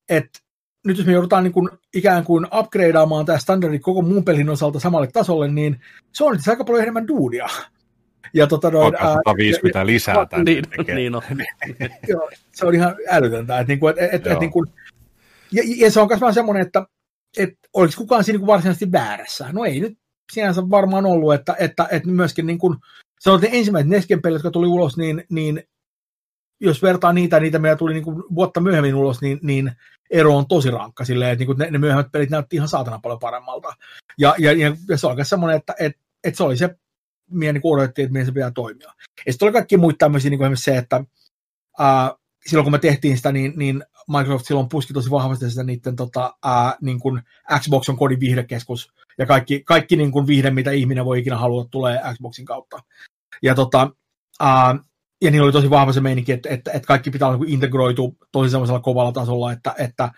[0.08, 0.38] että
[0.84, 4.80] nyt jos me joudutaan niin kuin ikään kuin upgradeaamaan tämä standardi koko muun pelin osalta
[4.80, 5.80] samalle tasolle, niin
[6.12, 7.46] se on itse aika paljon enemmän duudia.
[8.34, 10.64] Ja tota noin, ää, 150 ja, lisää tänne niin,
[10.94, 11.22] niin on.
[12.08, 13.58] joo, se on ihan älytöntä.
[13.58, 14.64] Että, niinku, et, et, et, niinku,
[15.52, 16.86] ja, ja, se on myös vaan semmoinen, että
[17.38, 19.48] et, oliko kukaan siinä niinku varsinaisesti väärässä?
[19.52, 19.98] No ei nyt
[20.32, 22.76] sinänsä varmaan ollut, että, että, että myöskin niin kuin,
[23.20, 25.62] sanotaan ensimmäiset Nesken pelit, jotka tuli ulos, niin, niin
[26.60, 29.72] jos vertaa niitä, niitä meillä tuli niin kuin vuotta myöhemmin ulos, niin, niin
[30.12, 33.18] ero on tosi rankka silleen, että niin ne, ne myöhemmät pelit näytti ihan saatana paljon
[33.18, 33.72] paremmalta.
[34.18, 36.76] Ja, ja, ja, ja se myös semmoinen, että että että se oli se,
[37.30, 38.92] mihin niin odotettiin, että miten se pitää toimia.
[39.26, 41.04] Ja sitten oli kaikki muita tämmöisiä, niin kuin se, että
[41.78, 42.14] ää,
[42.46, 46.34] silloin kun me tehtiin sitä, niin, niin Microsoft silloin puski tosi vahvasti sitä niiden tota,
[46.44, 47.22] ää, niin kuin
[47.58, 51.70] Xbox on kodin viihdekeskus, ja kaikki, kaikki niin kuin viihde, mitä ihminen voi ikinä haluta,
[51.70, 52.82] tulee Xboxin kautta.
[53.42, 53.90] Ja, tota,
[54.40, 54.76] ää,
[55.22, 58.16] ja niillä oli tosi vahva se meininki, että, että, että kaikki pitää olla niin integroitu
[58.32, 60.10] tosi semmoisella kovalla tasolla, että, että,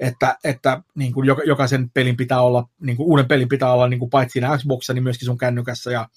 [0.00, 3.98] että, että niin kuin jokaisen pelin pitää olla, niin kuin uuden pelin pitää olla niin
[3.98, 6.08] kuin paitsi siinä Xboxissa, niin myöskin sun kännykässä ja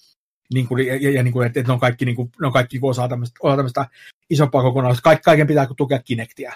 [0.53, 2.53] niin kuin, ja, ja niin kuin, että, että ne on kaikki, niin kuin, ne on
[2.53, 3.87] kaikki osa tämmöistä, osa tämmöistä
[4.29, 5.03] isompaa kokonaisuutta.
[5.03, 6.53] Kaik, kaiken pitää tukea Kinectia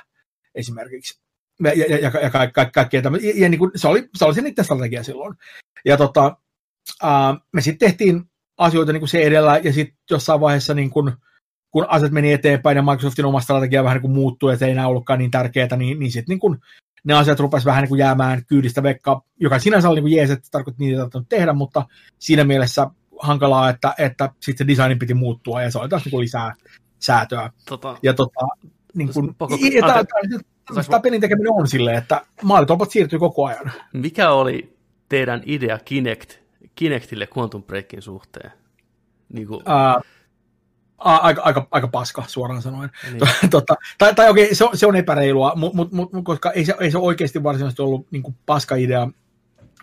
[0.56, 1.22] esimerkiksi.
[1.64, 3.28] Ja, ja, ja, ja ka, ka, kaikkea tämmöistä.
[3.28, 5.36] Ja, ja niin kuin, se, oli, se oli se niiden strategia silloin.
[5.86, 6.38] Ja tota,
[7.04, 8.24] uh, me sitten tehtiin
[8.58, 11.14] asioita niin kuin se edellä, ja sitten jossain vaiheessa niin kuin,
[11.72, 14.88] kun asiat meni eteenpäin ja Microsoftin oma strategia vähän niin kuin muuttui, että ei enää
[14.88, 16.58] ollutkaan niin tärkeää, niin, niin sitten niin kuin,
[17.04, 20.30] ne asiat rupesivat vähän niin kuin jäämään kyydistä vekka, joka sinänsä oli niin kuin jees,
[20.30, 21.86] että tarkoitti niitä ei tehdä, mutta
[22.20, 22.88] siinä mielessä
[23.20, 26.54] hankalaa, että, että sitten se designin piti muuttua ja se oli taas niin kuin lisää
[27.00, 27.50] säätöä.
[27.66, 28.48] Tota, ja tota,
[28.94, 29.36] niin kuin,
[30.90, 33.72] tämä pelin tekeminen on silleen, että maalitolpat siirtyy koko ajan.
[33.94, 34.78] Mikä oli
[35.10, 36.34] teidän idea Kinect,
[36.76, 38.52] Kinectille Quantum Breakin suhteen?
[39.34, 39.60] Niin kuin...
[39.60, 40.04] uh,
[41.00, 42.90] aika, aika, aika paska suoraan sanoen.
[43.12, 43.22] Niin.
[43.50, 46.76] tota, tai tai okei, se, on, se on epäreilua, mut, mut, mut, koska ei se,
[46.80, 49.08] ei se oikeasti varsinaisesti ollut niin kuin paska idea,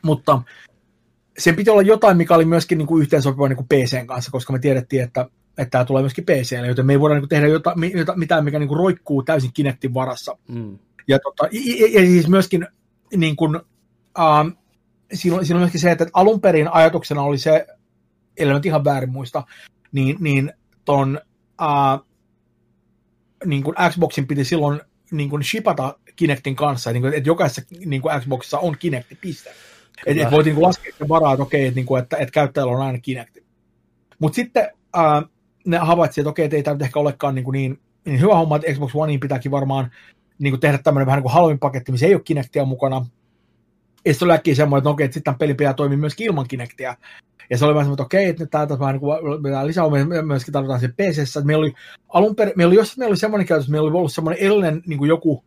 [0.02, 0.42] mutta
[1.38, 4.52] sen piti olla jotain, mikä oli myöskin niin kuin yhteensopiva niin kuin PCn kanssa, koska
[4.52, 5.26] me tiedettiin, että,
[5.58, 7.80] että tämä tulee myöskin PClle, joten me ei voida niin kuin tehdä jotain,
[8.16, 10.38] mitään, mikä niin kuin roikkuu täysin Kinectin varassa.
[10.48, 10.78] Mm.
[11.08, 12.66] Ja, tota, ja, ja siis myöskin
[13.16, 13.60] niin kuin,
[14.18, 14.48] ähm,
[15.12, 17.66] siinä, siinä on myöskin se, että alun perin ajatuksena oli se,
[18.36, 19.42] ellei nyt ihan väärin muista,
[19.92, 20.52] niin, niin
[20.86, 21.20] ton
[21.62, 22.06] uh,
[23.44, 24.80] niin kuin Xboxin piti silloin
[25.10, 29.50] niin kuin shipata Kinectin kanssa, niin kuin, että jokaisessa niin kuin Xboxissa on Kinecti, piste.
[30.06, 32.72] Että et voit niin laskea sen varaa, että okei, että, niin kuin, että, että käyttäjällä
[32.72, 33.44] on aina Kinecti.
[34.18, 35.30] Mutta sitten uh,
[35.66, 38.56] ne havaitsivat, että okei, että ei tämä ehkä olekaan niin, kuin niin, niin hyvä homma,
[38.56, 39.90] että Xbox Oneiin pitääkin varmaan
[40.38, 43.06] niin kuin tehdä tämmöinen vähän niin kuin halvin paketti, missä ei ole Kinectia mukana.
[44.06, 46.48] Ja sitten oli äkkiä semmoinen, että no okei, että sitten pelin pitää toimia myös ilman
[46.48, 46.96] Kinectia.
[47.50, 50.80] Ja se oli vähän semmoinen, että okei, että täältä vähän niin lisää me myöskin tarvitaan
[50.80, 51.18] se PC.
[51.18, 51.72] Että meillä oli
[52.08, 54.98] alun perin, meillä oli, jos meillä oli semmoinen käytös, meillä oli ollut semmoinen edellinen niin
[54.98, 55.44] kuin joku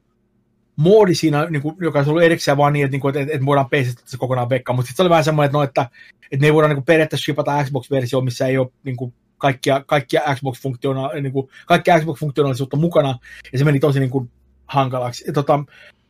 [0.76, 3.46] moodi siinä, niin kuin, joka olisi ollut erikseen vaan niin, että, niin kuin, että, että
[3.46, 5.90] voidaan PC se kokonaan vekkaan, mutta sitten se oli vähän semmoinen, että, no, että,
[6.32, 9.84] että me ei voida niin kuin periaatteessa shipata Xbox-versio, missä ei ole niin kuin, kaikkia,
[9.88, 13.20] kaikkia Xbox-funktiona, niin kuin, kaikkia Xbox-funktionaalisuutta mukana,
[13.54, 14.32] ja se meni tosi niin kuin,
[14.66, 15.24] hankalaksi.
[15.28, 15.64] Ja, tota,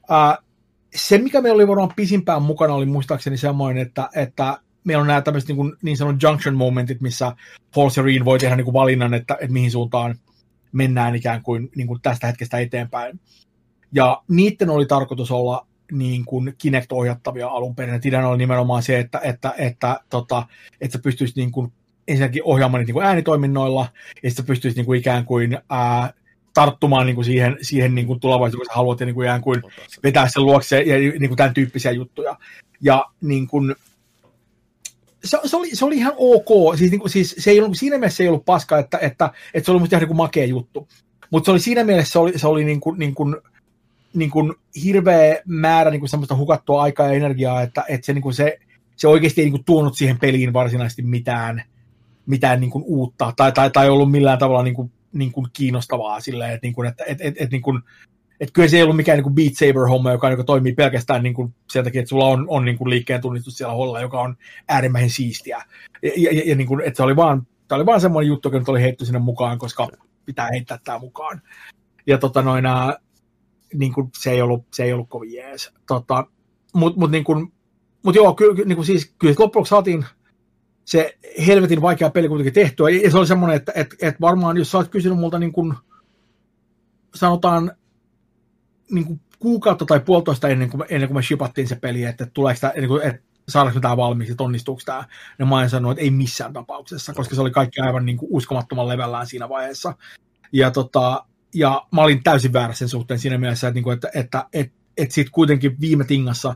[0.09, 0.37] ää,
[0.95, 5.21] se, mikä meillä oli varmaan pisimpään mukana, oli muistaakseni semmoinen, että, että meillä on nämä
[5.21, 7.35] tämmöiset niin, kuin, niin sanotut junction momentit, missä
[7.75, 10.15] Halsey Reed voi tehdä niin kuin valinnan, että, että mihin suuntaan
[10.71, 13.19] mennään ikään kuin, niin kuin tästä hetkestä eteenpäin.
[13.91, 17.95] Ja niiden oli tarkoitus olla niin kuin Kinect-ohjattavia alun perin.
[17.95, 20.45] Et ideana oli nimenomaan se, että, että, että, tota,
[20.81, 21.73] että sä pystyisit niin kuin
[22.07, 23.87] ensinnäkin ohjaamaan niitä niin kuin äänitoiminnoilla,
[24.23, 26.13] ja sitten pystyisit niin kuin ikään kuin ää,
[26.59, 29.63] tarttumaan niin kuin siihen, siihen niin kuin tulevaisuudessa haluat ja niin kuin ikään kuin
[30.03, 32.37] vetää sen luokse ja niin kuin tämän tyyppisiä juttuja.
[32.81, 33.75] Ja niin kuin,
[35.23, 36.77] se, se, oli, se oli ihan ok.
[36.77, 39.65] Siis, niin kuin, siis se ei ollut, siinä mielessä ei ollut paska, että, että, että
[39.65, 40.87] se oli musta ihan niin kuin makea juttu.
[41.29, 43.35] Mutta se oli siinä mielessä se oli, se oli niin kuin, niin kuin,
[44.13, 44.53] niin kuin
[44.83, 48.59] hirveä määrä niin kuin semmoista hukattua aikaa ja energiaa, että, että se, niin kuin se,
[48.95, 51.63] se oikeasti ei niin kuin tuonut siihen peliin varsinaisesti mitään,
[52.25, 56.19] mitään niin kuin uutta tai, tai, tai ollut millään tavalla niin kuin, niin kuin kiinnostavaa
[56.19, 57.81] silleen, että, niin kuin, että, että, että, että niin kuin,
[58.39, 61.33] että kyllä se ei ollut mikään niin kuin Beat Saber-homma, joka niin toimii pelkästään niin
[61.33, 64.37] kuin sen takia, että sulla on, on niin kuin liikkeen tunnistus siellä holla, joka on
[64.67, 65.63] äärimmäisen siistiä.
[66.01, 68.59] Ja, ja, ja niin kuin, että se oli vaan, tämä oli vaan semmoinen juttu, joka
[68.59, 69.87] nyt oli heitty sinne mukaan, koska
[70.25, 71.41] pitää heittää tämä mukaan.
[72.07, 72.63] Ja tota noin,
[73.73, 75.73] niin kuin, se, ei ollut, se ei ollut kovin jees.
[75.87, 76.25] Tota,
[76.73, 77.53] Mutta mut, niin kuin,
[78.03, 80.05] mut joo, kyllä, niin kuin siis, kyllä loppujen saatiin
[80.89, 81.17] se
[81.47, 82.89] helvetin vaikea peli kuitenkin tehtyä.
[82.89, 85.73] Ja se oli semmoinen, että, että, että varmaan jos sä oot kysynyt multa niin kuin,
[87.15, 87.71] sanotaan
[88.91, 92.59] niin kuin kuukautta tai puolitoista ennen kuin, ennen kuin me shipattiin se peli, että tuleeko
[92.61, 95.03] tämä, niin kuin, että saadaanko tämä valmiiksi, että onnistuuko tämä,
[95.39, 98.29] niin mä en sanonut, että ei missään tapauksessa, koska se oli kaikki aivan niin kuin
[98.31, 99.93] uskomattoman levellään siinä vaiheessa.
[100.51, 101.25] Ja, tota,
[101.55, 105.13] ja mä olin täysin väärä sen suhteen siinä mielessä, että, niin että, että, että, että
[105.13, 106.55] sitten kuitenkin viime tingassa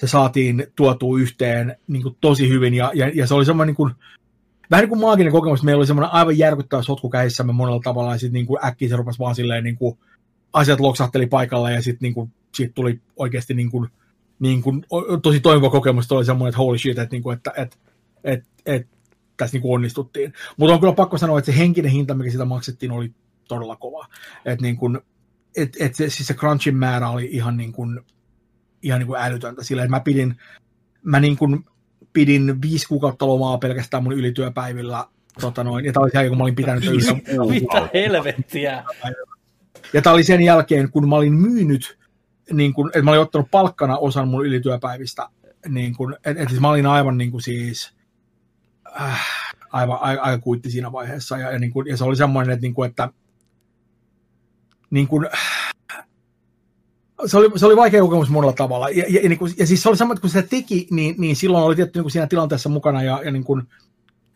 [0.00, 3.76] se saatiin tuotua yhteen niin kuin tosi hyvin, ja, ja, ja se oli semmoinen niin
[3.76, 3.94] kuin,
[4.70, 8.18] vähän niin kuin maaginen kokemus, meillä oli semmoinen aivan järkyttävä sotku käsissämme monella tavalla, ja
[8.18, 9.98] sitten niin äkkiä se rupesi vaan silleen, niin kuin,
[10.52, 13.88] asiat loksahteli paikalle, ja sitten niin kuin, siitä tuli oikeasti niin kuin,
[14.38, 14.84] niin kuin,
[15.22, 17.76] tosi toimiva kokemus, oli semmoinen, että holy shit, että, niin kuin, että, että,
[18.24, 18.96] että, että
[19.36, 20.32] tässä niin kuin onnistuttiin.
[20.56, 23.12] Mutta on kyllä pakko sanoa, että se henkinen hinta, mikä sitä maksettiin, oli
[23.48, 24.06] todella kova.
[24.44, 25.00] Että niin kuin,
[25.56, 28.00] et, et se, siis se crunchin määrä oli ihan niin kuin,
[28.82, 29.64] ihan niin kuin älytöntä.
[29.64, 30.36] Sillä mä pidin,
[31.02, 31.64] mä niin kuin
[32.12, 35.06] pidin viisi kuukautta lomaa pelkästään mun ylityöpäivillä.
[35.40, 37.14] Tota noin, ja tämä oli se, kun mä olin pitänyt töissä.
[37.50, 38.84] Mitä helvettiä?
[39.92, 41.98] Ja tämä oli sen jälkeen, kun mä olin myynyt,
[42.52, 45.28] niin kun, että mä olin ottanut palkkana osan mun ylityöpäivistä.
[45.68, 47.94] Niin kun, et, et siis mä olin aivan niin kuin siis,
[49.00, 49.26] äh,
[49.72, 51.38] aivan aika, aika kuitti siinä vaiheessa.
[51.38, 53.08] Ja, ja, niin kun, ja se oli semmoinen, että, niin kun, että
[54.90, 55.28] niin kun,
[57.26, 58.88] se oli, se oli vaikea kokemus monella tavalla.
[58.88, 61.14] Ja, ja, ja, niin kuin, ja siis se oli sama, että kun se teki, niin,
[61.18, 63.62] niin silloin oli tietty niin kuin siinä tilanteessa mukana ja, ja niin kuin,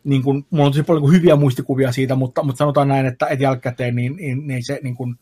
[0.05, 3.07] niin kuin, mulla on tosi paljon niin kuin hyviä muistikuvia siitä, mutta, mutta sanotaan näin,
[3.07, 5.18] että, että jälkikäteen niin, niin, niin se niin kuin,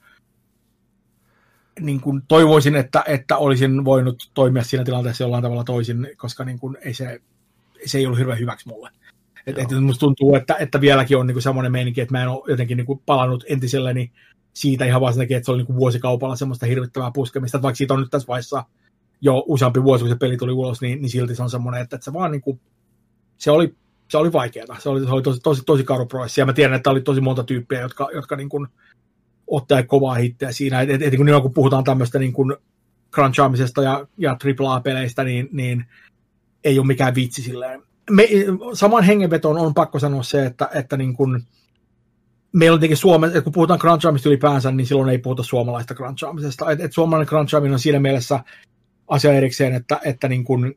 [1.80, 6.58] niin kuin toivoisin, että, että olisin voinut toimia siinä tilanteessa jollain tavalla toisin, koska niin
[6.58, 7.20] kuin, ei se,
[7.86, 8.90] se ei ollut hirveän hyväksi mulle.
[9.46, 12.28] Et, et, musta tuntuu, että, että vieläkin on niin kuin semmoinen meininki, että mä en
[12.28, 14.12] ole jotenkin niin kuin palannut entiselleni
[14.54, 17.76] siitä ihan vaan sen takia, että se oli niin vuosikaupalla semmoista hirvittävää puskemista, että vaikka
[17.76, 18.64] siitä on nyt tässä vaiheessa
[19.20, 21.96] jo useampi vuosi, kun se peli tuli ulos, niin, niin silti se on semmoinen, että,
[21.96, 22.60] että se vaan niin kuin,
[23.38, 23.74] se oli,
[24.08, 24.80] se oli vaikeaa.
[24.80, 27.20] Se oli, se oli tosi, tosi, tosi karu prosessi, ja mä tiedän, että oli tosi
[27.20, 28.66] monta tyyppiä, jotka, jotka niin kuin
[29.46, 32.56] ottaa kovaa hitteä siinä, että et, et, kun, kun puhutaan tämmöistä niin kuin
[33.14, 35.84] crunchaamisesta ja, ja AAA-peleistä, niin, niin
[36.64, 37.82] ei ole mikään vitsi silleen.
[38.10, 38.28] Me,
[38.72, 41.42] saman hengenvetoon on pakko sanoa se, että, että niin kuin,
[42.52, 46.70] meillä on tietenkin Suomessa, kun puhutaan crunchaamista ylipäänsä, niin silloin ei puhuta suomalaista crunchaamisesta.
[46.70, 48.40] Et, et suomalainen crunchaaminen on siinä mielessä
[49.08, 50.74] asia erikseen, että, että niin kun,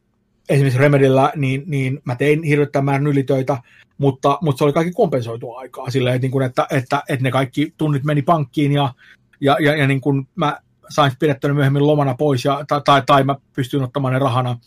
[0.49, 3.57] esimerkiksi Remedillä, niin, niin mä tein hirvettävän määrän ylitöitä,
[3.97, 7.31] mutta, mutta se oli kaikki kompensoitua aikaa silleen, että, niin kun, että, että, että, ne
[7.31, 8.93] kaikki tunnit meni pankkiin ja,
[9.41, 10.59] ja, ja, ja niin kun mä
[10.89, 14.59] sain pidettänyt myöhemmin lomana pois ja, tai, tai, tai mä pystyin ottamaan ne rahana.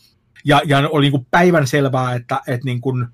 [0.45, 3.07] Ja, ja oli niin päivän selvää, että, että niin kun,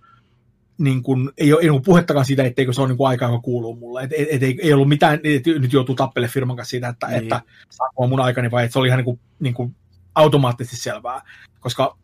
[0.77, 3.75] niin kuin, ei ole, ei ole puhettakaan siitä, etteikö se ole niin aika, joka kuuluu
[3.75, 4.03] mulle.
[4.03, 7.07] Et, et, et, ei, ei ollut mitään, et nyt joutuu tappele firman kanssa siitä, että,
[7.07, 7.23] niin.
[7.23, 9.75] että saako mun aikani vai että se oli ihan niin kuin, niin kuin
[10.15, 11.21] automaattisesti selvää,
[11.59, 11.97] koska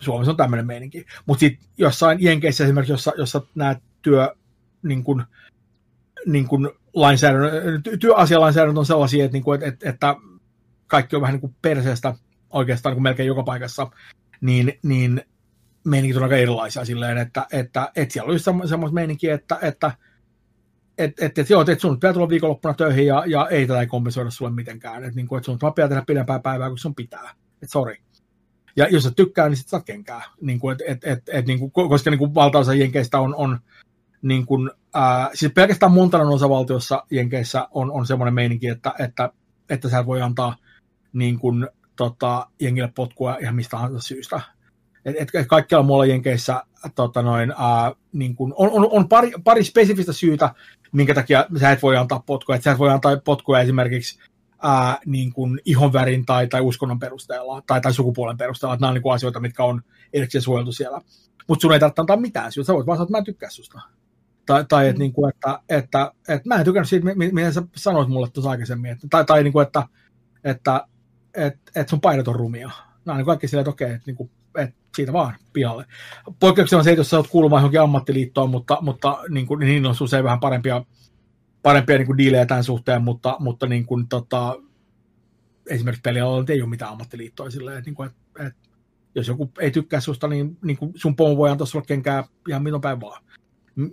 [0.00, 1.06] Suomessa on tämmöinen meininki.
[1.26, 4.34] Mutta sitten jossain Jenkeissä esimerkiksi, jossa, jossa nämä työ,
[4.82, 5.22] niin kuin,
[6.26, 6.48] niin
[6.94, 10.16] lainsäädännö, työasialainsäädäntö on sellaisia, että, niin kuin, että, että
[10.86, 12.14] kaikki on vähän niin kuin perseestä
[12.50, 13.90] oikeastaan niin kuin melkein joka paikassa,
[14.40, 15.24] niin, niin
[15.84, 19.92] meiningit on aika erilaisia silleen, että, että, että siellä olisi semmoista meininkiä, että, että
[20.98, 23.86] että et, et, joo, että sun pitää tulla viikonloppuna töihin ja, ja ei tätä ei
[23.86, 25.04] kompensoida sulle mitenkään.
[25.04, 27.30] Että niin et sun pitää tehdä pidempää päivää, kun sun pitää.
[27.62, 27.96] Että sorry.
[28.76, 30.22] Ja jos sä tykkää, niin sit saat kenkää.
[30.40, 33.58] Niin kuin, et, et, et, et, niin kuin, koska niin kuin valtaosa jenkeistä on, on
[34.22, 39.30] niin kuin, ää, siis pelkästään Montanan osavaltiossa jenkeissä on, on semmoinen meininki, että, että,
[39.68, 40.56] että sä voi antaa
[41.12, 44.40] niin kuin, tota, jengille potkua ihan mistä tahansa syystä.
[45.04, 46.62] Et, et, et kaikkialla muualla Jenkeissä
[46.94, 50.54] tota noin, ää, niin kun, on, on, on pari, pari spesifistä syytä,
[50.92, 52.56] minkä takia sä et voi antaa potkuja.
[52.56, 54.18] Et sä et voi antaa potkuja esimerkiksi
[54.62, 58.76] ää, niin kuin ihonvärin tai, tai uskonnon perusteella tai, tai sukupuolen perusteella.
[58.76, 59.82] Nämä on niin kuin asioita, mitkä on
[60.12, 61.00] erikseen suojeltu siellä.
[61.48, 62.66] Mutta sun ei tarvitse antaa mitään syytä.
[62.66, 63.80] Sä voit vaan sanoa, että mä en tykkää susta.
[64.46, 64.98] Tai, tai mm.
[64.98, 68.90] niin kuin, että, että, että, mä en tykännyt siitä, mitä sä sanoit mulle tuossa aikaisemmin.
[68.90, 69.82] Että, tai tai niin kuin, että,
[70.44, 70.86] että,
[71.34, 72.70] että, että sun painot on rumia.
[73.04, 75.84] Nämä on niin kaikki silleen, että okei, että, niin kuin, että siitä vaan pihalle.
[76.40, 79.86] Poikkeuksena on se, että jos sä oot kuulumaan johonkin ammattiliittoon, mutta, mutta niin, kuin, niin
[79.86, 80.84] on usein vähän parempia,
[81.62, 84.58] parempia niin kuin diilejä tämän suhteen, mutta, mutta niin kuin, tota,
[85.70, 88.68] esimerkiksi pelialalla ei ole mitään ammattiliittoa silleen, että, niin kuin, että, että
[89.14, 92.62] jos joku ei tykkää susta, niin, niin kuin sun pomo voi antaa sulle kenkää ihan
[92.62, 93.22] milloin päin vaan.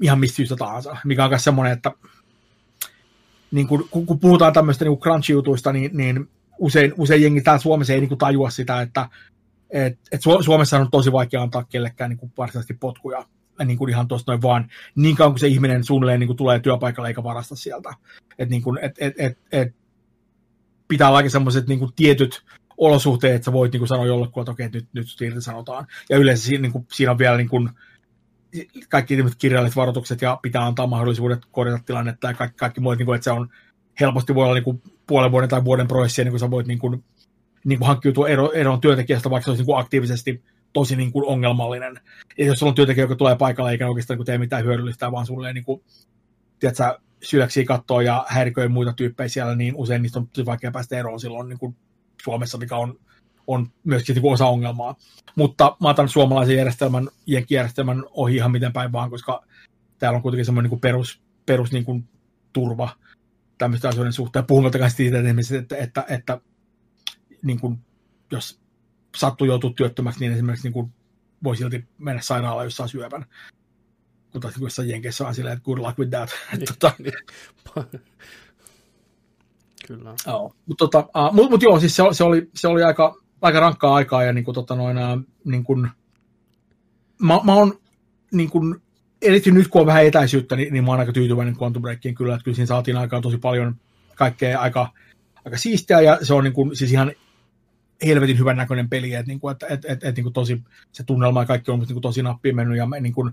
[0.02, 0.98] Ihan mistä syystä tahansa.
[1.06, 1.92] Mikä on myös semmoinen, että
[3.52, 7.94] niin kuin, kun, kun puhutaan tämmöistä niin crunch-jutuista, niin, niin usein, usein jengi täällä Suomessa
[7.94, 9.10] ei niin kuin tajua sitä, että
[9.70, 13.26] et, et Suomessa on tosi vaikea antaa kellekään niin kuin varsinaisesti potkuja
[13.66, 16.60] niin kuin ihan tuosta noin vaan, niin kauan kuin se ihminen suunnilleen niin kuin tulee
[16.60, 17.94] työpaikalle eikä varasta sieltä.
[18.40, 19.76] Et, niin kuin, et, et, et, et,
[20.88, 22.44] pitää olla semmoiset niin kuin tietyt
[22.78, 25.08] olosuhteet, että sä voit niin kuin sanoa jollekulle, että okei, nyt, nyt
[25.40, 25.88] sanotaan.
[26.10, 27.70] Ja yleensä niin kuin, siinä on vielä niin kuin,
[28.90, 33.16] kaikki kirjalliset varoitukset ja pitää antaa mahdollisuudet korjata tilannetta ja kaikki, kaikki muut, niin kuin,
[33.16, 33.50] että se on
[34.00, 36.80] helposti voi olla niin kuin puolen vuoden tai vuoden prosessia, niin kuin sä voit niin
[36.80, 37.04] kuin,
[37.64, 41.26] niin kuin hankkiutua ero, eroon työntekijästä, vaikka se olisi niin kuin aktiivisesti tosi niin kuin
[41.26, 42.00] ongelmallinen.
[42.38, 45.26] Ja jos sulla on työntekijä, joka tulee paikalle eikä oikeastaan niin tee mitään hyödyllistä, vaan
[45.26, 45.84] sulle niin kuin
[47.24, 51.20] syöksiä kattoa ja häiriköi muita tyyppejä siellä, niin usein niistä on tosi vaikea päästä eroon
[51.20, 51.76] silloin niin kuin
[52.24, 53.00] Suomessa, mikä on,
[53.48, 54.96] on myöskin niin kuin osa ongelmaa.
[55.36, 57.08] Mutta mä otan suomalaisen järjestelmän,
[57.50, 59.44] järjestelmän ohi ihan miten päin vaan, koska
[60.00, 62.10] täällä on kuitenkin semmoinen niin kuin perus, perus niin kuin
[62.54, 62.90] turva
[63.58, 65.18] tämmöisten asioiden suhteen, puhumattakaan siitä,
[65.60, 66.42] että, että, että
[67.42, 67.80] niin kuin,
[68.32, 68.60] jos
[69.18, 70.94] sattuu joutua työttömäksi, niin esimerkiksi niin kuin,
[71.44, 73.26] voi silti mennä sairaalaan, jos saa syövän.
[74.32, 76.30] Kun taas jossain Jenkeissä on silleen, että good luck with that.
[76.52, 77.14] Niin, tota, niin.
[79.88, 80.14] Kyllä.
[80.28, 83.60] Joo, mutta tota, uh, mut, mut joo, siis se, se, oli, se oli aika, aika
[83.60, 85.90] rankkaa aikaa ja niin kuin, tota, noin, uh, niin kuin,
[87.20, 87.80] mä, mä oon
[88.32, 88.76] niin kuin,
[89.22, 92.34] erityisesti nyt kun on vähän etäisyyttä, niin, niin mä oon aika tyytyväinen Quantum Breakiin kyllä,
[92.34, 93.76] että kyllä siinä saatiin aikaan tosi paljon
[94.16, 94.94] kaikkea aika,
[95.46, 97.12] aika siistiä ja se on niin kuin, siis ihan
[98.06, 101.04] helvetin hyvän näköinen peli, että, niin kuin, että, että, että, että niin kuin tosi, se
[101.04, 103.32] tunnelma ja kaikki on niin kuin tosi nappiin mennyt ja me niin kuin,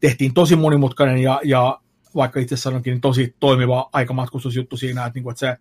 [0.00, 1.80] tehtiin tosi monimutkainen ja, ja
[2.14, 5.56] vaikka itse sanonkin, niin tosi toimiva aikamatkustusjuttu siinä, että, niin kuin, että se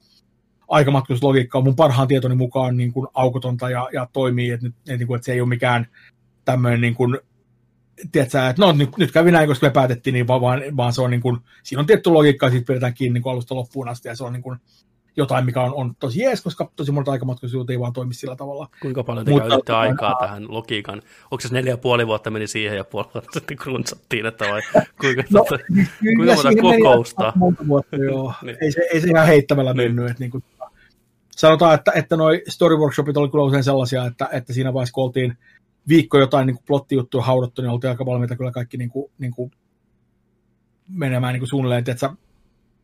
[0.68, 5.08] aikamatkustuslogiikka on mun parhaan tietoni mukaan niin kuin aukotonta ja, ja toimii, että, että, niin
[5.08, 5.88] kuin, että se ei ole mikään
[6.46, 7.20] tämmöinen niin kuin,
[8.12, 11.12] tiedätkö, että no nyt, nyt kävi näin, koska me päätettiin, niin vaan, vaan se on
[11.12, 14.08] niin kuin, siinä on tietty logiikka ja siitä pidetään kiinni niin kuin alusta loppuun asti
[14.08, 14.60] ja se on niin kuin,
[15.18, 18.68] jotain, mikä on, on tosi jees, koska tosi monta aikamatkustusjutut ei vaan toimi sillä tavalla.
[18.82, 20.28] Kuinka paljon te Mutta, käytitte aikaa ää...
[20.28, 21.02] tähän logiikan?
[21.32, 24.62] Onko se neljä ja puoli vuotta meni siihen ja puoli vuotta sitten krunsattiin, että vai
[25.02, 25.64] kuinka, no, tota,
[26.18, 27.34] kuinka monta kokousta?
[27.36, 28.34] Monta vuotta, joo.
[28.42, 28.58] niin.
[28.62, 29.96] ei, se, ei se ihan heittämällä niin.
[29.96, 30.12] mennyt.
[30.12, 30.44] Että niin kuin,
[31.32, 35.04] sanotaan, että, että noi story workshopit oli kyllä usein sellaisia, että, että siinä vaiheessa kun
[35.04, 35.38] oltiin
[35.88, 39.52] viikko jotain niin plottijuttuja haudattu, niin oltiin aika valmiita kyllä kaikki niin kuin, niin kuin
[40.88, 42.10] menemään niin kuin suunnilleen, että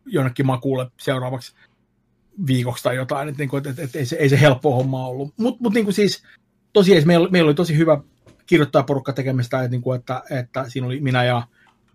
[0.06, 1.56] jonnekin makuulle seuraavaksi
[2.48, 5.34] viikoksi tai jotain, että, niin kuin, että, että ei, se, ei se helppo homma ollut.
[5.38, 6.24] Mutta mut, niin siis
[6.74, 8.02] tosiaan meillä, meillä oli tosi hyvä
[8.46, 11.48] kirjoittajaporukka tekemistä, että, niin kuin, että, että siinä oli minä ja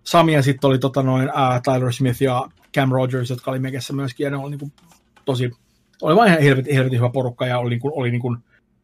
[0.04, 3.92] Sami ja sitten oli tota, noin, ää, Tyler Smith ja Cam Rogers, jotka oli mekessä
[3.92, 4.72] myöskin, ja ne oli niin kuin,
[5.24, 5.50] tosi,
[6.02, 8.38] oli vain ihan helvetin, helvetin hyvä porukka ja oli, niin kuin, oli niin kuin,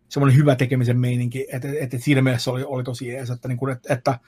[0.09, 3.59] semmoinen hyvä tekemisen meininki, että, että, että siinä mielessä oli, oli tosi jees, että, niin
[3.59, 4.19] kuin, että, että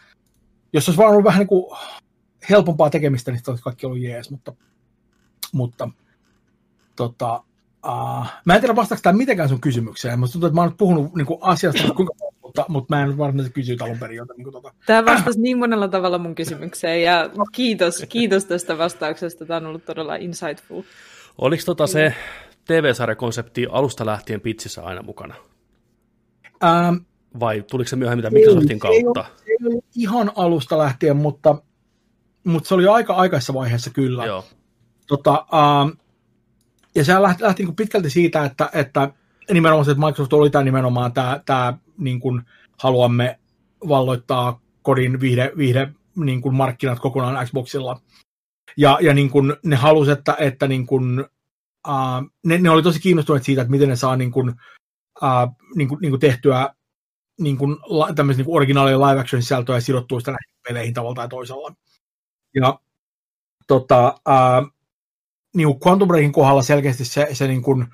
[0.73, 1.79] jos olisi vaan ollut vähän niin kuin
[2.51, 4.55] helpompaa tekemistä, niin olisi kaikki ollut jees, mutta,
[5.53, 5.89] mutta
[6.97, 7.43] tota,
[7.87, 11.15] uh, mä en tiedä vastaako tämä mitenkään sun kysymykseen, mutta tuntuu, että mä oon puhunut
[11.15, 12.13] niin kuin asiasta, kuinka,
[12.43, 14.17] mutta, mutta mä en varsinaisesti kysyä alun perin.
[14.17, 14.75] Joten, niin kuin, tota.
[14.87, 19.47] Tämä vastasi niin monella tavalla mun kysymykseen ja kiitos, kiitos tästä vastauksesta.
[19.47, 20.83] Tämä on ollut todella insightful.
[21.39, 22.15] Oliko tota se
[22.65, 25.35] TV-sarjakonsepti alusta lähtien pitsissä aina mukana?
[26.65, 26.97] Ähm,
[27.41, 29.25] Vai tuliko se myöhemmin Microsoftin kautta?
[29.37, 31.57] Se ei, ollut ihan alusta lähtien, mutta,
[32.45, 34.27] mutta se oli aika aikaisessa vaiheessa kyllä.
[34.27, 34.45] Joo.
[35.07, 35.89] Tota, ähm,
[36.97, 39.11] ja se lähti, lähti niin pitkälti siitä, että, että
[39.53, 42.43] nimenomaan se, että Microsoft oli tämä nimenomaan tämä, tämä niin kuin
[42.79, 43.39] haluamme
[43.89, 48.01] valloittaa kodin viihde, viihde niin kuin markkinat kokonaan Xboxilla.
[48.77, 51.21] Ja, ja niin kuin ne halusi, että, että niin kuin,
[51.89, 54.49] uh, ne, ne, oli tosi kiinnostuneet siitä, että miten ne saa niin kuin,
[55.23, 56.75] uh, niin kuin, niin kuin tehtyä
[57.41, 57.77] niin kuin,
[58.15, 61.75] tämmöisen niin originaalia live action sisältöä ja sidottua sitä näihin peleihin tavalla tai toisella.
[62.55, 62.79] Ja
[63.67, 64.76] tota, uh,
[65.57, 67.87] niin Quantum Breakin kohdalla selkeästi se, se, niin kuin,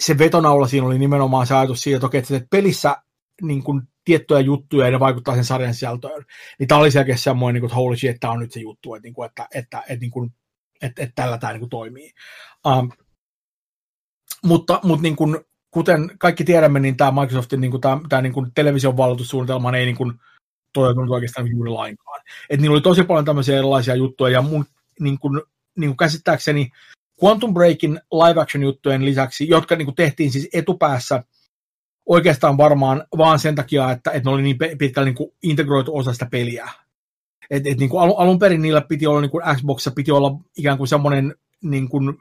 [0.00, 2.96] se vetonaula siinä oli nimenomaan se ajatus siitä, että, okei, että pelissä
[3.42, 6.24] niin kuin, tiettyjä juttuja ja ne vaikuttaa sen sarjan sisältöön.
[6.58, 8.94] Niin tämä oli selkeästi semmoinen, niin kuin, että holy shit, tämä on nyt se juttu,
[8.94, 10.30] että, niin kuin, että, että, että, niin kuin,
[10.82, 12.10] että, että tällä tämä niin kuin, toimii.
[12.66, 12.90] Um,
[14.44, 15.38] mutta mutta niin kuin,
[15.70, 19.86] kuten kaikki tiedämme, niin tämä Microsoftin niin kuin, tämä, tämä niin kuin, television valloitussuunnitelma ei
[19.86, 20.12] niin kuin,
[20.72, 22.20] toteutunut oikeastaan juuri lainkaan.
[22.50, 24.64] Et niillä oli tosi paljon tämmöisiä erilaisia juttuja, ja mun
[25.00, 25.42] niin kuin,
[25.76, 26.70] niin kuin käsittääkseni
[27.24, 31.22] Quantum Breakin live action juttujen lisäksi, jotka niin kuin tehtiin siis etupäässä
[32.06, 36.12] oikeastaan varmaan vaan sen takia, että, että ne oli niin pitkälle niin kuin integroitu osa
[36.12, 36.68] sitä peliä.
[37.50, 40.38] Et, et niin kuin alun, alun perin niillä piti olla, niin kuin Xboxissa piti olla
[40.58, 42.18] ikään kuin semmoinen, niin kuin,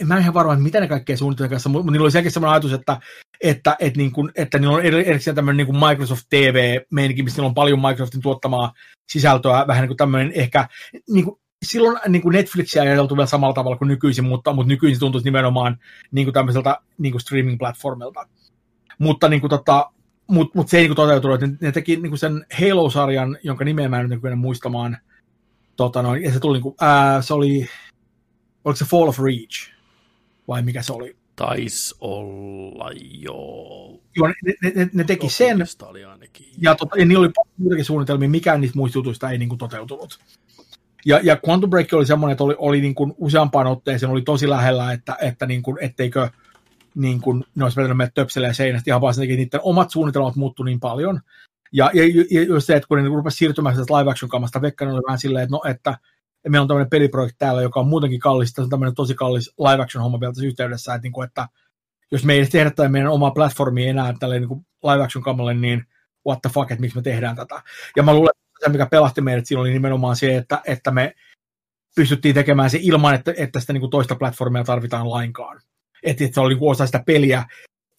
[0.00, 2.72] en mä ihan varma, mitä ne kaikkea suunnitelmia kanssa, mutta niillä oli selkeästi semmoinen ajatus,
[2.72, 3.00] että,
[3.40, 7.54] että, että, niin kuin, että niillä on erikseen tämmöinen niin Microsoft TV-meininki, missä niillä on
[7.54, 8.72] paljon Microsoftin tuottamaa
[9.12, 10.68] sisältöä, vähän niin kuin tämmöinen ehkä,
[11.08, 14.68] niin kuin, silloin niin kuin Netflixiä ei ajateltu vielä samalla tavalla kuin nykyisin, mutta, mutta
[14.68, 15.78] nykyisin tuntuisi nimenomaan
[16.10, 18.28] niin kuin tämmöiseltä niin kuin streaming-platformilta.
[18.98, 19.90] Mutta niin kuin, tota,
[20.26, 23.88] mut, mut se ei niin toteutunut, että ne teki niin kuin sen Halo-sarjan, jonka nimeä
[23.88, 24.98] mä en nyt niin muistamaan,
[25.76, 27.68] tota noin, ja se tuli, niin kuin, ää, se oli,
[28.64, 29.70] oliko se Fall of Reach,
[30.48, 31.16] vai mikä se oli?
[31.36, 34.00] Taisi olla, joo.
[34.16, 36.46] Joo, ne, ne, ne, ne teki sen, oli ainakin.
[36.58, 40.18] ja, tota, ja niillä oli muitakin suunnitelmia, mikään niistä muista jutuista ei niin kuin, toteutunut.
[41.04, 44.48] Ja, ja Quantum Break oli semmoinen, että oli, oli niin kuin useampaan otteeseen oli tosi
[44.48, 46.28] lähellä, että, että niin kuin, etteikö
[46.94, 50.36] niin kuin, ne olisi vetänyt meidät töpseleen seinästä ihan vaan sen takia, niiden omat suunnitelmat
[50.36, 51.20] muuttu niin paljon.
[51.72, 54.94] Ja, ja, ja just se, että kun ne rupesivat siirtymään sieltä live action kamasta, Vekkanen
[54.94, 55.98] oli vähän silleen, että no, että,
[56.48, 59.82] meillä on tämmöinen peliprojekti täällä, joka on muutenkin kallis, tässä on tämmöinen tosi kallis live
[59.82, 61.48] action homma vielä tässä yhteydessä, että, niin kuin, että
[62.10, 65.84] jos me ei tehdä tätä meidän omaa platformia enää tälle niin live action kamalle, niin
[66.26, 67.62] what the fuck, että miksi me tehdään tätä.
[67.96, 71.14] Ja mä luulen, että se, mikä pelasti meidät siinä oli nimenomaan se, että, että me
[71.96, 75.60] pystyttiin tekemään se ilman, että, että sitä niin kuin toista platformia tarvitaan lainkaan.
[76.02, 77.44] Että, että se oli niin kuin osa sitä peliä,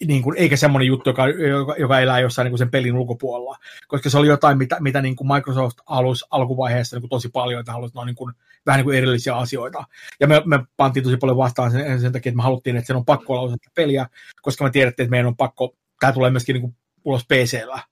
[0.06, 3.58] niin kuin, eikä semmoinen juttu, joka, joka, joka elää jossain niin kuin sen pelin ulkopuolella.
[3.88, 7.60] Koska se oli jotain, mitä, mitä niin kuin Microsoft halusi alkuvaiheessa niin kuin tosi paljon,
[7.60, 8.34] että halusi niin kuin,
[8.66, 9.84] vähän niin kuin erillisiä asioita.
[10.20, 12.96] Ja me, me pantiin tosi paljon vastaan sen, sen takia, että me haluttiin, että sen
[12.96, 14.06] on pakko olla osa peliä,
[14.42, 17.82] koska me tiedettiin, että meidän on pakko, tämä tulee myöskin niin kuin ulos PCllä.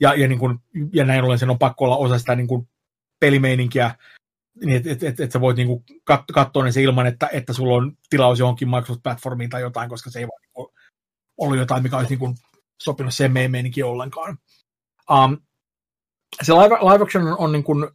[0.00, 0.58] Ja, ja, niin kuin,
[0.92, 2.68] ja näin ollen sen on pakko olla osa sitä niin kuin
[3.20, 3.94] pelimeininkiä,
[4.64, 7.52] niin että et, et, et sä voit niinku kat- katsoa ne se ilman, että, että
[7.52, 10.72] sulla on tilaus johonkin Microsoft-platformiin tai jotain, koska se ei vaan niinku
[11.36, 12.34] ollut jotain, mikä olisi niinku
[12.82, 14.38] sopinut sen meidän meininkin ollenkaan.
[15.10, 15.38] Um,
[16.42, 17.88] se live, live action on, on niin kuin,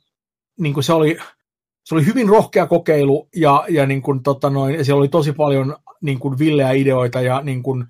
[0.59, 1.17] niin kuin se, oli,
[1.85, 5.77] se oli hyvin rohkea kokeilu ja, ja niin kuin, tota noin, siellä oli tosi paljon
[6.01, 7.85] niin kuin villeä ideoita ja niin kuin,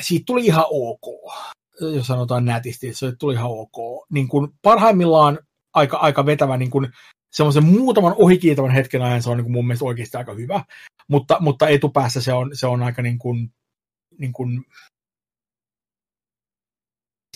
[0.00, 1.32] siitä tuli ihan ok,
[1.80, 4.06] jos sanotaan nätisti, se tuli ihan ok.
[4.10, 5.38] Niin kuin parhaimmillaan
[5.74, 6.88] aika, aika vetävä niin kuin,
[7.32, 10.64] semmoisen muutaman ohikiitävän hetken ajan se on niin kuin mun mielestä oikeasti aika hyvä,
[11.08, 13.52] mutta, mutta etupäässä se on, se on aika niin kuin,
[14.18, 14.64] niin kuin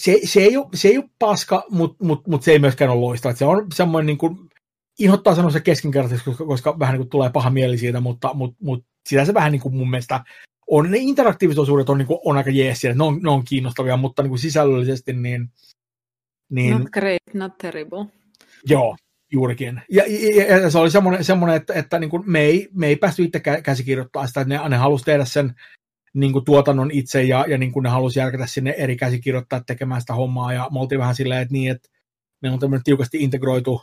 [0.00, 3.00] se, se, ei ole, se ei ole paska, mutta mut, mut se ei myöskään ole
[3.00, 3.34] loistava.
[3.34, 4.50] Se on semmoinen, niin kuin,
[4.98, 8.56] inhottaa sanoa se keskinkertaisesti, koska, koska vähän niin kuin tulee paha mieli siitä, mutta, mutta,
[8.62, 10.24] mutta sitä se vähän niin kuin mun mielestä
[10.70, 10.90] on.
[10.90, 14.22] Ne interaktiiviset osuudet on, niin kuin, on aika jeesiä, ne on, ne on kiinnostavia, mutta
[14.22, 15.50] niin kuin sisällöllisesti niin,
[16.50, 16.78] niin...
[16.78, 18.06] Not great, not terrible.
[18.68, 18.96] Joo,
[19.32, 19.82] juurikin.
[19.90, 20.02] Ja,
[20.36, 23.24] ja, ja se oli semmoinen, semmoinen että, että niin kuin me, ei, me ei päästy
[23.24, 25.54] itse käsikirjoittamaan sitä, että ne, ne halusi tehdä sen
[26.14, 30.00] niin kuin tuotannon itse ja, ja niin kuin ne halusi järkätä sinne eri käsikirjoittaa tekemään
[30.00, 31.88] sitä hommaa ja me oltiin vähän silleen, että niin, että
[32.42, 33.82] meillä on tämmöinen tiukasti integroitu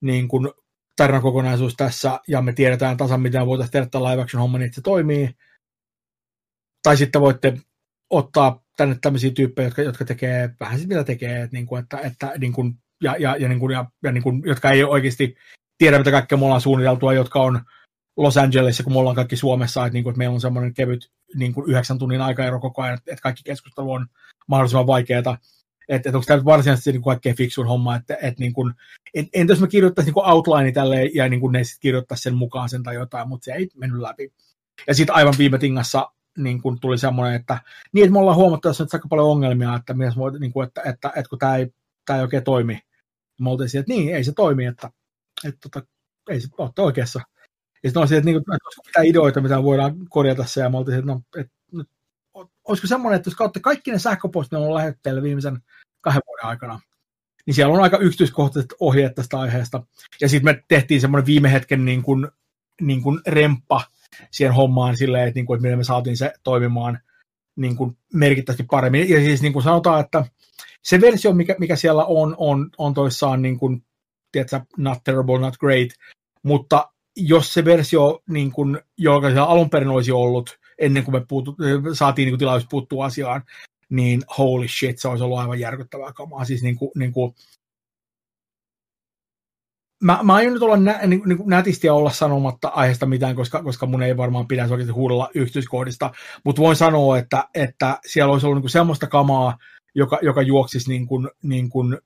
[0.00, 0.50] niin kuin
[0.96, 4.74] tarinakokonaisuus tässä ja me tiedetään tasan, miten voitaisiin tehdä tämä live action homma, niin että
[4.74, 5.30] se toimii.
[6.84, 7.58] Tai sitten voitte
[8.10, 12.32] ottaa tänne tämmöisiä tyyppejä, jotka, jotka tekee vähän sitä, mitä tekee, että, niin kuin, että,
[12.38, 15.36] niin kuin, ja, ja, ja, niin kuin, ja, ja niin kuin, jotka ei oikeasti
[15.78, 17.60] tiedä, mitä kaikkea me ollaan suunniteltua, jotka on
[18.16, 21.10] Los Angelesissa, kun me ollaan kaikki Suomessa, että, niin kuin, että meillä on semmoinen kevyt
[21.34, 24.06] niin kuin yhdeksän tunnin aikaero koko ajan, että, kaikki keskustelu on
[24.46, 25.18] mahdollisimman vaikeaa.
[25.18, 25.38] Että,
[25.88, 28.74] että onko tämä nyt varsinaisesti niin kaikkein fiksuin homma, että, että niin kuin,
[29.14, 32.34] et, entä jos mä kirjoittaisin niin outline tälle ja niin kuin ne sitten kirjoittaisi sen
[32.34, 34.32] mukaan sen tai jotain, mutta se ei mennyt läpi.
[34.86, 37.58] Ja sitten aivan viime tingassa niin kuin tuli semmoinen, että
[37.92, 40.82] niin, että me ollaan huomattu, että on aika paljon ongelmia, että, mies niin kuin, että,
[40.84, 41.74] että, että, kun tämä ei,
[42.06, 42.80] tämä ei oikein toimi.
[43.40, 44.90] Me oltiin siihen, että niin, ei se toimi, että,
[45.44, 45.82] että, että
[46.28, 47.20] ei se ole oikeassa.
[47.82, 50.70] Ja sitten se, että, niin kuin, että olisiko mitään ideoita, mitä voidaan korjata se, ja
[50.70, 51.94] me oltiin, että, no, että, että
[52.64, 55.58] olisiko semmoinen, että jos katsotte kaikki ne sähköpostit, ne on lähetetty viimeisen
[56.00, 56.80] kahden vuoden aikana,
[57.46, 59.82] niin siellä on aika yksityiskohtaiset ohjeet tästä aiheesta.
[60.20, 62.28] Ja sitten me tehtiin semmoinen viime hetken niin kuin,
[62.80, 63.82] niin kuin remppa
[64.30, 66.98] siihen hommaan silleen, että, niin kuin, että miten me saatiin se toimimaan
[67.56, 69.08] niin kuin merkittävästi paremmin.
[69.08, 70.24] Ja siis niin kuin sanotaan, että
[70.82, 73.84] se versio, mikä, mikä siellä on, on, on toissaan niin kuin,
[74.32, 75.88] tiedätkö, not terrible, not great,
[76.42, 81.24] mutta jos se versio, niin kuin, joka siellä alun perin olisi ollut, ennen kuin me
[81.28, 81.56] puutu,
[81.92, 83.42] saatiin niin kuin tilaus puuttua asiaan,
[83.90, 86.44] niin holy shit, se olisi ollut aivan järkyttävää kamaa.
[86.44, 87.34] Siis niin kuin, niin kuin,
[90.04, 93.86] mä, mä aion nyt olla nä, niin, niin nätisti olla sanomatta aiheesta mitään, koska, koska
[93.86, 96.10] mun ei varmaan pitäisi oikeasti huudella yksityiskohdista,
[96.44, 99.58] mutta voin sanoa, että, että siellä olisi ollut niin kuin semmoista kamaa,
[99.94, 101.98] joka, joka juoksisi niin kuin, niin kuin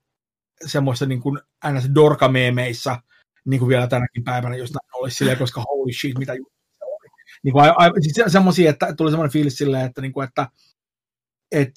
[0.67, 1.41] semmoista niin kuin
[1.73, 1.91] ns.
[1.95, 2.99] dorkameemeissä,
[3.45, 7.09] niin kuin vielä tänäkin päivänä, jos näin olisi silleen, koska holy shit, mitä oli.
[7.43, 10.49] Niin kuin, a, a, siis semmoisia, että tuli semmoinen fiilis silleen, että, niin kuin, että
[11.53, 11.71] et,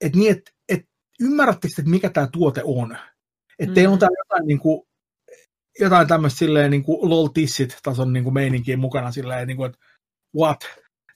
[0.00, 0.80] et niin, että et,
[1.20, 2.98] ymmärrättekö, että mikä tämä tuote on?
[3.58, 3.74] Että mm.
[3.74, 4.86] teillä on täällä jotain, niin kuin,
[5.80, 9.66] jotain tämmöistä silleen niin kuin lol tissit tason niin kuin meininkiä mukana silleen, niin kuin,
[9.66, 9.78] että
[10.36, 10.58] what?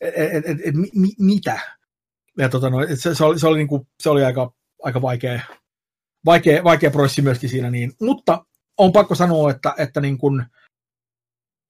[0.01, 1.61] Et, et, et, et, mi, mitä?
[2.39, 5.41] Ja tota, no, se, se, oli, se, oli, niin kuin, se oli aika, aika vaikea,
[6.25, 7.71] vaikea, vaikea prosessi myöskin siinä.
[7.71, 7.93] Niin.
[8.01, 8.45] Mutta
[8.79, 10.45] on pakko sanoa, että, että niin kuin,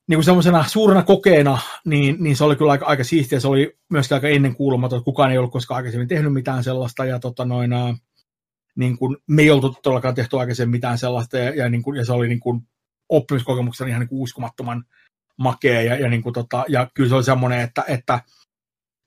[0.09, 3.41] niin kuin semmoisena suurena kokeena, niin, niin se oli kyllä aika, aika siistiä.
[3.41, 7.05] Se oli myöskin aika ennenkuulumaton, että kukaan ei ollut koskaan aikaisemmin tehnyt mitään sellaista.
[7.05, 7.71] Ja, tota noin,
[8.77, 11.39] niin kuin, me ei oltu todellakaan tehty aikaisemmin mitään sellaista.
[11.39, 12.61] Ja, ja, niin kuin, ja se oli niin kuin,
[13.11, 14.85] oppimiskokemuksena ihan niin kuin uskomattoman
[15.37, 15.83] makea.
[15.83, 18.21] Ja, ja, niin kuin, tota, ja kyllä se oli semmoinen, että, että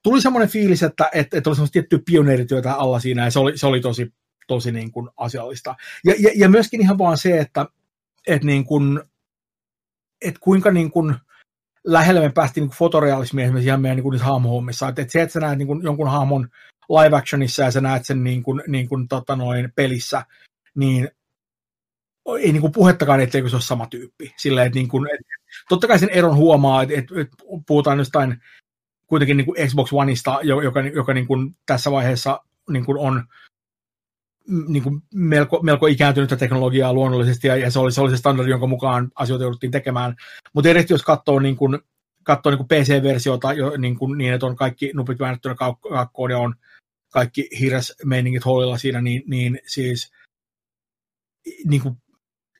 [0.03, 3.23] tuli semmoinen fiilis, että, että, että oli semmoista tiettyä pioneerityötä alla siinä.
[3.23, 4.13] Ja se oli, se oli tosi,
[4.47, 5.75] tosi niin kuin asiallista.
[6.05, 7.65] Ja, ja, ja myöskin ihan vaan se, että,
[8.27, 9.01] että niin kuin,
[10.21, 11.15] että kuinka niin kuin
[11.83, 14.87] lähelle me päästiin niin fotorealismia esimerkiksi ihan meidän niin kuin hahmohommissa.
[14.87, 16.49] Että, että se, että sä näet niin kuin jonkun hahmon
[16.89, 20.25] live actionissa ja sä näet sen niin kuin, niin kuin, tota noin, pelissä,
[20.75, 21.09] niin
[22.39, 24.33] ei niin kuin puhettakaan, etteikö se ole sama tyyppi.
[24.37, 25.19] Silleen, että niin kuin, et,
[25.69, 27.37] totta kai sen eron huomaa, että, että, että
[27.67, 28.41] puhutaan jostain
[29.07, 32.39] kuitenkin niin kuin Xbox Oneista, joka, joka niin kuin tässä vaiheessa
[32.69, 33.23] niin kuin on
[34.67, 38.51] niin kuin melko, melko ikääntynyttä teknologiaa luonnollisesti, ja, ja se, oli, se oli se standardi,
[38.51, 40.15] jonka mukaan asioita jouduttiin tekemään.
[40.53, 41.79] Mutta erityisesti jos katsoo, niin kuin,
[42.23, 45.55] katsoo niin kuin PC-versiota jo, niin, kuin, niin, että on kaikki nupit väännettynä
[45.89, 46.55] kakkoon ja on
[47.13, 50.11] kaikki hiiresmeiningit hollilla siinä, niin, niin siis
[51.67, 51.97] niin kuin,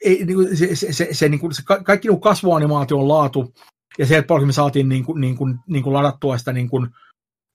[0.04, 3.54] ei, niin kuin, se, se, se, se, niin kuin, se kaikki niin kasvuanimaation laatu
[3.98, 6.70] ja se, että paljon me saatiin niin kuin, niin kuin, niin kuin ladattua sitä niin
[6.70, 6.88] kuin,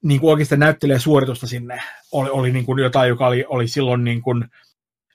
[0.02, 4.04] niin kuin oikeasti näyttelee suoritusta sinne, oli, oli niin kuin jotain, joka oli, oli silloin
[4.04, 4.44] niin kuin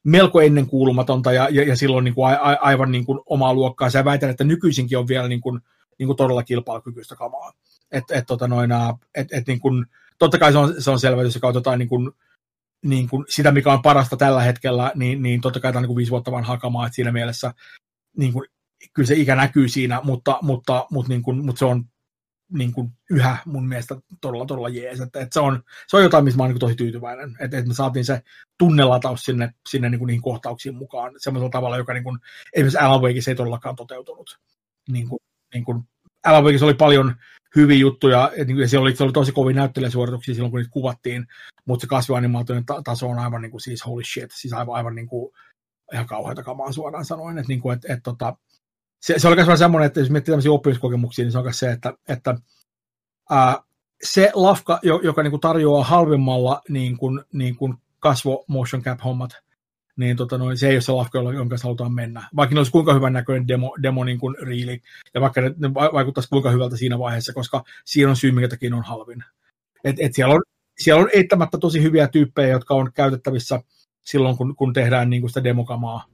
[0.03, 3.89] melko ennenkuulumatonta ja, ja, ja silloin niin kuin a, a, aivan niin kuin omaa luokkaa.
[3.89, 5.61] Sä väitän, että nykyisinkin on vielä niin kuin,
[5.99, 7.53] niin kuin todella kilpailukykyistä kamaa.
[7.91, 8.72] Et, et, tota noin,
[9.15, 9.85] et, et niin kuin,
[10.19, 12.11] totta kai se on, se on selvä, jos katsotaan niin kuin,
[12.84, 15.88] niin kuin sitä, mikä on parasta tällä hetkellä, niin, niin totta kai tämä on niin
[15.88, 17.53] kuin viisi vuotta vanhaa kamaa, että siinä mielessä
[18.18, 18.45] niin kuin,
[18.93, 21.85] kyllä se ikä näkyy siinä, mutta, mutta, mutta, niin kuin, mutta se on
[22.53, 25.01] niin kuin yhä mun mielestä todella, todella jees.
[25.01, 27.30] Että, että se, on, se on jotain, missä mä oon niin tosi tyytyväinen.
[27.39, 28.22] Että, että me saatiin se
[28.60, 32.19] tunnelataus sinne, sinne niin kuin niihin kohtauksiin mukaan semmoisella tavalla, joka niin kuin,
[32.53, 34.39] esimerkiksi Alan Wakeissa ei todellakaan toteutunut.
[34.89, 35.19] Niin kuin,
[35.53, 35.84] niin kuin,
[36.26, 37.15] Alan Wakeissa oli paljon
[37.56, 41.28] hyviä juttuja, niin ja se oli, se oli tosi kovin näyttelijäsuorituksia silloin, kun niitä kuvattiin,
[41.66, 45.08] mutta se kasvianimaatioiden taso on aivan niin kuin, siis holy shit, siis aivan, aivan niin
[45.08, 45.34] kuin,
[45.94, 48.34] ihan kauheita kamaa suoraan sanoen, että, niin kuin, että, että, että
[49.02, 51.72] se, se oli myös semmoinen, että jos miettii tämmöisiä oppimiskokemuksia, niin se on myös se,
[51.72, 52.36] että, että
[53.30, 53.64] ää,
[54.04, 59.32] se lafka, joka niin kuin tarjoaa halvemmalla niin kuin, niin kuin kasvo motion cap hommat,
[59.95, 62.30] niin tota noin, se ei ole se lafka, jonka kanssa halutaan mennä.
[62.36, 64.82] Vaikka ne olisi kuinka hyvän näköinen demo, demo niin kuin riili,
[65.14, 68.76] ja vaikka ne, ne vaikuttaisi kuinka hyvältä siinä vaiheessa, koska siinä on syy, minkä takia
[68.76, 69.24] on halvin.
[69.84, 70.41] Et, et siellä, on,
[70.80, 73.60] siellä on eittämättä tosi hyviä tyyppejä, jotka on käytettävissä
[74.02, 76.06] silloin, kun, kun tehdään niin kuin sitä demokamaa,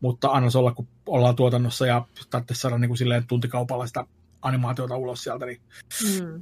[0.00, 4.06] mutta anna olla, kun ollaan tuotannossa ja tarvitsisi saada niin kuin silleen tuntikaupalla sitä
[4.42, 5.60] animaatiota ulos sieltä, niin
[6.22, 6.40] mm.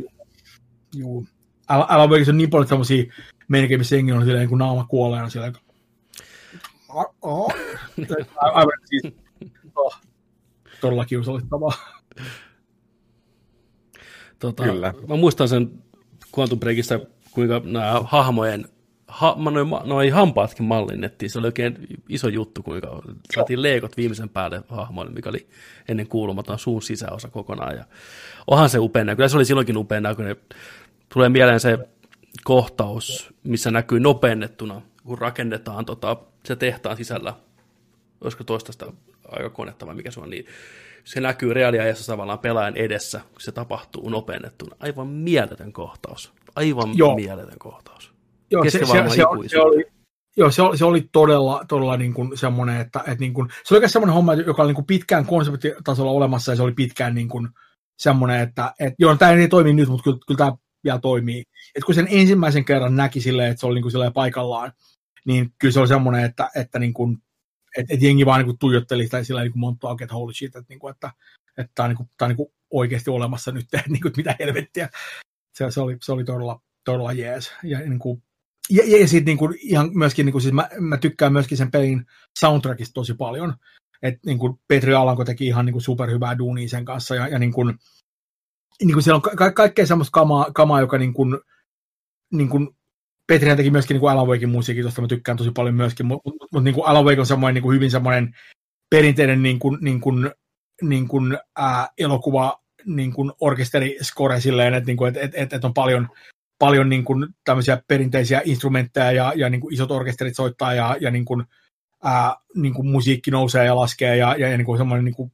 [0.94, 1.26] juu.
[1.68, 3.04] Älä, älä on niin paljon tämmöisiä
[3.48, 5.54] meininkiä, missä jengi on silleen, kun naama kuolee, on silleen,
[6.94, 7.54] oh, oh.
[8.36, 9.14] aivan siis,
[9.76, 9.96] oh,
[10.80, 11.72] todella kiusallistavaa.
[14.38, 14.94] Tota, Kyllä.
[15.08, 15.82] Mä muistan sen
[16.38, 17.00] Quantum Breakissa,
[17.30, 18.68] kuinka nämä hahmojen
[19.08, 21.30] ha, noin, noin hampaatkin mallinnettiin.
[21.30, 23.02] Se oli oikein iso juttu, kuinka
[23.34, 25.48] saatiin leikot viimeisen päälle hahmoille, mikä oli
[25.88, 27.76] ennen kuulumaton suun sisäosa kokonaan.
[27.76, 27.84] Ja
[28.46, 29.16] onhan se upeana.
[29.16, 30.36] Kyllä se oli silloinkin upeana, kun
[31.14, 31.78] tulee mieleen se
[32.44, 37.34] kohtaus, missä näkyy nopennettuna, kun rakennetaan tota, se tehtaan sisällä,
[38.20, 38.86] olisiko toista sitä
[39.28, 40.46] aikakonetta vai mikä se on, niin
[41.04, 44.76] se näkyy reaaliajassa tavallaan pelaajan edessä, kun se tapahtuu nopennettuna.
[44.80, 46.32] Aivan mieletön kohtaus.
[46.56, 47.16] Aivan Joo.
[47.16, 48.14] mieletön kohtaus.
[48.50, 48.86] Joo, se, se, se,
[49.48, 49.84] se, oli,
[50.36, 53.74] joo, se, oli, se oli todella, todella niin kuin semmoinen, että, että niin kuin, se
[53.74, 57.14] oli oikein semmoinen homma, joka oli niin kuin pitkään konseptitasolla olemassa ja se oli pitkään
[57.14, 57.48] niin kuin
[57.98, 60.52] semmoinen, että, että joo, tämä ei toimi nyt, mutta kyllä, kyllä tämä
[60.84, 61.40] vielä toimii.
[61.74, 64.72] Että kun sen ensimmäisen kerran näki silleen, että se oli niin kuin paikallaan,
[65.24, 67.18] niin kyllä se oli semmoinen, että, että, niin kuin,
[67.76, 70.56] että, että jengi vaan niin kuin tuijotteli sitä sillä niin kuin monta että holy shit,
[70.56, 71.10] että, niin kuin, että,
[71.58, 74.36] että tämä on, niin kuin, tämä on niin kuin oikeasti olemassa nyt, niin kuin, mitä
[74.38, 74.88] helvettiä.
[75.54, 77.52] Se, se, oli, se oli todella, todella jees.
[77.62, 78.22] Ja niin kuin,
[78.70, 82.06] ja, ja, sitten niinku, ihan myöskin, niinku, siis mä, mä, tykkään myöskin sen pelin
[82.38, 83.54] soundtrackista tosi paljon.
[84.02, 87.14] Et, niinku, Petri Alanko teki ihan niinku, superhyvää duunia sen kanssa.
[87.14, 87.64] Ja, ja niinku,
[88.82, 91.24] niinku, siellä on ka- kaikkea semmoista kamaa, kamaa joka niinku,
[92.32, 92.74] niinku,
[93.26, 96.48] Petri teki myöskin niinku Alan Wakein musiikin, josta mä tykkään tosi paljon myöskin, mutta mut,
[96.52, 98.36] mut, niinku Alan Wake on semmoinen niinku, hyvin semmoinen
[98.90, 100.12] perinteinen niinku, niinku,
[100.82, 101.20] niinku,
[101.56, 106.08] ää, elokuva niin kuin orkesteriskore silleen, että, niin kuin, että, että, että on paljon
[106.58, 111.10] paljon niin kuin tämmöisiä perinteisiä instrumentteja ja, ja niin kuin isot orkesterit soittaa ja, ja
[111.10, 111.44] niin kuin,
[112.04, 115.32] ää, niin kuin musiikki nousee ja laskee ja, ja, ja niin kuin semmoinen niin kuin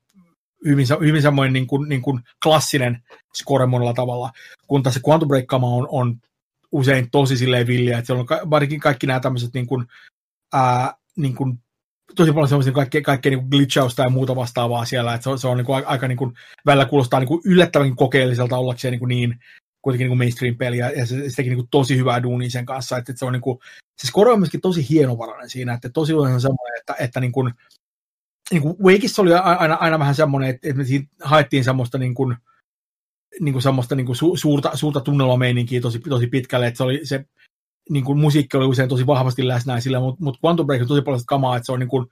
[0.65, 3.03] hyvin, hyvin semmoinen niin kuin, niin kuin klassinen
[3.43, 4.31] score monella tavalla,
[4.67, 6.17] kun tässä Quantum break on, on
[6.73, 9.87] usein tosi silleen villiä, että siellä on varsinkin kaikki nämä tämmöiset niin kuin,
[10.53, 11.59] ää, niin kuin
[12.17, 15.49] tosi paljon semmoisia kaikkea, kaikkea niin glitchausta ja muuta vastaavaa siellä, että se on, se
[15.49, 16.35] on niin kuin, aika niin kuin,
[16.67, 19.39] välillä kuulostaa niin kuin yllättävänkin kokeelliselta ollakseen niin, kuin niin
[19.83, 22.99] kuitenkin niin mainstream-peli, ja, ja se, se teki niin kuin tosi hyvää duunia sen kanssa,
[22.99, 23.59] että, että se on niin kuin,
[23.99, 27.53] se score on myöskin tosi hienovarainen siinä, että tosi on semmoinen, että, että niin kuin,
[28.51, 32.15] niin kuin Wakeissa oli aina, aina vähän semmoinen, että, että me siinä haettiin semmoista niin
[32.15, 32.37] kuin,
[33.41, 37.01] niin kuin semmoista niin kuin su, suurta, suurta tunnelmameininkiä tosi, tosi pitkälle, että se oli
[37.03, 37.25] se
[37.91, 41.03] niin kuin musiikki oli usein tosi vahvasti läsnä sillä, mutta, mutta Quantum Break on tosi
[41.03, 42.07] paljon kamaa, että se on niin kuin,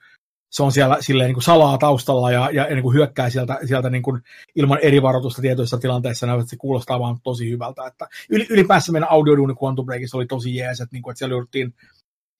[0.51, 3.91] se on siellä silleen niin kuin salaa taustalla ja, ja niin kuin hyökkää sieltä, sieltä
[3.91, 4.23] niin kuin
[4.55, 7.87] ilman eri varoitusta tietyissä tilanteissa, että se kuulostaa vaan tosi hyvältä.
[7.87, 11.75] Että ylipäänsä meidän audioduuni Quantum Breakissa oli tosi jees, että, niin kuin, että siellä jouduttiin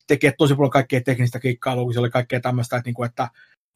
[0.07, 3.29] tekemään tosi paljon kaikkea teknistä kikkailua, kun siellä oli kaikkea tämmöistä, että, niin kuin, että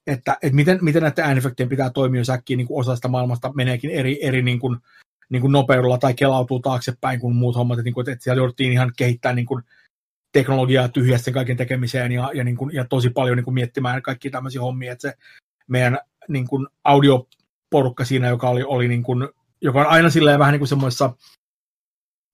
[0.06, 3.90] että, että miten, miten näiden äänefektien pitää toimia, jos äkkiä niin osa sitä maailmasta meneekin
[3.90, 4.78] eri, eri niin kuin,
[5.28, 8.72] niin kuin nopeudella tai kelautuu taaksepäin kuin muut hommat, että, niin kuin, että siellä jouduttiin
[8.72, 9.46] ihan kehittämään niin
[10.32, 14.02] teknologiaa tyhjästä sen kaiken tekemiseen ja, ja, niin kuin, ja tosi paljon niin kuin miettimään
[14.02, 15.14] kaikki tämmöisiä hommia, että se
[15.66, 15.98] meidän
[16.28, 19.28] niin kuin audioporukka siinä, joka oli, oli niin kuin,
[19.60, 21.16] joka on aina silleen vähän niin kuin semmoisessa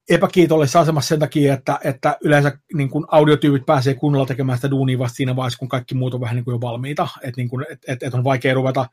[0.09, 4.99] epäkiitollisessa asemassa sen takia, että, että yleensä niin kuin audiotyypit pääsee kunnolla tekemään sitä duunia
[4.99, 7.09] vasta siinä vaiheessa, kun kaikki muut on vähän niin kuin jo valmiita.
[7.23, 8.87] Että niin kuin, et, et, et on vaikea ruveta,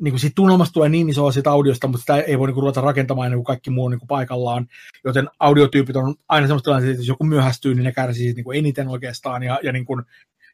[0.00, 2.62] niin kuin siitä tunnelmasta tulee niin iso siitä audiosta, mutta sitä ei voi niin kuin
[2.62, 4.66] ruveta rakentamaan ennen kuin kaikki muu on niin kuin paikallaan.
[5.04, 8.44] Joten audiotyypit on aina semmoista tilanteita, että jos joku myöhästyy, niin ne kärsii siitä niin
[8.44, 9.42] kuin eniten oikeastaan.
[9.42, 10.02] Ja, ja, niin kuin,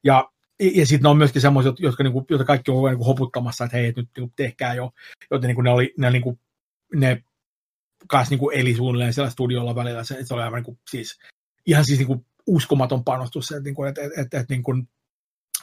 [0.04, 0.28] ja
[0.60, 3.92] ja sitten ne on myöskin semmoisia, jotka, niinku, joita kaikki on niinku hoputtamassa, että hei,
[3.96, 4.90] nyt niinku, tehkää jo.
[5.30, 6.38] Joten niinku, ne, oli, ne, niinku,
[6.94, 7.22] ne
[8.08, 10.04] kanssa niin kuin eli suunnilleen siellä studiolla välillä.
[10.04, 11.18] Se, se oli aivan niin kuin, siis,
[11.66, 14.88] ihan siis niin kuin uskomaton panostus, että, että, että, että, että niin kuin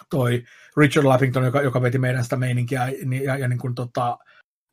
[0.10, 0.44] toi
[0.78, 4.18] Richard Lappington, joka, joka veti meidän sitä meininkiä, ja, ja, ja niin kuin, tota,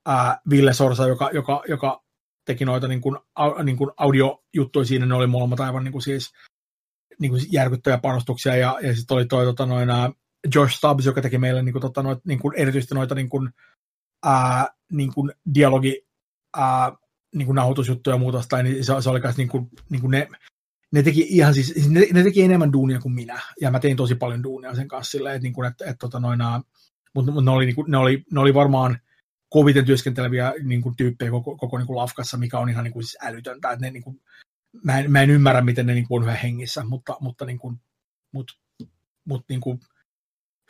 [0.06, 2.02] ää, Ville Sorsa, joka, joka, joka
[2.44, 6.02] teki noita niin kuin, a, niin kuin audiojuttuja siinä, ne oli molemmat aivan niin kuin
[6.02, 6.32] siis
[7.18, 10.10] niin kuin järkyttäviä panostuksia, ja, ja sitten oli toi tota, noin, ää,
[10.54, 13.50] Josh Stubbs, joka teki meille niin kuin, tota, noit, niin kuin, erityisesti noita niin kuin,
[14.24, 16.06] ää, niin kuin dialogi
[16.56, 16.92] ää,
[17.34, 20.10] niin kuin nauhoitusjuttuja ja muuta, tai niin se, se oli myös niin kuin, niin kuin
[20.10, 20.28] ne,
[20.92, 23.96] ne teki ihan siis, siis, ne, ne teki enemmän duunia kuin minä, ja mä tein
[23.96, 26.40] tosi paljon duunia sen kanssa silleen, että, niin kuin, että, että tota noin,
[27.14, 28.98] mutta ne oli, niin kuin, ne, oli, ne oli varmaan
[29.48, 33.04] koviten työskenteleviä niin kuin, tyyppejä koko, koko niin kuin lafkassa, mikä on ihan niin kuin,
[33.04, 34.20] siis älytöntä, että ne niin kuin,
[34.84, 37.58] mä, en, mä en ymmärrä, miten ne niin kuin, on hyvä hengissä, mutta, mutta niin
[37.58, 37.80] kuin,
[38.32, 38.58] mut,
[39.24, 39.80] mut, niin kuin,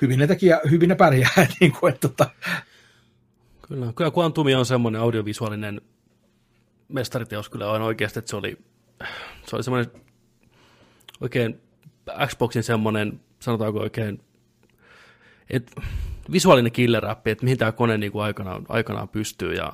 [0.02, 1.30] hyvin ne teki ja hyvin ne pärjää,
[1.60, 2.62] niin kuin, että, tota-
[3.68, 5.80] Kyllä, kyllä Quantumi on semmoinen audiovisuaalinen
[6.92, 8.58] mestariteos kyllä on oikeasti, että se oli,
[9.46, 9.92] se oli semmoinen
[11.20, 11.60] oikein
[12.26, 14.20] Xboxin semmoinen, sanotaanko oikein,
[15.50, 15.82] että
[16.32, 19.54] visuaalinen killer-appi, että mihin tämä kone niin kuin aikanaan, aikanaan pystyy.
[19.54, 19.72] Ja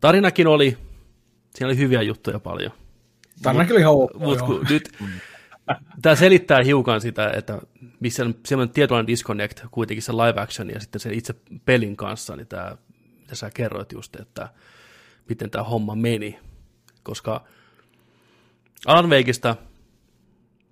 [0.00, 0.78] tarinakin oli,
[1.54, 2.72] siinä oli hyviä juttuja paljon.
[3.42, 4.92] Tarinakin oli ihan ok, mut, nyt,
[6.02, 7.58] Tämä selittää hiukan sitä, että
[8.00, 11.34] missä on, on tietynlainen disconnect kuitenkin se live action ja sitten sen itse
[11.64, 12.76] pelin kanssa, niin tämä,
[13.20, 14.48] mitä sä kerroit just, että
[15.30, 16.38] miten tämä homma meni,
[17.02, 17.44] koska
[18.86, 19.56] Alan Wakeista,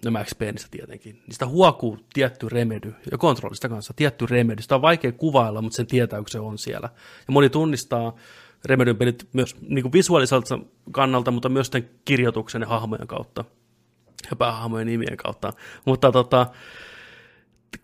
[0.04, 4.62] no Max Payneista tietenkin, niistä huokuu tietty remedy, ja kontrollista kanssa tietty remedy.
[4.62, 6.88] Sitä on vaikea kuvailla, mutta sen tietää, kun se on siellä.
[7.28, 8.16] Ja moni tunnistaa
[8.64, 10.58] Remedyn pelit myös niin kuin visuaaliselta
[10.90, 13.44] kannalta, mutta myös tämän kirjoituksen ja hahmojen kautta
[14.30, 15.52] ja päähahmojen nimien kautta.
[15.84, 16.46] Mutta tota,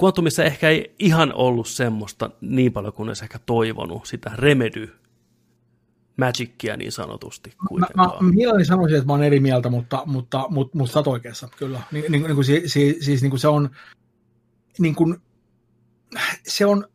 [0.03, 5.04] Quantumissa ehkä ei ihan ollut semmoista niin paljon kuin olisi ehkä toivonut sitä Remedy
[6.17, 8.11] magicia niin sanotusti kuitenkaan.
[8.11, 11.07] Mä, mä mielelläni sanoisin, että mä oon eri mieltä, mutta, mutta, mutta, mutta sä oot
[11.07, 11.81] oikeassa, kyllä.
[11.93, 13.71] Niin, niin, niin kuin, siis, siis niin kuin se on,
[14.79, 15.17] niin kuin,
[16.47, 16.89] se on,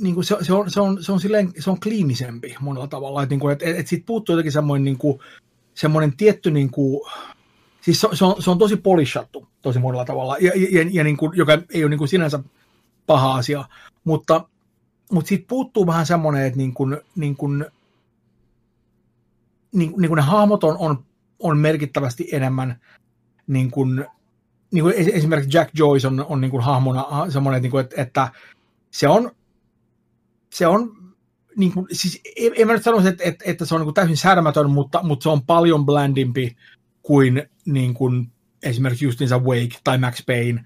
[0.00, 3.22] niin kuin se, se, on, se, on, se, on silleen, se on kliinisempi monella tavalla,
[3.22, 5.18] että, niin kuin, että, että siitä puuttuu jotenkin semmoinen, niin kuin,
[5.74, 7.10] semmoinen tietty, niin kuin,
[7.80, 11.16] siis se, se, on, se on tosi polishattu tosi monella tavalla, ja, ja, ja niin
[11.16, 12.40] kuin, joka ei ole niin kuin sinänsä
[13.06, 13.64] paha asia,
[14.04, 14.48] mutta,
[15.12, 17.66] mutta siitä puuttuu vähän semmoinen, että niin kuin, niin kuin,
[19.72, 21.04] niin, niin kuin ne hahmot on, on,
[21.38, 22.80] on merkittävästi enemmän
[23.46, 24.04] niin kuin,
[24.70, 28.28] niin kuin esimerkiksi Jack Joyce on, on niin kuin hahmona semmoinen, niin kuin, että, että
[28.90, 29.30] se on
[30.52, 30.96] se on
[31.56, 34.16] niin kuin, siis en mä nyt sanoisi, että, että, että se on niin kuin täysin
[34.16, 36.56] särmätön, mutta, mutta se on paljon blandimpi
[37.02, 38.32] kuin, niin kuin
[38.62, 40.64] esimerkiksi justiinsa Wake tai Max Payne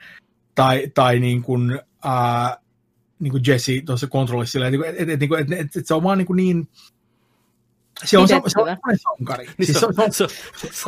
[0.54, 2.56] tai, tai niin kuin, ää,
[3.18, 4.66] niin kuin Jesse tuossa kontrollissa.
[4.66, 6.68] Että, että, että, että, että, että se on vaan niin, kuin niin
[8.04, 9.46] se on, se, on, se on sankari.
[9.58, 10.24] Niin siis se, on, se, on, se,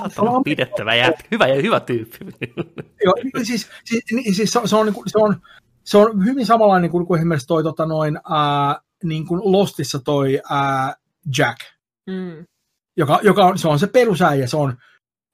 [0.03, 2.19] on, se on pidettävä ja hyvä ja hyvä tyyppi.
[3.05, 5.37] Joo, siis, siis, niin, siis se, on, se, on, se, on,
[5.85, 10.41] se on hyvin samanlainen kuin, kuin esimerkiksi toi tota noin, ää, niin kuin Lostissa toi
[10.51, 10.95] ää,
[11.39, 11.59] Jack,
[12.07, 12.47] mm.
[12.97, 14.77] joka, joka on, se on se perusäijä, se on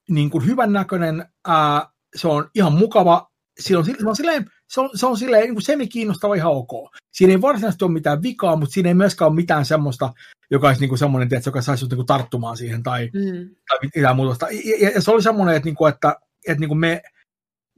[0.09, 4.81] niin kuin hyvän näköinen, ää, se on ihan mukava, se on, se on silleen, se
[4.81, 6.95] on, se on silleen niin kuin semi-kiinnostava ihan ok.
[7.11, 10.13] Siinä ei varsinaisesti ole mitään vikaa, mutta siinä ei myöskään ole mitään semmoista,
[10.51, 13.55] joka olisi niin kuin semmoinen, tiedätkö, joka saisi niin tarttumaan siihen tai, mm.
[13.69, 14.47] tai mitään muuta.
[14.51, 16.15] Ja, ja, ja, se oli semmoinen, että, niin kuin, että,
[16.47, 17.01] että niin kuin me,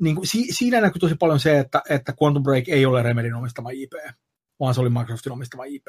[0.01, 3.35] niin kuin, si, siinä näkyy tosi paljon se, että, että Quantum Break ei ole Remedin
[3.35, 3.93] omistama IP,
[4.59, 5.87] vaan se oli Microsoftin omistama IP.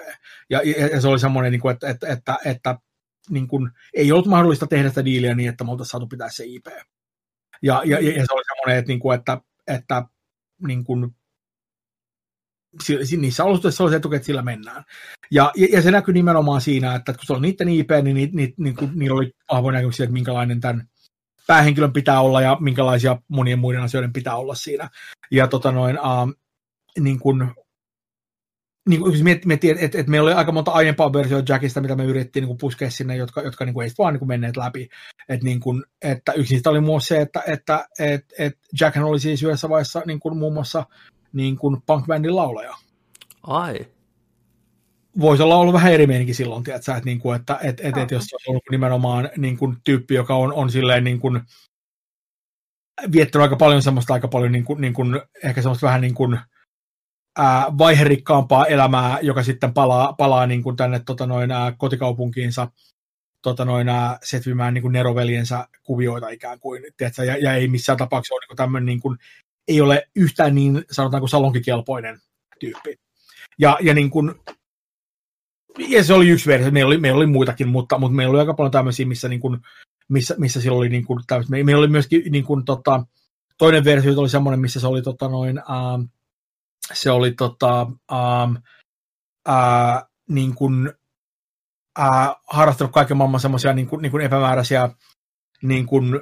[0.50, 2.78] Ja, ja, ja se oli semmoinen, niin kuin, että, että, että, että
[3.30, 6.44] niin kuin, ei ollut mahdollista tehdä sitä diiliä niin, että me oltaisiin saatu pitää se
[6.46, 6.66] IP.
[7.62, 10.02] Ja, ja, ja se oli semmoinen, että, niin kuin, että, että
[10.62, 11.14] niin kuin,
[13.16, 14.84] niissä olosuhteissa oli etukäteen, että sillä mennään.
[15.30, 18.30] Ja, ja, ja, se näkyy nimenomaan siinä, että kun se on niiden IP, niin, niin,
[18.32, 20.88] niin, niin kuin, niillä oli vahvoja näkemyksiä, että minkälainen tämän
[21.46, 24.90] päähenkilön pitää olla ja minkälaisia monien muiden asioiden pitää olla siinä.
[25.30, 26.34] Ja tota noin, uh,
[27.00, 27.50] niin kuin,
[28.88, 31.96] niin kuin, jos miettii, että, että, että meillä oli aika monta aiempaa versioita Jackista, mitä
[31.96, 34.56] me yritettiin niin kuin puskea sinne, jotka, jotka niin kuin, ei vaan niin kuin menneet
[34.56, 34.88] läpi.
[35.28, 39.20] Että, niin kuin, että yksi niistä oli myös se, että, että, että, että Jackhan oli
[39.20, 40.86] siis yhdessä vaiheessa niin kuin, muun muassa
[41.32, 42.74] niin kuin punk-bändin laulaja.
[43.42, 43.86] Ai.
[45.20, 48.14] Voisi olla ollut vähän eri meininki silloin, tiedätkö, että, niin kuin, että, että, että, että
[48.14, 51.40] jos on ollut nimenomaan niin kuin, tyyppi, joka on, on silleen niin kuin,
[53.12, 56.38] viettänyt aika paljon semmoista aika paljon niin kuin, niin kuin, ehkä semmoista vähän niin kuin,
[57.38, 62.68] ää, vaiherikkaampaa elämää, joka sitten palaa, palaa niin kuin tänne tota noin, ää, kotikaupunkiinsa
[63.42, 67.98] tota noin, ää, setvimään niin kuin neroveljensä kuvioita ikään kuin, tiedätkö, ja, ja, ei missään
[67.98, 69.18] tapauksessa ole niin kuin tämmöinen, niin kuin,
[69.68, 72.20] ei ole yhtään niin sanotaanko salonkikelpoinen
[72.60, 72.96] tyyppi.
[73.58, 74.34] Ja, ja niin kuin,
[75.78, 78.54] ja se oli yksi versio, meillä oli, meillä oli muitakin, mutta, mutta meillä oli aika
[78.54, 79.60] paljon tämmöisiä, missä, niin kuin,
[80.08, 83.06] missä, missä silloin oli niin kuin, tämmöistä, meillä oli myöskin niin kuin, tota,
[83.58, 86.02] toinen versio oli semmoinen, missä se oli tota, noin, ähm,
[86.92, 88.56] se oli tota, ähm,
[89.48, 90.92] äh, niin kuin,
[91.98, 94.88] äh, harrastanut kaiken maailman semmoisia niin kuin, niin kuin epämääräisiä
[95.62, 96.20] niin kuin,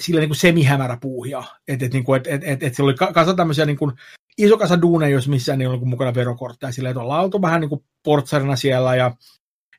[0.00, 1.42] sillä niin kuin semihämärä puuhia.
[1.68, 3.92] Että et, niin et, et, et, et, oli kasa tämmöisiä niin kuin,
[4.38, 6.72] iso kasa duuneja, jos missään niin oli mukana verokortteja.
[6.72, 9.16] Sillä että ollaan oltu vähän niin kuin portsarina siellä ja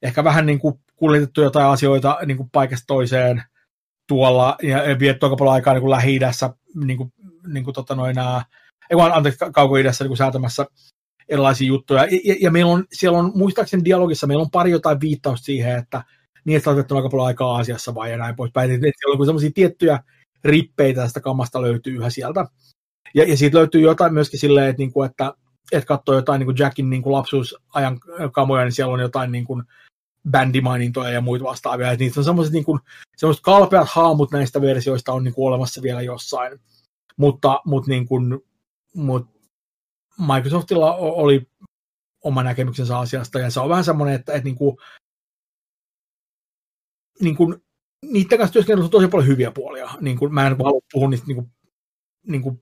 [0.01, 3.43] ehkä vähän niin kuin kuljetettu jotain asioita niin kuin paikasta toiseen
[4.07, 7.13] tuolla ja vietty aika paljon aikaa niin kuin Lähi-idässä niin kuin,
[7.47, 8.45] niin kuin, tota noin, ää,
[8.89, 10.65] ei vaan, anteeksi, kauko-idässä niin säätämässä
[11.29, 12.05] erilaisia juttuja.
[12.05, 15.77] Ja, ja, ja meillä on, siellä on, muistaakseni dialogissa, meillä on pari jotain viittausta siihen,
[15.77, 16.03] että
[16.53, 18.71] että olet aika paljon aikaa Aasiassa vai ja näin poispäin.
[18.71, 19.99] Että siellä on sellaisia tiettyjä
[20.43, 22.45] rippeitä tästä kamasta löytyy yhä sieltä.
[23.13, 25.33] Ja, ja siitä löytyy jotain myöskin silleen, että, niin kuin, että,
[25.71, 27.99] että katsoo jotain niin kuin Jackin niin kuin lapsuusajan
[28.31, 29.63] kamoja, niin siellä on jotain niin kuin
[30.29, 31.91] bändimainintoja ja muita vastaavia.
[31.91, 32.79] Että niitä on semmoiset, niin kuin,
[33.17, 36.59] semmoiset kalpeat haamut näistä versioista on niin kuin olemassa vielä jossain.
[37.17, 38.39] Mutta, mutta, niin kuin,
[38.95, 39.39] mutta
[40.33, 41.47] Microsoftilla oli
[42.23, 44.77] oma näkemyksensä asiasta, ja se on vähän semmoinen, että, että niin kuin,
[47.21, 47.55] niin kuin,
[48.11, 49.89] niiden kanssa työskennellä on tosi paljon hyviä puolia.
[50.01, 51.51] Niin kuin, mä en halua puhua niistä niin kuin,
[52.27, 52.61] niin kuin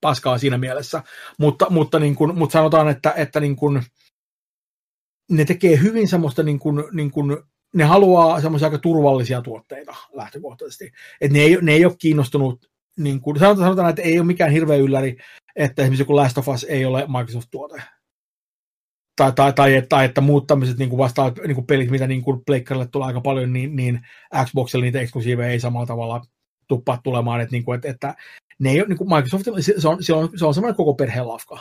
[0.00, 1.02] paskaa siinä mielessä,
[1.38, 3.82] mutta, mutta, niin kuin, mutta sanotaan, että, että niin kuin,
[5.30, 7.36] ne tekee hyvin semmoista, niin kuin, niin kuin,
[7.74, 10.92] ne haluaa semmoisia aika turvallisia tuotteita lähtökohtaisesti.
[11.20, 14.50] Että ne ei, ne ei ole kiinnostunut, niin kuin, sanotaan, sanotaan, että ei ole mikään
[14.50, 15.16] hirveä ylläri,
[15.56, 17.82] että esimerkiksi joku Last of Us ei ole Microsoft-tuote.
[19.16, 22.86] Tai, tai, tai, tai että muut tämmöiset niin vastaavat niin pelit, mitä niin kuin Pleikkarille
[22.86, 24.00] tulee aika paljon, niin, niin
[24.44, 26.22] Xboxille niitä eksklusiiveja ei samalla tavalla
[26.68, 28.14] tuppaa tulemaan, että, niin kuin, että, että
[28.58, 31.28] ne ei ole, niin kuin Microsoftilla, se on, se on, se on semmoinen koko perheen
[31.28, 31.58] lafka.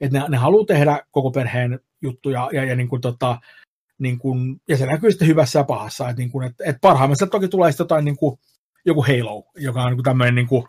[0.00, 3.40] Että ne, ne haluaa tehdä koko perheen juttuja ja, ja, niin kuin, tota,
[3.98, 6.08] niin kuin, ja se näkyy sitten hyvässä ja pahassa.
[6.08, 8.38] Että, niin kuin, että, että parhaimmassa toki tulee sitten jotain niin kuin,
[8.86, 10.64] joku Halo, joka on niin tämmöinen niin kuin,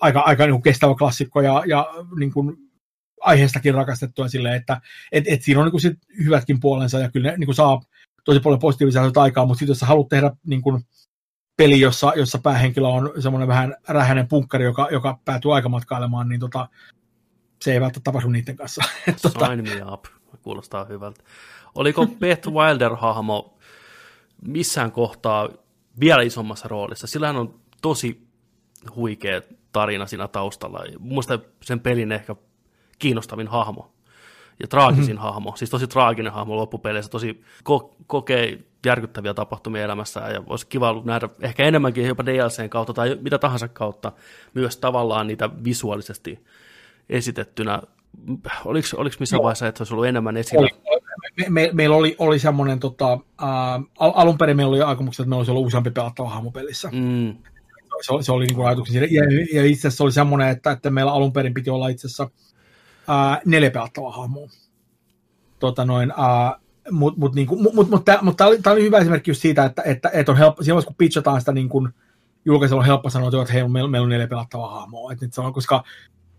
[0.00, 2.56] aika, aika niin kuin kestävä klassikko ja, ja niin kuin,
[3.20, 4.80] aiheestakin rakastettua silleen, että
[5.12, 7.80] et, et siinä on niin kuin sit hyvätkin puolensa ja kyllä ne niin kuin saa
[8.24, 10.82] tosi paljon positiivisia aikaa, mutta sitten jos sä haluat tehdä niin kuin,
[11.56, 16.68] peli, jossa, jossa päähenkilö on semmoinen vähän rähäinen punkkari, joka, joka päätyy aikamatkailemaan, niin tota,
[17.62, 18.82] se ei välttämättä tapahdu niiden kanssa.
[19.22, 19.46] tota.
[19.46, 20.04] Sign me up.
[20.42, 21.22] Kuulostaa hyvältä.
[21.74, 23.58] Oliko Beth Wilder-hahmo
[24.46, 25.48] missään kohtaa
[26.00, 27.06] vielä isommassa roolissa?
[27.06, 28.26] Sillähän on tosi
[28.96, 29.40] huikea
[29.72, 30.84] tarina siinä taustalla.
[30.98, 32.36] Muista sen pelin ehkä
[32.98, 33.92] kiinnostavin hahmo
[34.60, 35.22] ja traagisin mm-hmm.
[35.22, 40.90] hahmo, siis tosi traaginen hahmo loppupeleissä, tosi ko- kokee järkyttäviä tapahtumia elämässä ja olisi kiva
[40.90, 44.12] ollut nähdä ehkä enemmänkin jopa DLCn kautta tai mitä tahansa kautta
[44.54, 46.44] myös tavallaan niitä visuaalisesti
[47.08, 47.82] esitettynä.
[48.64, 49.42] Oliko, oliko missään Joo.
[49.42, 50.60] vaiheessa, että se olisi ollut enemmän esillä?
[50.60, 51.00] Oli.
[51.36, 55.40] Me, me, meillä oli, oli semmoinen, tota, äh, alun perin meillä oli aikomukset, että meillä
[55.40, 56.88] olisi ollut useampi pelattava hahmo pelissä.
[56.92, 57.36] Mm.
[58.00, 59.04] Se, se oli niin kuin ajatuksia.
[59.04, 59.22] Ja,
[59.52, 62.30] ja itse asiassa oli semmoinen, että, että meillä alun perin piti olla itse asiassa
[63.10, 64.48] äh, neljä pelattavaa hahmoa.
[65.58, 66.60] Tota noin, äh,
[66.90, 69.82] mutta mut, niinku, mut, mut, mut, mut tämä oli, oli, hyvä esimerkki just siitä, että,
[69.82, 71.88] että, että on helppo, siinä kun pitchataan sitä niin kuin,
[72.44, 75.12] julkaisella on helppo sanoa, että hei, meillä, meillä on neljä pelattavaa hahmoa.
[75.12, 75.84] Et, et se on, koska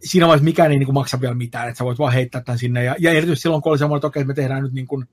[0.03, 2.59] siinä vaiheessa mikään ei niin kuin, maksa vielä mitään, että sä voit vaan heittää tämän
[2.59, 2.83] sinne.
[2.83, 5.05] Ja, ja erityisesti silloin, kun oli semmoinen, että okei, me tehdään nyt niin kuin,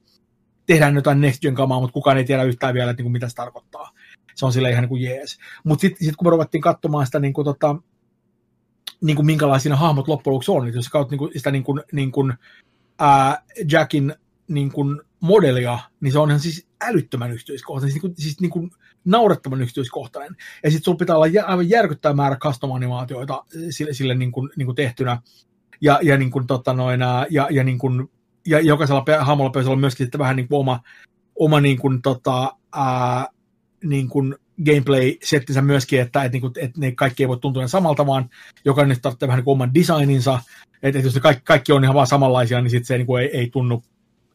[0.67, 3.29] tehdään jotain next gen kamaa, mutta kukaan ei tiedä yhtään vielä, että niin kuin, mitä
[3.29, 3.91] se tarkoittaa.
[4.39, 5.39] Se on sille ihan niin kuin jees.
[5.65, 7.77] Mutta sitten sit, kun me ruvettiin katsomaan sitä, niin kuin, tota,
[9.01, 11.83] niin kuin minkälaisia hahmot loppujen lopuksi on, niin jos katsot niin kuin, sitä niin kuin,
[11.93, 12.35] niin kuin,
[12.99, 14.15] ää, Jackin
[14.49, 18.51] niin kuin, modelia, niin se on ihan siis älyttömän yksityiskohtainen, siis, niin kuin, siis niin
[18.51, 18.71] kuin
[19.05, 20.37] naurettavan yksityiskohtainen.
[20.65, 24.77] Ja sitten sulla pitää olla aivan järkyttävä määrä custom-animaatioita sille, sille niin kuin, niin kuin
[24.77, 25.23] tehtynä.
[25.81, 27.01] Ja, ja, niin kuin, tota noin,
[27.31, 28.11] ja, ja, niin kuin,
[28.47, 30.81] ja jokaisella hahmolla pitäisi olla myöskin sitten vähän niin kuin oma,
[31.35, 33.27] oma niin kuin, tota, ää,
[33.85, 38.31] niin kuin gameplay-settinsä myöskin, että, että, että, että ne kaikki ei voi tuntua samalta, vaan
[38.65, 40.41] jokainen tarvitsee vähän niin oman designinsa,
[40.83, 43.23] että, että jos ne kaikki, kaikki on ihan vaan samanlaisia, niin sitten se niin kuin
[43.23, 43.83] ei, ei tunnu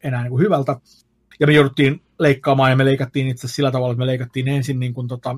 [0.04, 0.76] enää niin kuin hyvältä.
[1.40, 4.94] Ja me jouduttiin leikkaamaan, ja me leikattiin itse sillä tavalla, että me leikattiin ensin niin
[4.94, 5.38] kuin, tota,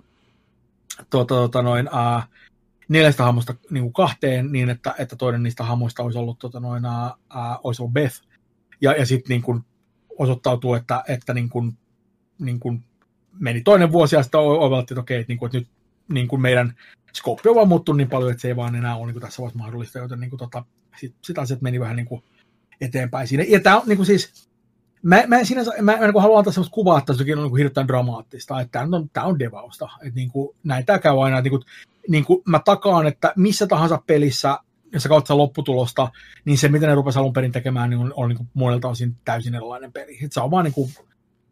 [1.10, 2.24] tuota, tota, noin, uh,
[2.90, 6.84] neljästä hahmosta niin kuin kahteen, niin että, että toinen niistä hahmoista olisi ollut, tota, noin,
[6.86, 8.22] uh, olisi ollut Beth.
[8.82, 9.62] Ja, ja sitten niin kuin,
[10.20, 11.78] osoittautuu, että, että niin kuin,
[12.40, 12.84] niin kuin
[13.40, 15.68] meni toinen vuosi ja sitten oivallettiin, että okei, että, niin kuin, että nyt
[16.08, 16.74] niin kuin meidän
[17.14, 19.42] skooppi on vaan muuttunut niin paljon, että se ei vaan enää ole niin kuin tässä
[19.42, 20.66] vaiheessa mahdollista, joten niin kuin, tota,
[21.00, 22.24] sitten sit asiat meni vähän niin kuin
[22.82, 23.44] eteenpäin siinä.
[23.48, 24.50] Ja tämä on niin kuin siis,
[25.02, 27.88] mä, mä, siinä, mä, mä niin haluan antaa sellaista kuvaa, että tässäkin on niin hirveän
[27.88, 29.90] dramaattista, että tämä on, tämä on devausta.
[30.02, 31.64] Että niin kuin, näin tämä käy aina, että niin kuin,
[32.08, 34.60] niin kuin mä takaan, että missä tahansa pelissä,
[34.94, 36.10] jos sä katsot lopputulosta,
[36.46, 39.16] niin se, mitä ne rupesivat alun perin tekemään, niin on, on niin kuin monelta osin
[39.26, 40.18] täysin erilainen peli.
[40.24, 40.90] Että se on vaan niin kuin,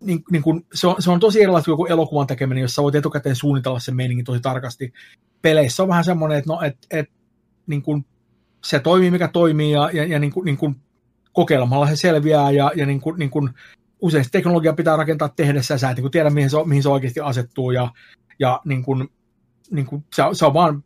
[0.03, 3.35] niin, niin kuin, se, on, se on tosi erilaista kuin elokuvan tekeminen, jossa voit etukäteen
[3.35, 4.93] suunnitella sen meiningin tosi tarkasti.
[5.41, 7.09] Peleissä on vähän semmoinen, että no, et, et,
[7.67, 8.05] niin kuin,
[8.63, 10.75] se toimii, mikä toimii, ja, ja, ja niin kuin, niin kuin
[11.33, 13.49] kokeilemalla se selviää, ja, ja niin kuin, niin kuin,
[14.01, 17.19] usein teknologia pitää rakentaa tehdessä, ja sä et niin tiedä, mihin se, mihin se oikeasti
[17.19, 17.89] asettuu, ja,
[18.39, 19.09] ja niin kuin,
[19.71, 20.83] niin kuin, se, se on vaan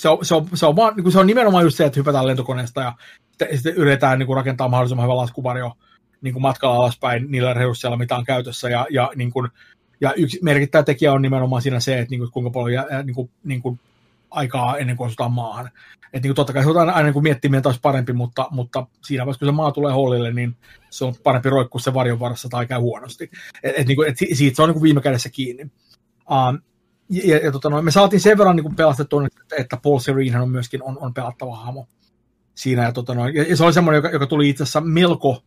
[0.00, 2.00] se on, se on, se on, vaan, niin kuin se on nimenomaan just se, että
[2.00, 2.92] hypätään lentokoneesta ja
[3.30, 5.72] sitten, sitten yritetään niin kuin rakentaa mahdollisimman hyvä laskuvarjo
[6.22, 8.70] niin kuin matkalla alaspäin niillä resursseilla, mitä on käytössä.
[8.70, 9.48] Ja, ja, niin kuin,
[10.00, 13.30] ja yksi merkittävä tekijä on nimenomaan siinä se, että niin kuin, kuinka paljon niin kuin,
[13.44, 13.80] niin kuin,
[14.30, 15.66] aikaa ennen kuin asutaan maahan.
[15.66, 18.48] Että niin kuin, totta kai se on aina, aina niin miettiä, että olisi parempi, mutta,
[18.50, 20.56] mutta siinä vaiheessa, kun se maa tulee hollille, niin
[20.90, 23.30] se on parempi roikkua se varjon varassa tai käy huonosti.
[23.62, 25.62] Et, et, niin kuin, et siitä se on niin kuin viime kädessä kiinni.
[25.62, 26.60] Um,
[27.10, 30.40] ja, ja, ja tota, no, me saatiin sen verran niin pelastettua, että, että Paul Serene
[30.40, 31.88] on myöskin on, on pelattava hahmo
[32.54, 32.82] siinä.
[32.82, 35.42] Ja, tota, no, ja, ja se oli semmoinen, joka, joka tuli itse asiassa melko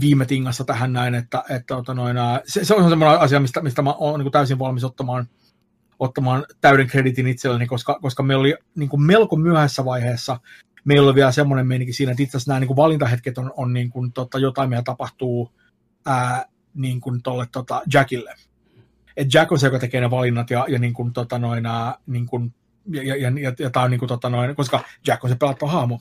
[0.00, 2.16] viime tingassa tähän näin, että, että tota, noin,
[2.46, 5.28] se, se on semmoinen asia, mistä, mistä mä olen niin täysin valmis ottamaan,
[5.98, 10.40] ottamaan täyden kreditin itselleni, koska, koska me oli niin kuin melko myöhässä vaiheessa,
[10.84, 13.72] meillä oli vielä semmoinen meininki siinä, että itse asiassa nämä niin kuin valintahetket on, on
[13.72, 15.52] niin kuin, tota, jotain, mitä tapahtuu
[16.06, 16.44] ää,
[16.74, 18.34] niin kuin tolle, tota, Jackille
[19.16, 21.64] että Jack on se, joka tekee ne valinnat ja, ja niin kuin, tota noin,
[22.06, 22.54] niin kuin,
[22.90, 25.36] ja, ja, ja, ja, ja tämä on niin kuin, tota noin, koska Jack on se
[25.36, 26.00] pelattava hahmo.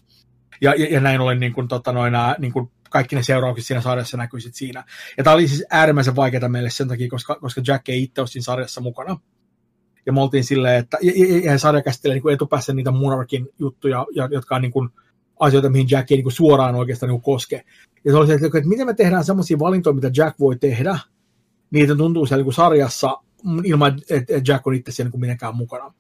[0.61, 3.81] Ja, ja, ja näin ollen niin kuin, tota noin, niin kuin, kaikki ne seuraukset siinä
[3.81, 4.83] sarjassa näkyy sit siinä.
[5.17, 8.27] Ja tämä oli siis äärimmäisen vaikeaa meille sen takia, koska, koska Jack ei itse ole
[8.27, 9.19] siinä sarjassa mukana.
[10.05, 14.05] Ja me oltiin silleen, että ja, ja, ja sarja käsittelee niin etupäässä niitä Monarkin juttuja,
[14.31, 14.89] jotka on niin kuin,
[15.39, 17.65] asioita, mihin Jack ei niin kuin suoraan oikeastaan niin kuin koske.
[18.05, 20.99] Ja se oli se, että, että miten me tehdään sellaisia valintoja, mitä Jack voi tehdä,
[21.71, 23.17] niitä tuntuu siellä niin sarjassa
[23.63, 25.93] ilman, että Jack on itse siellä niin minäkään mukana.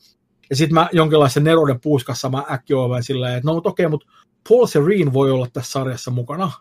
[0.49, 4.07] Ja sitten mä jonkinlaisen nerouden puuskassa mä äkkiä olen silleen, että no okei, mutta
[4.49, 6.51] Paul Serene voi olla tässä sarjassa mukana.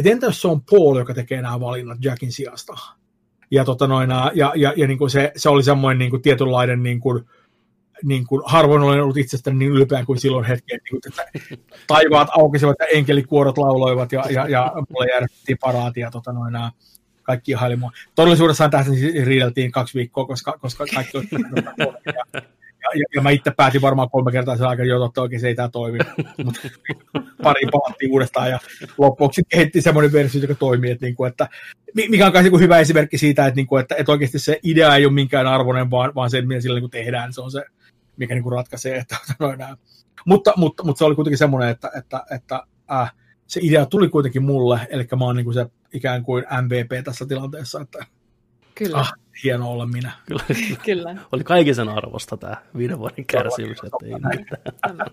[0.00, 2.72] Et entä jos se on Paul, joka tekee nämä valinnat Jackin sijasta?
[3.50, 6.82] Ja, tota noin, ja, ja, ja niin kuin se, se, oli semmoinen niin kuin tietynlainen,
[6.82, 7.24] niin kuin,
[8.04, 11.40] niin kuin, harvoin olen ollut itsestäni niin ylpeä kuin silloin hetken, niin kuin, että
[11.86, 16.54] taivaat aukesivat ja enkelikuorot lauloivat ja, ja, ja mulle järjestettiin paraatia tota noin,
[17.22, 17.90] kaikki ihaili mua.
[18.14, 21.26] Todellisuudessaan siis riideltiin kaksi viikkoa, koska, koska kaikki oli
[22.82, 25.68] ja, ja, mä itse päätin varmaan kolme kertaa sen aikana, että oikein se ei tämä
[25.68, 25.98] toimi.
[26.44, 26.60] Mutta
[27.42, 28.58] pari palattiin uudestaan ja
[28.98, 30.90] loppuksi kehitti semmoinen versio, joka toimii.
[30.90, 31.48] Että, niin kuin, että,
[31.94, 34.96] mikä on niin kuin hyvä esimerkki siitä, että, niin kuin, että, että oikeasti se idea
[34.96, 37.64] ei ole minkään arvoinen, vaan, vaan se, mitä sillä niin kuin tehdään, se on se,
[38.16, 38.96] mikä niin kuin ratkaisee.
[38.96, 39.48] Että, no,
[40.26, 42.62] mutta, mutta, mutta, se oli kuitenkin semmoinen, että, että, että
[42.92, 43.12] äh,
[43.46, 47.26] se idea tuli kuitenkin mulle, eli mä oon niin kuin se ikään kuin MVP tässä
[47.26, 48.06] tilanteessa, että
[48.74, 48.98] Kyllä.
[48.98, 49.12] Ah,
[49.44, 50.12] hieno olla minä.
[50.26, 50.44] Kyllä.
[50.84, 51.16] Kyllä.
[51.32, 53.78] Oli kaiken sen arvosta tämä viiden vuoden kärsimys.
[53.78, 55.06] Että ei mitään.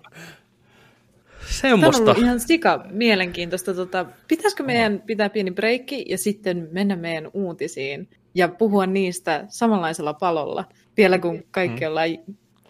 [1.50, 2.04] Semmosta.
[2.06, 3.74] Tämä on ihan sika mielenkiintoista.
[3.74, 10.14] Tota, pitäisikö meidän pitää pieni breikki ja sitten mennä meidän uutisiin ja puhua niistä samanlaisella
[10.14, 10.66] palolla,
[10.98, 11.88] vielä kun kaikki mm.
[11.88, 12.10] ollaan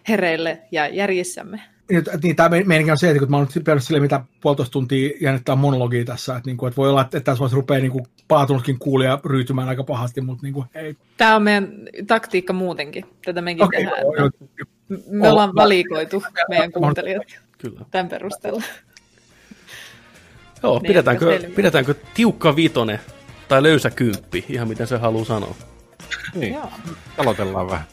[0.08, 1.60] hereille ja järjissämme?
[1.90, 4.72] Niin, niin tämä meininki on se, että kun mä oon nyt perus sille, mitä puolitoista
[4.72, 7.92] tuntia jännittää monologia tässä, että, niin kuin, että voi olla, että tässä voisi rupeaa niin
[7.92, 10.96] kuin, paatunutkin kuulija ryytymään aika pahasti, mutta niin kuin, hei.
[11.16, 11.72] Tämä on meidän
[12.06, 14.02] taktiikka muutenkin, tätä mekin okay, tehdään.
[14.02, 14.98] Joo, joo, joo.
[15.10, 17.26] Me ollaan valikoitu meidän kuuntelijat
[17.58, 17.80] Kyllä.
[17.90, 18.62] tämän perusteella.
[20.62, 23.00] Joo, niin, pidetäänkö, pidetäänkö tiukka viitonen
[23.48, 25.54] tai löysä kymppi, ihan miten se haluaa sanoa.
[26.34, 26.58] Niin,
[27.18, 27.86] aloitellaan vähän.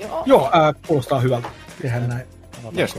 [0.00, 1.48] Joo, Joo äh, kuulostaa hyvältä.
[1.82, 2.26] Tehdään näin.
[2.78, 2.94] Yes.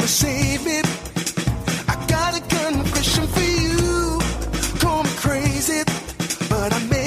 [0.00, 0.66] Save.
[1.88, 4.18] I got a confession for you.
[4.80, 5.84] Call me crazy,
[6.48, 7.03] but I made